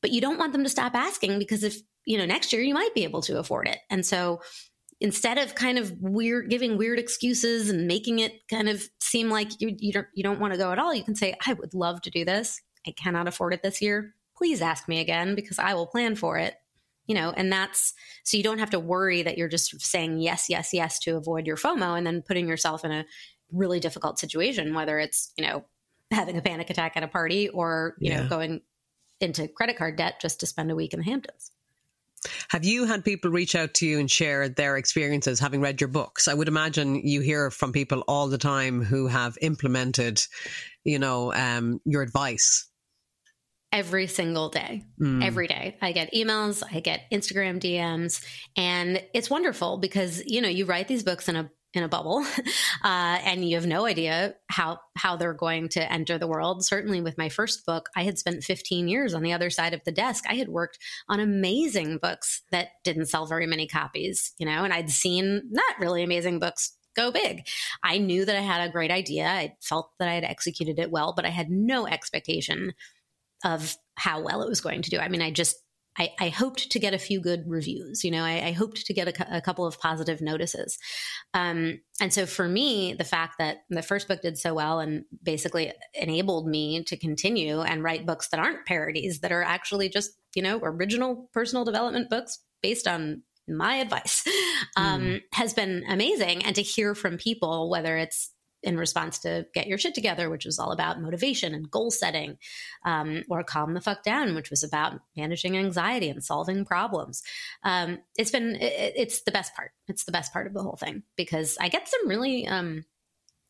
but 0.00 0.10
you 0.10 0.20
don't 0.20 0.38
want 0.38 0.52
them 0.52 0.64
to 0.64 0.70
stop 0.70 0.94
asking 0.94 1.38
because 1.38 1.64
if, 1.64 1.76
you 2.04 2.18
know, 2.18 2.26
next 2.26 2.52
year 2.52 2.62
you 2.62 2.74
might 2.74 2.94
be 2.94 3.04
able 3.04 3.22
to 3.22 3.38
afford 3.38 3.68
it. 3.68 3.78
And 3.90 4.04
so 4.04 4.40
instead 5.02 5.36
of 5.36 5.56
kind 5.56 5.78
of 5.78 5.92
weird 6.00 6.48
giving 6.48 6.78
weird 6.78 6.98
excuses 6.98 7.68
and 7.68 7.88
making 7.88 8.20
it 8.20 8.48
kind 8.48 8.68
of 8.68 8.88
seem 9.00 9.28
like 9.28 9.60
you, 9.60 9.74
you 9.78 9.92
don't 9.92 10.06
you 10.14 10.22
don't 10.22 10.38
want 10.38 10.54
to 10.54 10.58
go 10.58 10.70
at 10.70 10.78
all 10.78 10.94
you 10.94 11.02
can 11.02 11.16
say 11.16 11.34
i 11.46 11.52
would 11.52 11.74
love 11.74 12.00
to 12.00 12.10
do 12.10 12.24
this. 12.24 12.62
I 12.86 12.92
cannot 12.92 13.28
afford 13.28 13.54
it 13.54 13.62
this 13.62 13.80
year. 13.80 14.14
Please 14.36 14.60
ask 14.62 14.88
me 14.88 15.00
again 15.00 15.34
because 15.34 15.58
i 15.58 15.74
will 15.74 15.86
plan 15.86 16.14
for 16.14 16.38
it. 16.38 16.54
You 17.06 17.16
know 17.16 17.34
and 17.36 17.52
that's 17.52 17.94
so 18.22 18.36
you 18.36 18.44
don't 18.44 18.60
have 18.60 18.70
to 18.70 18.80
worry 18.80 19.22
that 19.22 19.36
you're 19.36 19.48
just 19.48 19.80
saying 19.82 20.20
yes 20.20 20.46
yes 20.48 20.72
yes 20.72 21.00
to 21.00 21.16
avoid 21.16 21.46
your 21.48 21.56
fomo 21.56 21.98
and 21.98 22.06
then 22.06 22.22
putting 22.22 22.48
yourself 22.48 22.84
in 22.84 22.92
a 22.92 23.04
really 23.50 23.80
difficult 23.80 24.20
situation 24.20 24.72
whether 24.72 24.98
it's 25.00 25.32
you 25.36 25.44
know 25.44 25.64
having 26.12 26.38
a 26.38 26.42
panic 26.42 26.70
attack 26.70 26.96
at 26.96 27.02
a 27.02 27.08
party 27.08 27.48
or 27.48 27.96
you 27.98 28.12
yeah. 28.12 28.22
know 28.22 28.28
going 28.28 28.60
into 29.20 29.48
credit 29.48 29.76
card 29.76 29.96
debt 29.96 30.20
just 30.20 30.40
to 30.40 30.46
spend 30.46 30.70
a 30.70 30.76
week 30.76 30.94
in 30.94 31.00
the 31.00 31.04
hamptons 31.04 31.50
have 32.48 32.64
you 32.64 32.84
had 32.84 33.04
people 33.04 33.30
reach 33.30 33.54
out 33.54 33.74
to 33.74 33.86
you 33.86 33.98
and 33.98 34.10
share 34.10 34.48
their 34.48 34.76
experiences 34.76 35.40
having 35.40 35.60
read 35.60 35.80
your 35.80 35.88
books? 35.88 36.28
I 36.28 36.34
would 36.34 36.48
imagine 36.48 37.06
you 37.06 37.20
hear 37.20 37.50
from 37.50 37.72
people 37.72 38.04
all 38.08 38.28
the 38.28 38.38
time 38.38 38.82
who 38.82 39.06
have 39.06 39.36
implemented, 39.40 40.20
you 40.84 40.98
know, 40.98 41.32
um, 41.32 41.80
your 41.84 42.02
advice. 42.02 42.68
Every 43.72 44.06
single 44.06 44.50
day, 44.50 44.82
mm. 45.00 45.24
every 45.24 45.46
day. 45.46 45.78
I 45.80 45.92
get 45.92 46.12
emails, 46.12 46.62
I 46.70 46.80
get 46.80 47.10
Instagram 47.10 47.58
DMs, 47.58 48.22
and 48.54 49.02
it's 49.14 49.30
wonderful 49.30 49.78
because, 49.78 50.22
you 50.26 50.42
know, 50.42 50.48
you 50.48 50.66
write 50.66 50.88
these 50.88 51.02
books 51.02 51.26
in 51.26 51.36
a 51.36 51.50
in 51.74 51.82
a 51.82 51.88
bubble, 51.88 52.24
uh, 52.84 53.18
and 53.24 53.48
you 53.48 53.56
have 53.56 53.66
no 53.66 53.86
idea 53.86 54.34
how 54.48 54.78
how 54.96 55.16
they're 55.16 55.32
going 55.32 55.68
to 55.70 55.92
enter 55.92 56.18
the 56.18 56.26
world. 56.26 56.64
Certainly, 56.64 57.00
with 57.00 57.18
my 57.18 57.28
first 57.28 57.64
book, 57.64 57.88
I 57.96 58.04
had 58.04 58.18
spent 58.18 58.44
15 58.44 58.88
years 58.88 59.14
on 59.14 59.22
the 59.22 59.32
other 59.32 59.50
side 59.50 59.74
of 59.74 59.82
the 59.84 59.92
desk. 59.92 60.24
I 60.28 60.34
had 60.34 60.48
worked 60.48 60.78
on 61.08 61.20
amazing 61.20 61.98
books 61.98 62.42
that 62.50 62.68
didn't 62.84 63.06
sell 63.06 63.26
very 63.26 63.46
many 63.46 63.66
copies, 63.66 64.32
you 64.38 64.46
know, 64.46 64.64
and 64.64 64.72
I'd 64.72 64.90
seen 64.90 65.42
not 65.50 65.78
really 65.78 66.02
amazing 66.02 66.38
books 66.38 66.76
go 66.94 67.10
big. 67.10 67.46
I 67.82 67.98
knew 67.98 68.24
that 68.24 68.36
I 68.36 68.40
had 68.40 68.68
a 68.68 68.72
great 68.72 68.90
idea. 68.90 69.26
I 69.26 69.54
felt 69.62 69.90
that 69.98 70.08
I 70.08 70.14
had 70.14 70.24
executed 70.24 70.78
it 70.78 70.90
well, 70.90 71.14
but 71.14 71.24
I 71.24 71.30
had 71.30 71.50
no 71.50 71.86
expectation 71.86 72.74
of 73.44 73.76
how 73.96 74.20
well 74.20 74.42
it 74.42 74.48
was 74.48 74.60
going 74.60 74.82
to 74.82 74.90
do. 74.90 74.98
I 74.98 75.08
mean, 75.08 75.22
I 75.22 75.30
just 75.30 75.56
I, 75.98 76.10
I, 76.18 76.28
hoped 76.30 76.70
to 76.70 76.78
get 76.78 76.94
a 76.94 76.98
few 76.98 77.20
good 77.20 77.44
reviews. 77.46 78.02
You 78.02 78.10
know, 78.10 78.24
I, 78.24 78.46
I 78.46 78.52
hoped 78.52 78.86
to 78.86 78.94
get 78.94 79.08
a, 79.08 79.36
a, 79.36 79.40
couple 79.40 79.66
of 79.66 79.78
positive 79.78 80.20
notices. 80.20 80.78
Um, 81.34 81.80
and 82.00 82.12
so 82.12 82.24
for 82.24 82.48
me, 82.48 82.94
the 82.94 83.04
fact 83.04 83.34
that 83.38 83.58
the 83.68 83.82
first 83.82 84.08
book 84.08 84.22
did 84.22 84.38
so 84.38 84.54
well 84.54 84.80
and 84.80 85.04
basically 85.22 85.72
enabled 85.94 86.46
me 86.46 86.82
to 86.84 86.96
continue 86.96 87.60
and 87.60 87.82
write 87.82 88.06
books 88.06 88.28
that 88.28 88.40
aren't 88.40 88.66
parodies, 88.66 89.20
that 89.20 89.32
are 89.32 89.42
actually 89.42 89.88
just, 89.88 90.12
you 90.34 90.42
know, 90.42 90.58
original 90.62 91.28
personal 91.32 91.64
development 91.64 92.08
books 92.08 92.38
based 92.62 92.88
on 92.88 93.22
my 93.48 93.76
advice, 93.76 94.24
um, 94.76 95.02
mm. 95.02 95.22
has 95.32 95.52
been 95.52 95.84
amazing. 95.88 96.44
And 96.44 96.56
to 96.56 96.62
hear 96.62 96.94
from 96.94 97.18
people, 97.18 97.68
whether 97.68 97.96
it's 97.96 98.32
in 98.62 98.76
response 98.76 99.18
to 99.20 99.46
Get 99.54 99.66
Your 99.66 99.78
Shit 99.78 99.94
Together, 99.94 100.30
which 100.30 100.44
was 100.44 100.58
all 100.58 100.72
about 100.72 101.00
motivation 101.00 101.54
and 101.54 101.70
goal 101.70 101.90
setting, 101.90 102.38
um, 102.84 103.24
or 103.28 103.42
Calm 103.42 103.74
the 103.74 103.80
Fuck 103.80 104.02
Down, 104.02 104.34
which 104.34 104.50
was 104.50 104.62
about 104.62 105.00
managing 105.16 105.56
anxiety 105.56 106.08
and 106.08 106.22
solving 106.22 106.64
problems. 106.64 107.22
Um, 107.64 107.98
it's 108.16 108.30
been, 108.30 108.56
it, 108.56 108.92
it's 108.96 109.22
the 109.22 109.32
best 109.32 109.54
part. 109.54 109.72
It's 109.88 110.04
the 110.04 110.12
best 110.12 110.32
part 110.32 110.46
of 110.46 110.54
the 110.54 110.62
whole 110.62 110.76
thing 110.76 111.02
because 111.16 111.56
I 111.60 111.68
get 111.68 111.88
some 111.88 112.08
really, 112.08 112.46
um, 112.46 112.84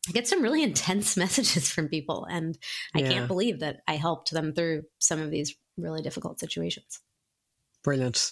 I 0.09 0.11
get 0.11 0.27
some 0.27 0.41
really 0.41 0.63
intense 0.63 1.15
messages 1.15 1.69
from 1.69 1.87
people, 1.87 2.25
and 2.29 2.57
I 2.95 2.99
yeah. 2.99 3.09
can't 3.09 3.27
believe 3.27 3.59
that 3.59 3.81
I 3.87 3.95
helped 3.95 4.31
them 4.31 4.53
through 4.53 4.83
some 4.99 5.21
of 5.21 5.31
these 5.31 5.55
really 5.77 6.01
difficult 6.01 6.39
situations. 6.39 6.99
Brilliant. 7.83 8.31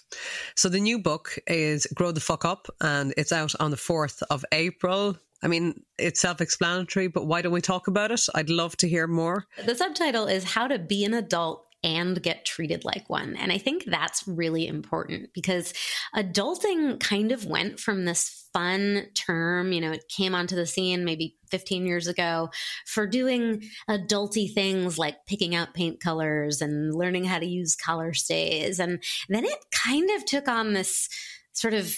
So 0.56 0.68
the 0.68 0.80
new 0.80 0.98
book 0.98 1.38
is 1.46 1.86
Grow 1.94 2.10
the 2.10 2.20
Fuck 2.20 2.44
Up 2.44 2.68
and 2.80 3.12
it's 3.16 3.32
out 3.32 3.52
on 3.60 3.70
the 3.70 3.76
4th 3.76 4.22
of 4.30 4.44
April. 4.52 5.16
I 5.42 5.48
mean, 5.48 5.82
it's 5.98 6.20
self 6.20 6.40
explanatory, 6.40 7.08
but 7.08 7.26
why 7.26 7.42
don't 7.42 7.52
we 7.52 7.60
talk 7.60 7.88
about 7.88 8.12
it? 8.12 8.20
I'd 8.34 8.48
love 8.48 8.76
to 8.78 8.88
hear 8.88 9.06
more. 9.06 9.46
The 9.64 9.74
subtitle 9.74 10.26
is 10.26 10.44
How 10.44 10.68
to 10.68 10.78
Be 10.78 11.04
an 11.04 11.14
Adult 11.14 11.66
and 11.84 12.22
get 12.22 12.44
treated 12.44 12.84
like 12.84 13.08
one. 13.10 13.36
And 13.36 13.50
I 13.50 13.58
think 13.58 13.84
that's 13.86 14.26
really 14.26 14.66
important 14.66 15.30
because 15.34 15.74
adulting 16.14 17.00
kind 17.00 17.32
of 17.32 17.44
went 17.44 17.80
from 17.80 18.04
this 18.04 18.48
fun 18.52 19.06
term, 19.14 19.72
you 19.72 19.80
know, 19.80 19.92
it 19.92 20.08
came 20.08 20.34
onto 20.34 20.54
the 20.54 20.66
scene 20.66 21.04
maybe 21.04 21.36
15 21.50 21.86
years 21.86 22.06
ago 22.06 22.50
for 22.86 23.06
doing 23.06 23.62
adulty 23.88 24.52
things 24.52 24.98
like 24.98 25.26
picking 25.26 25.54
out 25.54 25.74
paint 25.74 26.00
colors 26.00 26.60
and 26.60 26.94
learning 26.94 27.24
how 27.24 27.38
to 27.38 27.46
use 27.46 27.74
color 27.74 28.12
stays. 28.12 28.78
And 28.78 29.02
then 29.28 29.44
it 29.44 29.58
kind 29.72 30.08
of 30.10 30.24
took 30.24 30.48
on 30.48 30.72
this 30.72 31.08
sort 31.52 31.74
of 31.74 31.96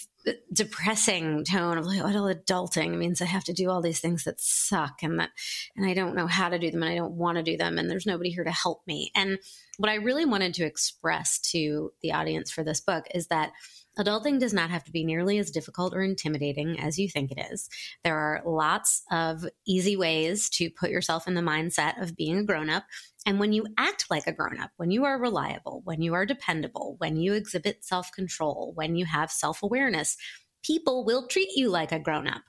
depressing 0.53 1.45
tone 1.45 1.79
of 1.79 1.87
like, 1.87 2.03
what 2.03 2.14
adulting 2.14 2.97
means 2.97 3.20
I 3.20 3.27
have 3.27 3.45
to 3.45 3.53
do 3.53 3.70
all 3.70 3.83
these 3.83 4.01
things 4.01 4.25
that 4.25 4.41
suck 4.41 5.03
and 5.03 5.18
that, 5.18 5.31
and 5.77 5.87
I 5.87 5.95
don't 5.95 6.14
know 6.14 6.27
how 6.27 6.49
to 6.49 6.59
do 6.59 6.70
them 6.70 6.83
and 6.83 6.93
I 6.93 6.97
don't 6.97 7.14
want 7.14 7.37
to 7.37 7.43
do 7.43 7.57
them 7.57 7.79
and 7.79 7.91
there's 7.91 8.07
nobody 8.07 8.31
here 8.31 8.45
to 8.45 8.51
help 8.51 8.83
me. 8.87 9.11
And 9.14 9.39
what 9.79 9.91
I 9.91 9.97
really 9.97 10.25
wanted 10.25 10.55
to 10.55 10.64
express 10.64 11.39
to 11.53 11.93
the 12.03 12.12
audience 12.12 12.51
for 12.51 12.64
this 12.64 12.81
book 12.81 13.07
is 13.14 13.27
that 13.29 13.53
adulting 13.99 14.38
does 14.38 14.53
not 14.53 14.70
have 14.70 14.84
to 14.84 14.92
be 14.92 15.05
nearly 15.05 15.38
as 15.38 15.51
difficult 15.51 15.95
or 15.95 16.03
intimidating 16.03 16.80
as 16.80 16.99
you 16.99 17.09
think 17.09 17.30
it 17.30 17.47
is. 17.53 17.68
There 18.03 18.16
are 18.16 18.42
lots 18.45 19.03
of 19.11 19.47
easy 19.66 19.97
ways 19.97 20.49
to 20.51 20.70
put 20.70 20.90
yourself 20.90 21.26
in 21.26 21.34
the 21.34 21.40
mindset 21.40 22.01
of 22.03 22.16
being 22.16 22.38
a 22.38 22.45
grown 22.45 22.70
up. 22.70 22.84
And 23.26 23.38
when 23.38 23.53
you 23.53 23.66
act 23.78 24.07
like 24.11 24.26
a 24.26 24.32
grown 24.32 24.61
up, 24.61 24.70
when 24.76 24.90
you 24.90 25.05
are 25.05 25.18
reliable, 25.18 25.80
when 25.84 26.03
you 26.03 26.14
are 26.14 26.26
dependable, 26.26 26.97
when 26.99 27.16
you 27.16 27.34
exhibit 27.34 27.84
self 27.84 28.12
control, 28.12 28.72
when 28.74 28.97
you 28.97 29.07
have 29.07 29.30
self 29.30 29.62
awareness, 29.62 30.16
people 30.62 31.05
will 31.05 31.26
treat 31.26 31.51
you 31.55 31.70
like 31.70 31.92
a 31.92 31.99
grown 31.99 32.26
up. 32.26 32.42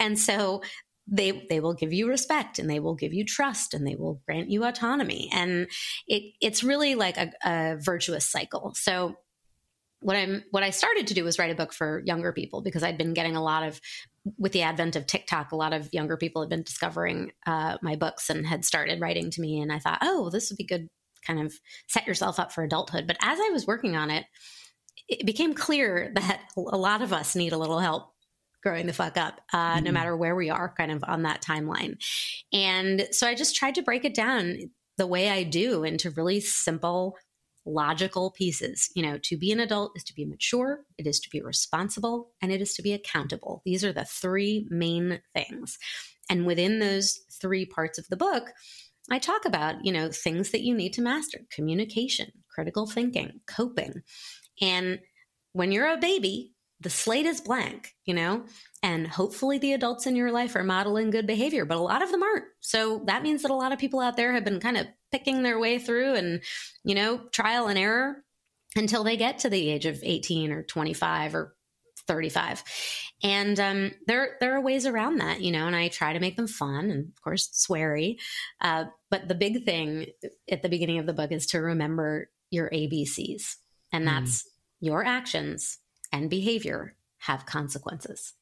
And 0.00 0.18
so 0.18 0.62
they 1.10 1.46
they 1.48 1.60
will 1.60 1.74
give 1.74 1.92
you 1.92 2.08
respect 2.08 2.58
and 2.58 2.70
they 2.70 2.78
will 2.78 2.94
give 2.94 3.12
you 3.12 3.24
trust 3.24 3.74
and 3.74 3.86
they 3.86 3.96
will 3.96 4.20
grant 4.26 4.48
you 4.48 4.64
autonomy 4.64 5.28
and 5.32 5.66
it 6.06 6.22
it's 6.40 6.62
really 6.62 6.94
like 6.94 7.16
a, 7.16 7.32
a 7.44 7.76
virtuous 7.80 8.24
cycle 8.24 8.72
so 8.74 9.16
what 10.00 10.16
I'm 10.16 10.42
what 10.50 10.62
I 10.62 10.70
started 10.70 11.06
to 11.08 11.14
do 11.14 11.24
was 11.24 11.38
write 11.38 11.50
a 11.50 11.54
book 11.54 11.72
for 11.72 12.02
younger 12.04 12.32
people 12.32 12.62
because 12.62 12.82
I'd 12.82 12.98
been 12.98 13.14
getting 13.14 13.36
a 13.36 13.42
lot 13.42 13.62
of 13.62 13.80
with 14.38 14.52
the 14.52 14.62
advent 14.62 14.96
of 14.96 15.06
TikTok, 15.06 15.52
a 15.52 15.56
lot 15.56 15.72
of 15.72 15.88
younger 15.92 16.16
people 16.16 16.42
had 16.42 16.50
been 16.50 16.62
discovering 16.62 17.32
uh, 17.46 17.78
my 17.82 17.96
books 17.96 18.28
and 18.28 18.46
had 18.46 18.64
started 18.64 19.00
writing 19.00 19.30
to 19.30 19.40
me, 19.40 19.60
and 19.60 19.72
I 19.72 19.78
thought, 19.78 19.98
oh, 20.02 20.30
this 20.30 20.50
would 20.50 20.58
be 20.58 20.66
good, 20.66 20.88
kind 21.26 21.40
of 21.40 21.54
set 21.88 22.06
yourself 22.06 22.38
up 22.38 22.52
for 22.52 22.64
adulthood. 22.64 23.06
But 23.06 23.16
as 23.22 23.38
I 23.40 23.50
was 23.50 23.66
working 23.66 23.96
on 23.96 24.10
it, 24.10 24.26
it 25.08 25.26
became 25.26 25.54
clear 25.54 26.12
that 26.14 26.40
a 26.56 26.76
lot 26.76 27.02
of 27.02 27.12
us 27.12 27.36
need 27.36 27.52
a 27.52 27.58
little 27.58 27.78
help 27.78 28.10
growing 28.62 28.86
the 28.86 28.92
fuck 28.92 29.16
up, 29.16 29.40
uh, 29.52 29.76
mm-hmm. 29.76 29.84
no 29.84 29.92
matter 29.92 30.16
where 30.16 30.36
we 30.36 30.50
are, 30.50 30.74
kind 30.76 30.92
of 30.92 31.02
on 31.06 31.22
that 31.22 31.42
timeline. 31.42 31.94
And 32.52 33.08
so 33.10 33.26
I 33.26 33.34
just 33.34 33.56
tried 33.56 33.76
to 33.76 33.82
break 33.82 34.04
it 34.04 34.14
down 34.14 34.58
the 34.98 35.06
way 35.06 35.30
I 35.30 35.44
do 35.44 35.82
into 35.82 36.10
really 36.10 36.40
simple 36.40 37.16
logical 37.66 38.30
pieces. 38.30 38.90
You 38.94 39.02
know, 39.02 39.18
to 39.24 39.36
be 39.36 39.52
an 39.52 39.60
adult 39.60 39.92
is 39.96 40.04
to 40.04 40.14
be 40.14 40.24
mature, 40.24 40.80
it 40.98 41.06
is 41.06 41.20
to 41.20 41.30
be 41.30 41.40
responsible, 41.40 42.30
and 42.40 42.52
it 42.52 42.60
is 42.60 42.74
to 42.74 42.82
be 42.82 42.92
accountable. 42.92 43.62
These 43.64 43.84
are 43.84 43.92
the 43.92 44.04
three 44.04 44.66
main 44.70 45.20
things. 45.34 45.78
And 46.28 46.46
within 46.46 46.78
those 46.78 47.18
three 47.40 47.66
parts 47.66 47.98
of 47.98 48.06
the 48.08 48.16
book, 48.16 48.50
I 49.10 49.18
talk 49.18 49.44
about, 49.44 49.84
you 49.84 49.92
know, 49.92 50.10
things 50.10 50.50
that 50.50 50.62
you 50.62 50.74
need 50.74 50.92
to 50.94 51.02
master 51.02 51.40
communication, 51.50 52.28
critical 52.54 52.86
thinking, 52.86 53.40
coping. 53.46 54.02
And 54.60 55.00
when 55.52 55.72
you're 55.72 55.92
a 55.92 55.98
baby, 55.98 56.52
the 56.80 56.90
slate 56.90 57.26
is 57.26 57.40
blank, 57.40 57.94
you 58.04 58.14
know, 58.14 58.44
and 58.82 59.06
hopefully 59.06 59.58
the 59.58 59.74
adults 59.74 60.06
in 60.06 60.16
your 60.16 60.30
life 60.30 60.56
are 60.56 60.64
modeling 60.64 61.10
good 61.10 61.26
behavior, 61.26 61.64
but 61.64 61.76
a 61.76 61.80
lot 61.80 62.02
of 62.02 62.10
them 62.10 62.22
aren't. 62.22 62.44
So 62.60 63.02
that 63.06 63.22
means 63.22 63.42
that 63.42 63.50
a 63.50 63.56
lot 63.56 63.72
of 63.72 63.78
people 63.78 64.00
out 64.00 64.16
there 64.16 64.32
have 64.32 64.44
been 64.44 64.60
kind 64.60 64.78
of 64.78 64.86
picking 65.12 65.42
their 65.42 65.58
way 65.58 65.78
through 65.78 66.14
and, 66.14 66.42
you 66.84 66.94
know, 66.94 67.18
trial 67.32 67.66
and 67.66 67.78
error 67.78 68.24
until 68.76 69.04
they 69.04 69.16
get 69.16 69.40
to 69.40 69.50
the 69.50 69.68
age 69.68 69.86
of 69.86 69.98
18 70.02 70.52
or 70.52 70.62
25 70.62 71.34
or 71.34 71.54
35 72.06 72.64
and 73.22 73.60
um, 73.60 73.92
there 74.06 74.36
there 74.40 74.56
are 74.56 74.60
ways 74.60 74.86
around 74.86 75.18
that 75.18 75.40
you 75.40 75.52
know 75.52 75.66
and 75.66 75.76
i 75.76 75.86
try 75.88 76.12
to 76.12 76.18
make 76.18 76.36
them 76.36 76.48
fun 76.48 76.90
and 76.90 77.08
of 77.08 77.22
course 77.22 77.48
sweary 77.48 78.18
uh, 78.60 78.84
but 79.10 79.28
the 79.28 79.34
big 79.34 79.64
thing 79.64 80.06
at 80.50 80.62
the 80.62 80.68
beginning 80.68 80.98
of 80.98 81.06
the 81.06 81.12
book 81.12 81.30
is 81.30 81.46
to 81.46 81.60
remember 81.60 82.28
your 82.50 82.68
abcs 82.70 83.56
and 83.92 84.04
mm. 84.04 84.06
that's 84.08 84.42
mm. 84.42 84.46
your 84.80 85.04
actions 85.04 85.78
and 86.12 86.30
behavior 86.30 86.96
have 87.18 87.46
consequences 87.46 88.32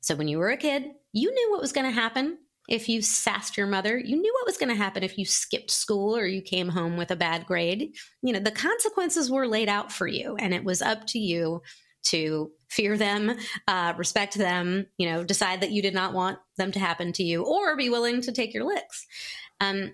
so 0.00 0.14
when 0.14 0.28
you 0.28 0.38
were 0.38 0.50
a 0.50 0.56
kid 0.56 0.84
you 1.12 1.32
knew 1.32 1.50
what 1.50 1.60
was 1.60 1.72
going 1.72 1.86
to 1.86 2.00
happen 2.00 2.38
if 2.72 2.88
you 2.88 3.02
sassed 3.02 3.58
your 3.58 3.66
mother, 3.66 3.98
you 3.98 4.16
knew 4.16 4.32
what 4.32 4.46
was 4.46 4.56
going 4.56 4.70
to 4.70 4.74
happen 4.74 5.02
if 5.02 5.18
you 5.18 5.26
skipped 5.26 5.70
school 5.70 6.16
or 6.16 6.24
you 6.24 6.40
came 6.40 6.70
home 6.70 6.96
with 6.96 7.10
a 7.10 7.16
bad 7.16 7.44
grade. 7.44 7.94
You 8.22 8.32
know, 8.32 8.40
the 8.40 8.50
consequences 8.50 9.30
were 9.30 9.46
laid 9.46 9.68
out 9.68 9.92
for 9.92 10.06
you, 10.06 10.36
and 10.36 10.54
it 10.54 10.64
was 10.64 10.80
up 10.80 11.06
to 11.08 11.18
you 11.18 11.60
to 12.04 12.50
fear 12.70 12.96
them, 12.96 13.36
uh, 13.68 13.92
respect 13.98 14.38
them, 14.38 14.86
you 14.96 15.06
know, 15.06 15.22
decide 15.22 15.60
that 15.60 15.70
you 15.70 15.82
did 15.82 15.92
not 15.92 16.14
want 16.14 16.38
them 16.56 16.72
to 16.72 16.78
happen 16.78 17.12
to 17.12 17.22
you, 17.22 17.44
or 17.44 17.76
be 17.76 17.90
willing 17.90 18.22
to 18.22 18.32
take 18.32 18.54
your 18.54 18.64
licks. 18.64 19.06
Um, 19.60 19.92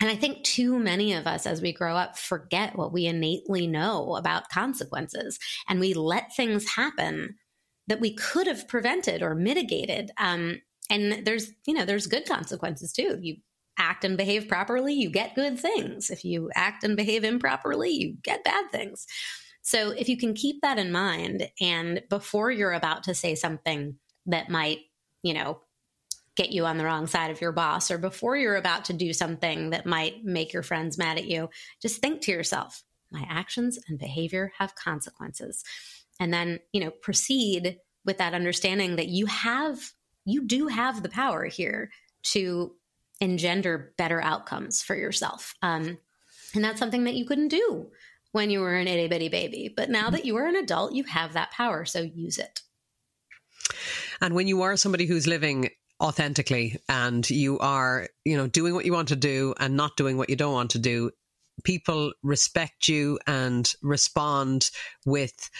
and 0.00 0.10
I 0.10 0.16
think 0.16 0.42
too 0.42 0.76
many 0.76 1.12
of 1.12 1.28
us 1.28 1.46
as 1.46 1.62
we 1.62 1.72
grow 1.72 1.94
up 1.94 2.18
forget 2.18 2.76
what 2.76 2.92
we 2.92 3.06
innately 3.06 3.68
know 3.68 4.16
about 4.16 4.48
consequences 4.48 5.38
and 5.68 5.78
we 5.78 5.94
let 5.94 6.34
things 6.34 6.68
happen 6.68 7.36
that 7.86 8.00
we 8.00 8.14
could 8.14 8.46
have 8.48 8.68
prevented 8.68 9.22
or 9.22 9.34
mitigated. 9.34 10.10
Um, 10.18 10.60
and 10.90 11.26
there's 11.26 11.50
you 11.66 11.74
know 11.74 11.84
there's 11.84 12.06
good 12.06 12.26
consequences 12.26 12.92
too. 12.92 13.18
You 13.20 13.36
act 13.78 14.04
and 14.04 14.16
behave 14.16 14.48
properly 14.48 14.92
you 14.94 15.10
get 15.10 15.34
good 15.34 15.58
things. 15.58 16.10
If 16.10 16.24
you 16.24 16.50
act 16.54 16.84
and 16.84 16.96
behave 16.96 17.24
improperly 17.24 17.90
you 17.90 18.16
get 18.22 18.44
bad 18.44 18.70
things. 18.70 19.06
So 19.62 19.90
if 19.90 20.08
you 20.08 20.16
can 20.16 20.34
keep 20.34 20.62
that 20.62 20.78
in 20.78 20.90
mind 20.90 21.48
and 21.60 22.02
before 22.08 22.50
you're 22.50 22.72
about 22.72 23.04
to 23.04 23.14
say 23.14 23.34
something 23.34 23.96
that 24.26 24.50
might 24.50 24.78
you 25.22 25.34
know 25.34 25.60
get 26.36 26.50
you 26.50 26.66
on 26.66 26.78
the 26.78 26.84
wrong 26.84 27.06
side 27.06 27.30
of 27.30 27.40
your 27.40 27.52
boss 27.52 27.90
or 27.90 27.98
before 27.98 28.36
you're 28.36 28.56
about 28.56 28.84
to 28.86 28.92
do 28.92 29.12
something 29.12 29.70
that 29.70 29.86
might 29.86 30.24
make 30.24 30.52
your 30.52 30.62
friends 30.62 30.96
mad 30.96 31.18
at 31.18 31.24
you 31.24 31.50
just 31.82 32.00
think 32.00 32.20
to 32.20 32.30
yourself 32.30 32.82
my 33.10 33.26
actions 33.28 33.78
and 33.88 33.98
behavior 33.98 34.52
have 34.58 34.74
consequences. 34.74 35.64
And 36.20 36.32
then 36.32 36.60
you 36.72 36.80
know 36.80 36.90
proceed 36.90 37.78
with 38.04 38.18
that 38.18 38.34
understanding 38.34 38.96
that 38.96 39.08
you 39.08 39.26
have 39.26 39.92
you 40.28 40.46
do 40.46 40.68
have 40.68 41.02
the 41.02 41.08
power 41.08 41.46
here 41.46 41.90
to 42.22 42.74
engender 43.20 43.94
better 43.96 44.20
outcomes 44.20 44.82
for 44.82 44.94
yourself. 44.94 45.54
Um, 45.62 45.98
and 46.54 46.64
that's 46.64 46.78
something 46.78 47.04
that 47.04 47.14
you 47.14 47.26
couldn't 47.26 47.48
do 47.48 47.88
when 48.32 48.50
you 48.50 48.60
were 48.60 48.74
an 48.74 48.88
itty 48.88 49.08
bitty 49.08 49.28
baby. 49.28 49.72
But 49.74 49.90
now 49.90 50.10
that 50.10 50.24
you 50.24 50.36
are 50.36 50.46
an 50.46 50.56
adult, 50.56 50.92
you 50.94 51.04
have 51.04 51.32
that 51.32 51.50
power. 51.50 51.84
So 51.84 52.00
use 52.00 52.38
it. 52.38 52.60
And 54.20 54.34
when 54.34 54.48
you 54.48 54.62
are 54.62 54.76
somebody 54.76 55.06
who's 55.06 55.26
living 55.26 55.70
authentically 56.00 56.78
and 56.88 57.28
you 57.28 57.58
are, 57.58 58.08
you 58.24 58.36
know, 58.36 58.46
doing 58.46 58.74
what 58.74 58.84
you 58.84 58.92
want 58.92 59.08
to 59.08 59.16
do 59.16 59.54
and 59.58 59.76
not 59.76 59.96
doing 59.96 60.16
what 60.16 60.30
you 60.30 60.36
don't 60.36 60.52
want 60.52 60.70
to 60.70 60.78
do, 60.78 61.10
people 61.64 62.12
respect 62.22 62.88
you 62.88 63.18
and 63.26 63.72
respond 63.82 64.70
with 65.04 65.50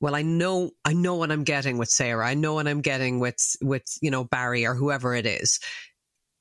well 0.00 0.14
i 0.14 0.22
know 0.22 0.70
i 0.84 0.92
know 0.92 1.14
what 1.14 1.30
i'm 1.30 1.44
getting 1.44 1.78
with 1.78 1.88
sarah. 1.88 2.26
I 2.26 2.34
know 2.34 2.54
what 2.54 2.68
i'm 2.68 2.80
getting 2.80 3.20
with 3.20 3.56
with 3.62 3.84
you 4.00 4.10
know 4.10 4.24
barry 4.24 4.66
or 4.66 4.74
whoever 4.74 5.14
it 5.14 5.26
is. 5.26 5.60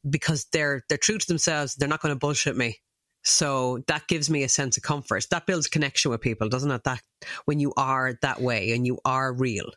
Because 0.10 0.46
they're 0.54 0.84
they're 0.88 0.98
true 0.98 1.18
to 1.18 1.28
themselves. 1.28 1.76
They're 1.76 1.90
not 1.90 2.02
going 2.02 2.14
to 2.14 2.20
bullshit 2.20 2.56
me. 2.56 2.78
So 3.24 3.80
that 3.88 4.08
gives 4.08 4.30
me 4.30 4.44
a 4.44 4.50
sense 4.50 4.78
of 4.78 4.84
comfort. 4.84 5.26
That 5.32 5.46
builds 5.46 5.68
connection 5.68 6.12
with 6.12 6.22
people 6.22 6.50
doesn't 6.50 6.72
it? 6.72 6.84
That 6.86 7.02
when 7.46 7.60
you 7.60 7.74
are 7.76 8.18
that 8.22 8.42
way 8.42 8.72
and 8.72 8.86
you 8.86 9.00
are 9.04 9.34
real 9.34 9.72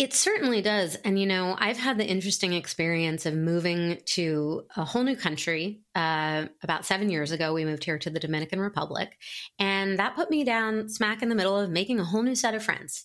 it 0.00 0.14
certainly 0.14 0.62
does. 0.62 0.94
And, 0.94 1.20
you 1.20 1.26
know, 1.26 1.54
I've 1.58 1.76
had 1.76 1.98
the 1.98 2.06
interesting 2.06 2.54
experience 2.54 3.26
of 3.26 3.34
moving 3.34 3.98
to 4.06 4.62
a 4.74 4.82
whole 4.82 5.02
new 5.02 5.14
country. 5.14 5.82
Uh, 5.94 6.46
about 6.62 6.86
seven 6.86 7.10
years 7.10 7.32
ago, 7.32 7.52
we 7.52 7.66
moved 7.66 7.84
here 7.84 7.98
to 7.98 8.08
the 8.08 8.18
Dominican 8.18 8.60
Republic. 8.60 9.18
And 9.58 9.98
that 9.98 10.16
put 10.16 10.30
me 10.30 10.42
down 10.42 10.88
smack 10.88 11.20
in 11.22 11.28
the 11.28 11.34
middle 11.34 11.58
of 11.58 11.68
making 11.68 12.00
a 12.00 12.04
whole 12.04 12.22
new 12.22 12.34
set 12.34 12.54
of 12.54 12.62
friends. 12.62 13.04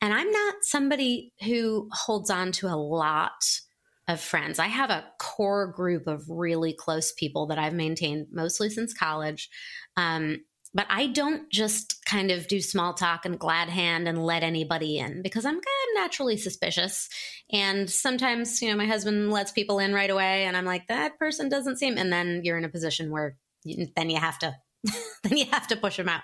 And 0.00 0.14
I'm 0.14 0.30
not 0.30 0.54
somebody 0.62 1.32
who 1.42 1.88
holds 1.90 2.30
on 2.30 2.52
to 2.52 2.68
a 2.68 2.78
lot 2.78 3.44
of 4.06 4.20
friends. 4.20 4.60
I 4.60 4.68
have 4.68 4.90
a 4.90 5.04
core 5.18 5.66
group 5.66 6.06
of 6.06 6.30
really 6.30 6.72
close 6.72 7.10
people 7.10 7.48
that 7.48 7.58
I've 7.58 7.74
maintained 7.74 8.28
mostly 8.30 8.70
since 8.70 8.94
college. 8.94 9.50
Um, 9.96 10.44
but 10.76 10.86
I 10.90 11.06
don't 11.06 11.50
just 11.50 12.04
kind 12.04 12.30
of 12.30 12.48
do 12.48 12.60
small 12.60 12.92
talk 12.92 13.24
and 13.24 13.38
glad 13.38 13.70
hand 13.70 14.06
and 14.06 14.22
let 14.22 14.42
anybody 14.42 14.98
in 14.98 15.22
because 15.22 15.46
I'm 15.46 15.54
kind 15.54 15.64
of 15.64 16.02
naturally 16.02 16.36
suspicious. 16.36 17.08
And 17.50 17.88
sometimes, 17.88 18.60
you 18.60 18.70
know, 18.70 18.76
my 18.76 18.84
husband 18.84 19.32
lets 19.32 19.52
people 19.52 19.78
in 19.78 19.94
right 19.94 20.10
away 20.10 20.44
and 20.44 20.54
I'm 20.54 20.66
like, 20.66 20.86
that 20.88 21.18
person 21.18 21.48
doesn't 21.48 21.78
seem, 21.78 21.96
and 21.96 22.12
then 22.12 22.42
you're 22.44 22.58
in 22.58 22.66
a 22.66 22.68
position 22.68 23.10
where 23.10 23.38
you, 23.64 23.86
then 23.96 24.10
you 24.10 24.18
have 24.18 24.38
to 24.40 24.54
then 25.24 25.38
you 25.38 25.46
have 25.46 25.66
to 25.68 25.76
push 25.76 25.96
them 25.96 26.10
out. 26.10 26.20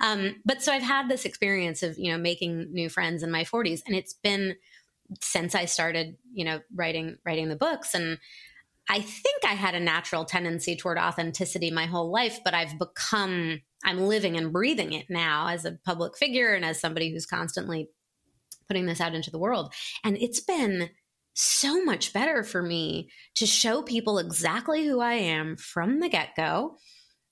Um, 0.00 0.36
but 0.44 0.62
so 0.62 0.72
I've 0.72 0.82
had 0.82 1.08
this 1.08 1.24
experience 1.24 1.82
of 1.82 1.98
you 1.98 2.12
know 2.12 2.16
making 2.16 2.72
new 2.72 2.88
friends 2.88 3.24
in 3.24 3.30
my 3.32 3.42
40s, 3.42 3.80
and 3.86 3.96
it's 3.96 4.14
been 4.14 4.54
since 5.20 5.56
I 5.56 5.64
started 5.64 6.16
you 6.32 6.44
know 6.44 6.60
writing 6.72 7.18
writing 7.26 7.48
the 7.48 7.56
books, 7.56 7.92
and 7.92 8.18
I 8.88 9.00
think 9.00 9.44
I 9.44 9.54
had 9.54 9.74
a 9.74 9.80
natural 9.80 10.24
tendency 10.24 10.76
toward 10.76 10.96
authenticity 10.96 11.72
my 11.72 11.86
whole 11.86 12.10
life, 12.10 12.38
but 12.44 12.54
I've 12.54 12.78
become 12.78 13.60
I'm 13.84 14.00
living 14.00 14.36
and 14.36 14.52
breathing 14.52 14.92
it 14.92 15.06
now 15.08 15.48
as 15.48 15.64
a 15.64 15.78
public 15.84 16.16
figure 16.16 16.52
and 16.52 16.64
as 16.64 16.80
somebody 16.80 17.10
who's 17.10 17.26
constantly 17.26 17.88
putting 18.68 18.86
this 18.86 19.00
out 19.00 19.14
into 19.14 19.30
the 19.30 19.38
world. 19.38 19.72
And 20.04 20.16
it's 20.18 20.40
been 20.40 20.90
so 21.34 21.82
much 21.84 22.12
better 22.12 22.42
for 22.42 22.62
me 22.62 23.10
to 23.36 23.46
show 23.46 23.82
people 23.82 24.18
exactly 24.18 24.86
who 24.86 25.00
I 25.00 25.14
am 25.14 25.56
from 25.56 26.00
the 26.00 26.08
get 26.08 26.36
go. 26.36 26.76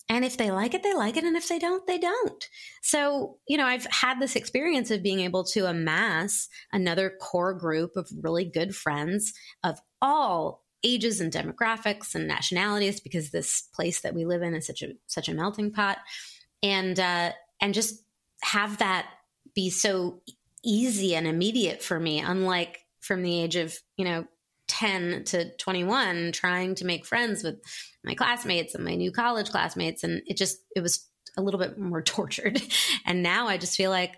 And 0.09 0.25
if 0.25 0.39
they 0.39 0.51
like 0.51 0.73
it, 0.73 0.83
they 0.83 0.95
like 0.95 1.19
it. 1.19 1.25
And 1.25 1.37
if 1.37 1.49
they 1.49 1.59
don't, 1.59 1.87
they 1.87 1.99
don't. 1.99 2.49
So, 2.83 3.39
you 3.47 3.59
know, 3.59 3.67
I've 3.67 3.85
had 3.87 4.19
this 4.19 4.37
experience 4.37 4.91
of 4.91 5.03
being 5.03 5.21
able 5.21 5.45
to 5.45 5.67
amass 5.67 6.49
another 6.73 7.13
core 7.21 7.53
group 7.53 7.95
of 7.95 8.11
really 8.23 8.47
good 8.47 8.75
friends 8.75 9.35
of 9.63 9.79
all 10.01 10.65
ages 10.83 11.21
and 11.21 11.33
demographics 11.33 12.15
and 12.15 12.27
nationalities 12.27 13.01
because 13.01 13.31
this 13.31 13.63
place 13.75 14.01
that 14.01 14.15
we 14.15 14.25
live 14.25 14.43
in 14.43 14.55
is 14.55 14.67
such 14.67 14.83
a 14.83 14.93
such 15.07 15.29
a 15.29 15.35
melting 15.35 15.73
pot 15.73 15.99
and 16.63 16.99
uh, 16.99 17.33
and 17.61 17.75
just 17.75 18.03
have 18.43 18.79
that 18.79 19.07
be 19.55 19.71
so 19.71 20.21
easy 20.65 21.15
and 21.15 21.27
immediate 21.27 21.83
for 21.83 21.99
me 21.99 22.21
unlike 22.21 22.85
from 23.01 23.23
the 23.23 23.41
age 23.41 23.57
of 23.57 23.77
you 23.97 24.05
know 24.05 24.25
10 24.69 25.25
to 25.25 25.51
21 25.57 26.33
trying 26.33 26.75
to 26.75 26.85
make 26.85 27.07
friends 27.07 27.43
with 27.43 27.57
my 28.05 28.15
classmates 28.15 28.75
and 28.75 28.85
my 28.85 28.95
new 28.95 29.11
college 29.11 29.51
classmates 29.51 30.05
and 30.05 30.23
it 30.27 30.37
just 30.37 30.59
it 30.77 30.81
was 30.81 31.09
a 31.37 31.43
little 31.43 31.61
bit 31.61 31.79
more 31.79 32.03
tortured. 32.17 32.61
And 33.07 33.23
now 33.23 33.49
i 33.49 33.57
just 33.57 33.77
feel 33.77 33.91
like 33.91 34.15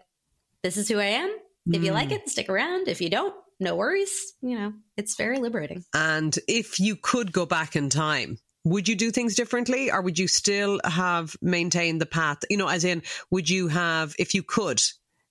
this 0.62 0.76
is 0.76 0.88
who 0.88 0.98
i 0.98 1.04
am. 1.04 1.34
If 1.72 1.84
you 1.84 1.92
like 1.92 2.08
mm. 2.08 2.16
it 2.16 2.28
stick 2.28 2.48
around. 2.48 2.88
If 2.88 3.00
you 3.00 3.10
don't 3.10 3.34
no 3.60 3.76
worries. 3.76 4.34
You 4.42 4.58
know 4.58 4.72
it's 4.96 5.16
very 5.16 5.38
liberating. 5.38 5.84
And 5.94 6.36
if 6.48 6.80
you 6.80 6.96
could 6.96 7.32
go 7.32 7.46
back 7.46 7.76
in 7.76 7.90
time 7.90 8.38
would 8.64 8.88
you 8.88 8.94
do 8.94 9.10
things 9.10 9.34
differently 9.34 9.90
or 9.90 10.02
would 10.02 10.18
you 10.18 10.28
still 10.28 10.80
have 10.84 11.34
maintained 11.40 12.00
the 12.00 12.06
path 12.06 12.38
you 12.50 12.56
know 12.56 12.68
as 12.68 12.84
in 12.84 13.02
would 13.30 13.48
you 13.48 13.68
have 13.68 14.14
if 14.18 14.34
you 14.34 14.42
could 14.42 14.80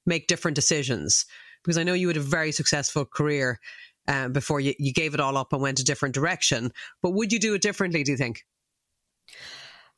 make 0.06 0.28
different 0.28 0.56
decisions 0.56 1.26
because 1.64 1.78
i 1.78 1.84
know 1.84 1.94
you 1.94 2.08
had 2.08 2.18
a 2.18 2.22
very 2.22 2.52
successful 2.52 3.06
career 3.06 3.60
uh, 4.08 4.28
before 4.28 4.60
you, 4.60 4.74
you 4.80 4.92
gave 4.92 5.14
it 5.14 5.20
all 5.20 5.38
up 5.38 5.54
and 5.54 5.62
went 5.62 5.80
a 5.80 5.84
different 5.84 6.16
direction 6.16 6.72
but 7.02 7.12
would 7.12 7.32
you 7.32 7.40
do 7.40 7.54
it 7.54 7.62
differently 7.62 8.04
do 8.04 8.12
you 8.12 8.18
think 8.18 8.44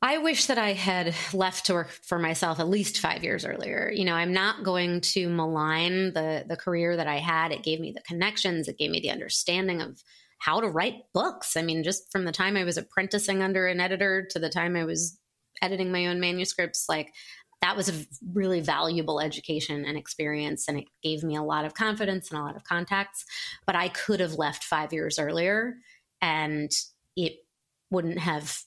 I 0.04 0.18
wish 0.18 0.46
that 0.46 0.58
I 0.58 0.72
had 0.72 1.14
left 1.32 1.66
to 1.66 1.74
work 1.74 1.88
for 1.88 2.18
myself 2.18 2.58
at 2.58 2.68
least 2.68 2.98
five 2.98 3.22
years 3.22 3.46
earlier. 3.46 3.88
You 3.94 4.04
know, 4.04 4.14
I'm 4.14 4.32
not 4.32 4.64
going 4.64 5.00
to 5.00 5.28
malign 5.28 6.12
the 6.12 6.44
the 6.44 6.56
career 6.56 6.96
that 6.96 7.06
I 7.06 7.18
had. 7.18 7.52
It 7.52 7.62
gave 7.62 7.78
me 7.78 7.92
the 7.92 8.00
connections. 8.00 8.66
It 8.66 8.78
gave 8.78 8.90
me 8.90 8.98
the 8.98 9.12
understanding 9.12 9.80
of 9.80 10.02
how 10.42 10.60
to 10.60 10.68
write 10.68 11.04
books. 11.14 11.56
I 11.56 11.62
mean, 11.62 11.84
just 11.84 12.10
from 12.10 12.24
the 12.24 12.32
time 12.32 12.56
I 12.56 12.64
was 12.64 12.76
apprenticing 12.76 13.42
under 13.42 13.68
an 13.68 13.78
editor 13.78 14.26
to 14.30 14.40
the 14.40 14.48
time 14.48 14.74
I 14.74 14.84
was 14.84 15.16
editing 15.62 15.92
my 15.92 16.08
own 16.08 16.18
manuscripts, 16.18 16.86
like 16.88 17.12
that 17.60 17.76
was 17.76 17.88
a 17.88 18.04
really 18.34 18.60
valuable 18.60 19.20
education 19.20 19.84
and 19.84 19.96
experience. 19.96 20.66
And 20.66 20.78
it 20.78 20.86
gave 21.00 21.22
me 21.22 21.36
a 21.36 21.44
lot 21.44 21.64
of 21.64 21.74
confidence 21.74 22.28
and 22.30 22.40
a 22.40 22.42
lot 22.42 22.56
of 22.56 22.64
contacts. 22.64 23.24
But 23.66 23.76
I 23.76 23.88
could 23.88 24.18
have 24.18 24.34
left 24.34 24.64
five 24.64 24.92
years 24.92 25.16
earlier 25.16 25.74
and 26.20 26.72
it 27.16 27.34
wouldn't 27.90 28.18
have 28.18 28.58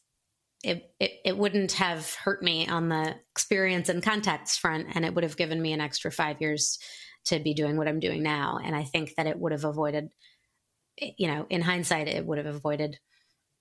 it, 0.63 0.89
it, 0.99 1.11
it, 1.25 1.37
wouldn't 1.37 1.73
have 1.73 2.11
hurt 2.15 2.41
me 2.41 2.67
on 2.67 2.89
the 2.89 3.15
experience 3.33 3.87
and 3.89 4.01
contacts 4.01 4.57
front 4.57 4.87
and 4.95 5.05
it 5.05 5.13
would 5.13 5.23
have 5.23 5.37
given 5.37 5.61
me 5.61 5.73
an 5.73 5.81
extra 5.81 6.11
five 6.11 6.41
years 6.41 6.79
to 7.25 7.39
be 7.39 7.53
doing 7.53 7.77
what 7.77 7.87
i'm 7.87 7.99
doing 7.99 8.23
now 8.23 8.57
and 8.63 8.75
i 8.75 8.83
think 8.83 9.13
that 9.15 9.27
it 9.27 9.37
would 9.37 9.51
have 9.51 9.63
avoided 9.63 10.09
you 10.97 11.27
know, 11.27 11.45
in 11.49 11.61
hindsight, 11.61 12.07
it 12.07 12.25
would 12.25 12.37
have 12.37 12.47
avoided 12.47 12.99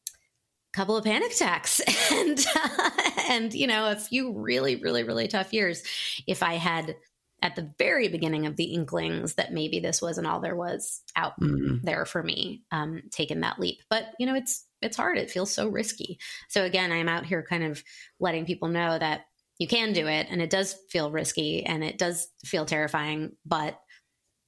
a 0.09 0.77
couple 0.77 0.97
of 0.97 1.05
panic 1.05 1.33
attacks. 1.33 1.81
And 2.11 2.47
uh, 2.55 2.91
and 3.29 3.55
you 3.55 3.67
know 3.67 3.91
a 3.91 3.97
few 3.97 4.33
really 4.33 4.77
really 4.77 5.03
really 5.03 5.27
tough 5.27 5.53
years. 5.53 5.83
If 6.27 6.43
I 6.43 6.55
had 6.55 6.97
at 7.43 7.57
the 7.57 7.73
very 7.79 8.09
beginning 8.09 8.47
of 8.47 8.57
the 8.57 8.73
inklings 8.73 9.35
that 9.35 9.53
maybe 9.53 9.81
this 9.81 10.01
wasn't 10.01 10.27
all 10.27 10.41
there 10.41 10.57
was 10.57 11.03
out 11.17 11.39
mm-hmm. 11.41 11.85
there 11.85 12.07
for 12.07 12.23
me 12.23 12.63
um, 12.73 13.03
taking 13.11 13.41
that 13.41 13.59
leap. 13.59 13.81
But 13.91 14.13
you 14.19 14.27
know 14.27 14.35
it's 14.35 14.65
it's 14.81 14.97
hard. 14.97 15.19
It 15.19 15.31
feels 15.31 15.53
so 15.53 15.69
risky. 15.69 16.19
So 16.49 16.65
again 16.65 16.93
i'm 16.93 17.09
out 17.09 17.27
here 17.27 17.45
kind 17.49 17.65
of 17.65 17.83
letting 18.21 18.47
people 18.47 18.69
know 18.69 18.99
that 18.99 19.23
you 19.59 19.69
can 19.69 19.93
do 19.93 20.07
it 20.07 20.27
and 20.31 20.43
it 20.43 20.51
does 20.51 20.77
feel 20.91 21.11
risky 21.11 21.65
and 21.65 21.85
it 21.85 21.99
does 21.99 22.29
feel 22.45 22.65
terrifying 22.65 23.33
but 23.47 23.79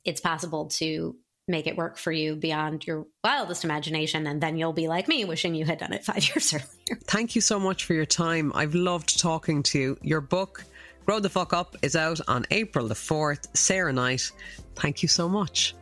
it's 0.05 0.21
possible 0.21 0.67
to 0.67 1.17
make 1.49 1.67
it 1.67 1.77
work 1.77 1.97
for 1.97 2.11
you 2.11 2.35
beyond 2.35 2.87
your 2.87 3.07
wildest 3.23 3.65
imagination. 3.65 4.27
And 4.27 4.41
then 4.41 4.57
you'll 4.57 4.73
be 4.73 4.89
like 4.89 5.09
me, 5.09 5.25
wishing 5.25 5.55
you 5.55 5.65
had 5.65 5.79
done 5.79 5.93
it 5.93 6.05
five 6.05 6.27
years 6.29 6.53
earlier. 6.53 7.01
Thank 7.05 7.35
you 7.35 7.41
so 7.41 7.59
much 7.59 7.85
for 7.85 7.95
your 7.95 8.07
time. 8.07 8.53
I've 8.55 8.75
loved 8.75 9.21
talking 9.21 9.63
to 9.65 9.79
you. 9.79 9.99
Your 10.03 10.21
book, 10.21 10.65
Grow 11.05 11.21
the 11.21 11.31
Fuck 11.31 11.53
Up, 11.53 11.77
is 11.83 11.95
out 11.97 12.21
on 12.29 12.47
April 12.51 12.89
the 12.89 12.95
4th. 12.95 13.57
Sarah 13.57 13.93
Knight, 13.93 14.31
thank 14.75 15.03
you 15.03 15.09
so 15.09 15.29
much. 15.29 15.75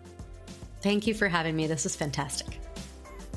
Thank 0.82 1.06
you 1.06 1.14
for 1.14 1.28
having 1.28 1.56
me. 1.56 1.66
This 1.66 1.86
is 1.86 1.96
fantastic. 1.96 2.60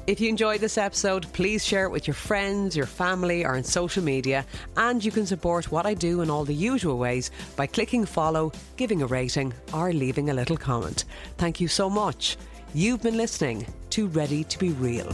If 0.08 0.22
you 0.22 0.30
enjoyed 0.30 0.62
this 0.62 0.78
episode, 0.78 1.30
please 1.34 1.66
share 1.66 1.84
it 1.84 1.90
with 1.90 2.08
your 2.08 2.14
friends, 2.14 2.78
your 2.78 2.86
family, 2.86 3.44
or 3.44 3.58
on 3.58 3.66
social 3.66 4.02
media. 4.02 4.46
And 4.78 5.04
you 5.04 5.12
can 5.12 5.26
support 5.26 5.70
what 5.70 5.86
I 5.86 5.96
do 5.96 6.22
in 6.22 6.30
all 6.30 6.46
the 6.46 6.54
usual 6.54 6.98
ways 6.98 7.30
by 7.58 7.68
clicking 7.68 8.06
follow, 8.06 8.54
giving 8.78 9.02
a 9.02 9.06
rating, 9.06 9.54
or 9.74 9.92
leaving 9.92 10.30
a 10.30 10.34
little 10.34 10.56
comment. 10.56 11.04
Thank 11.38 11.60
you 11.60 11.68
so 11.68 11.90
much. 11.90 12.38
You've 12.74 13.02
been 13.02 13.18
listening 13.18 13.68
to 13.90 14.08
Ready 14.08 14.46
to 14.46 14.58
Be 14.58 14.70
Real. 14.70 15.14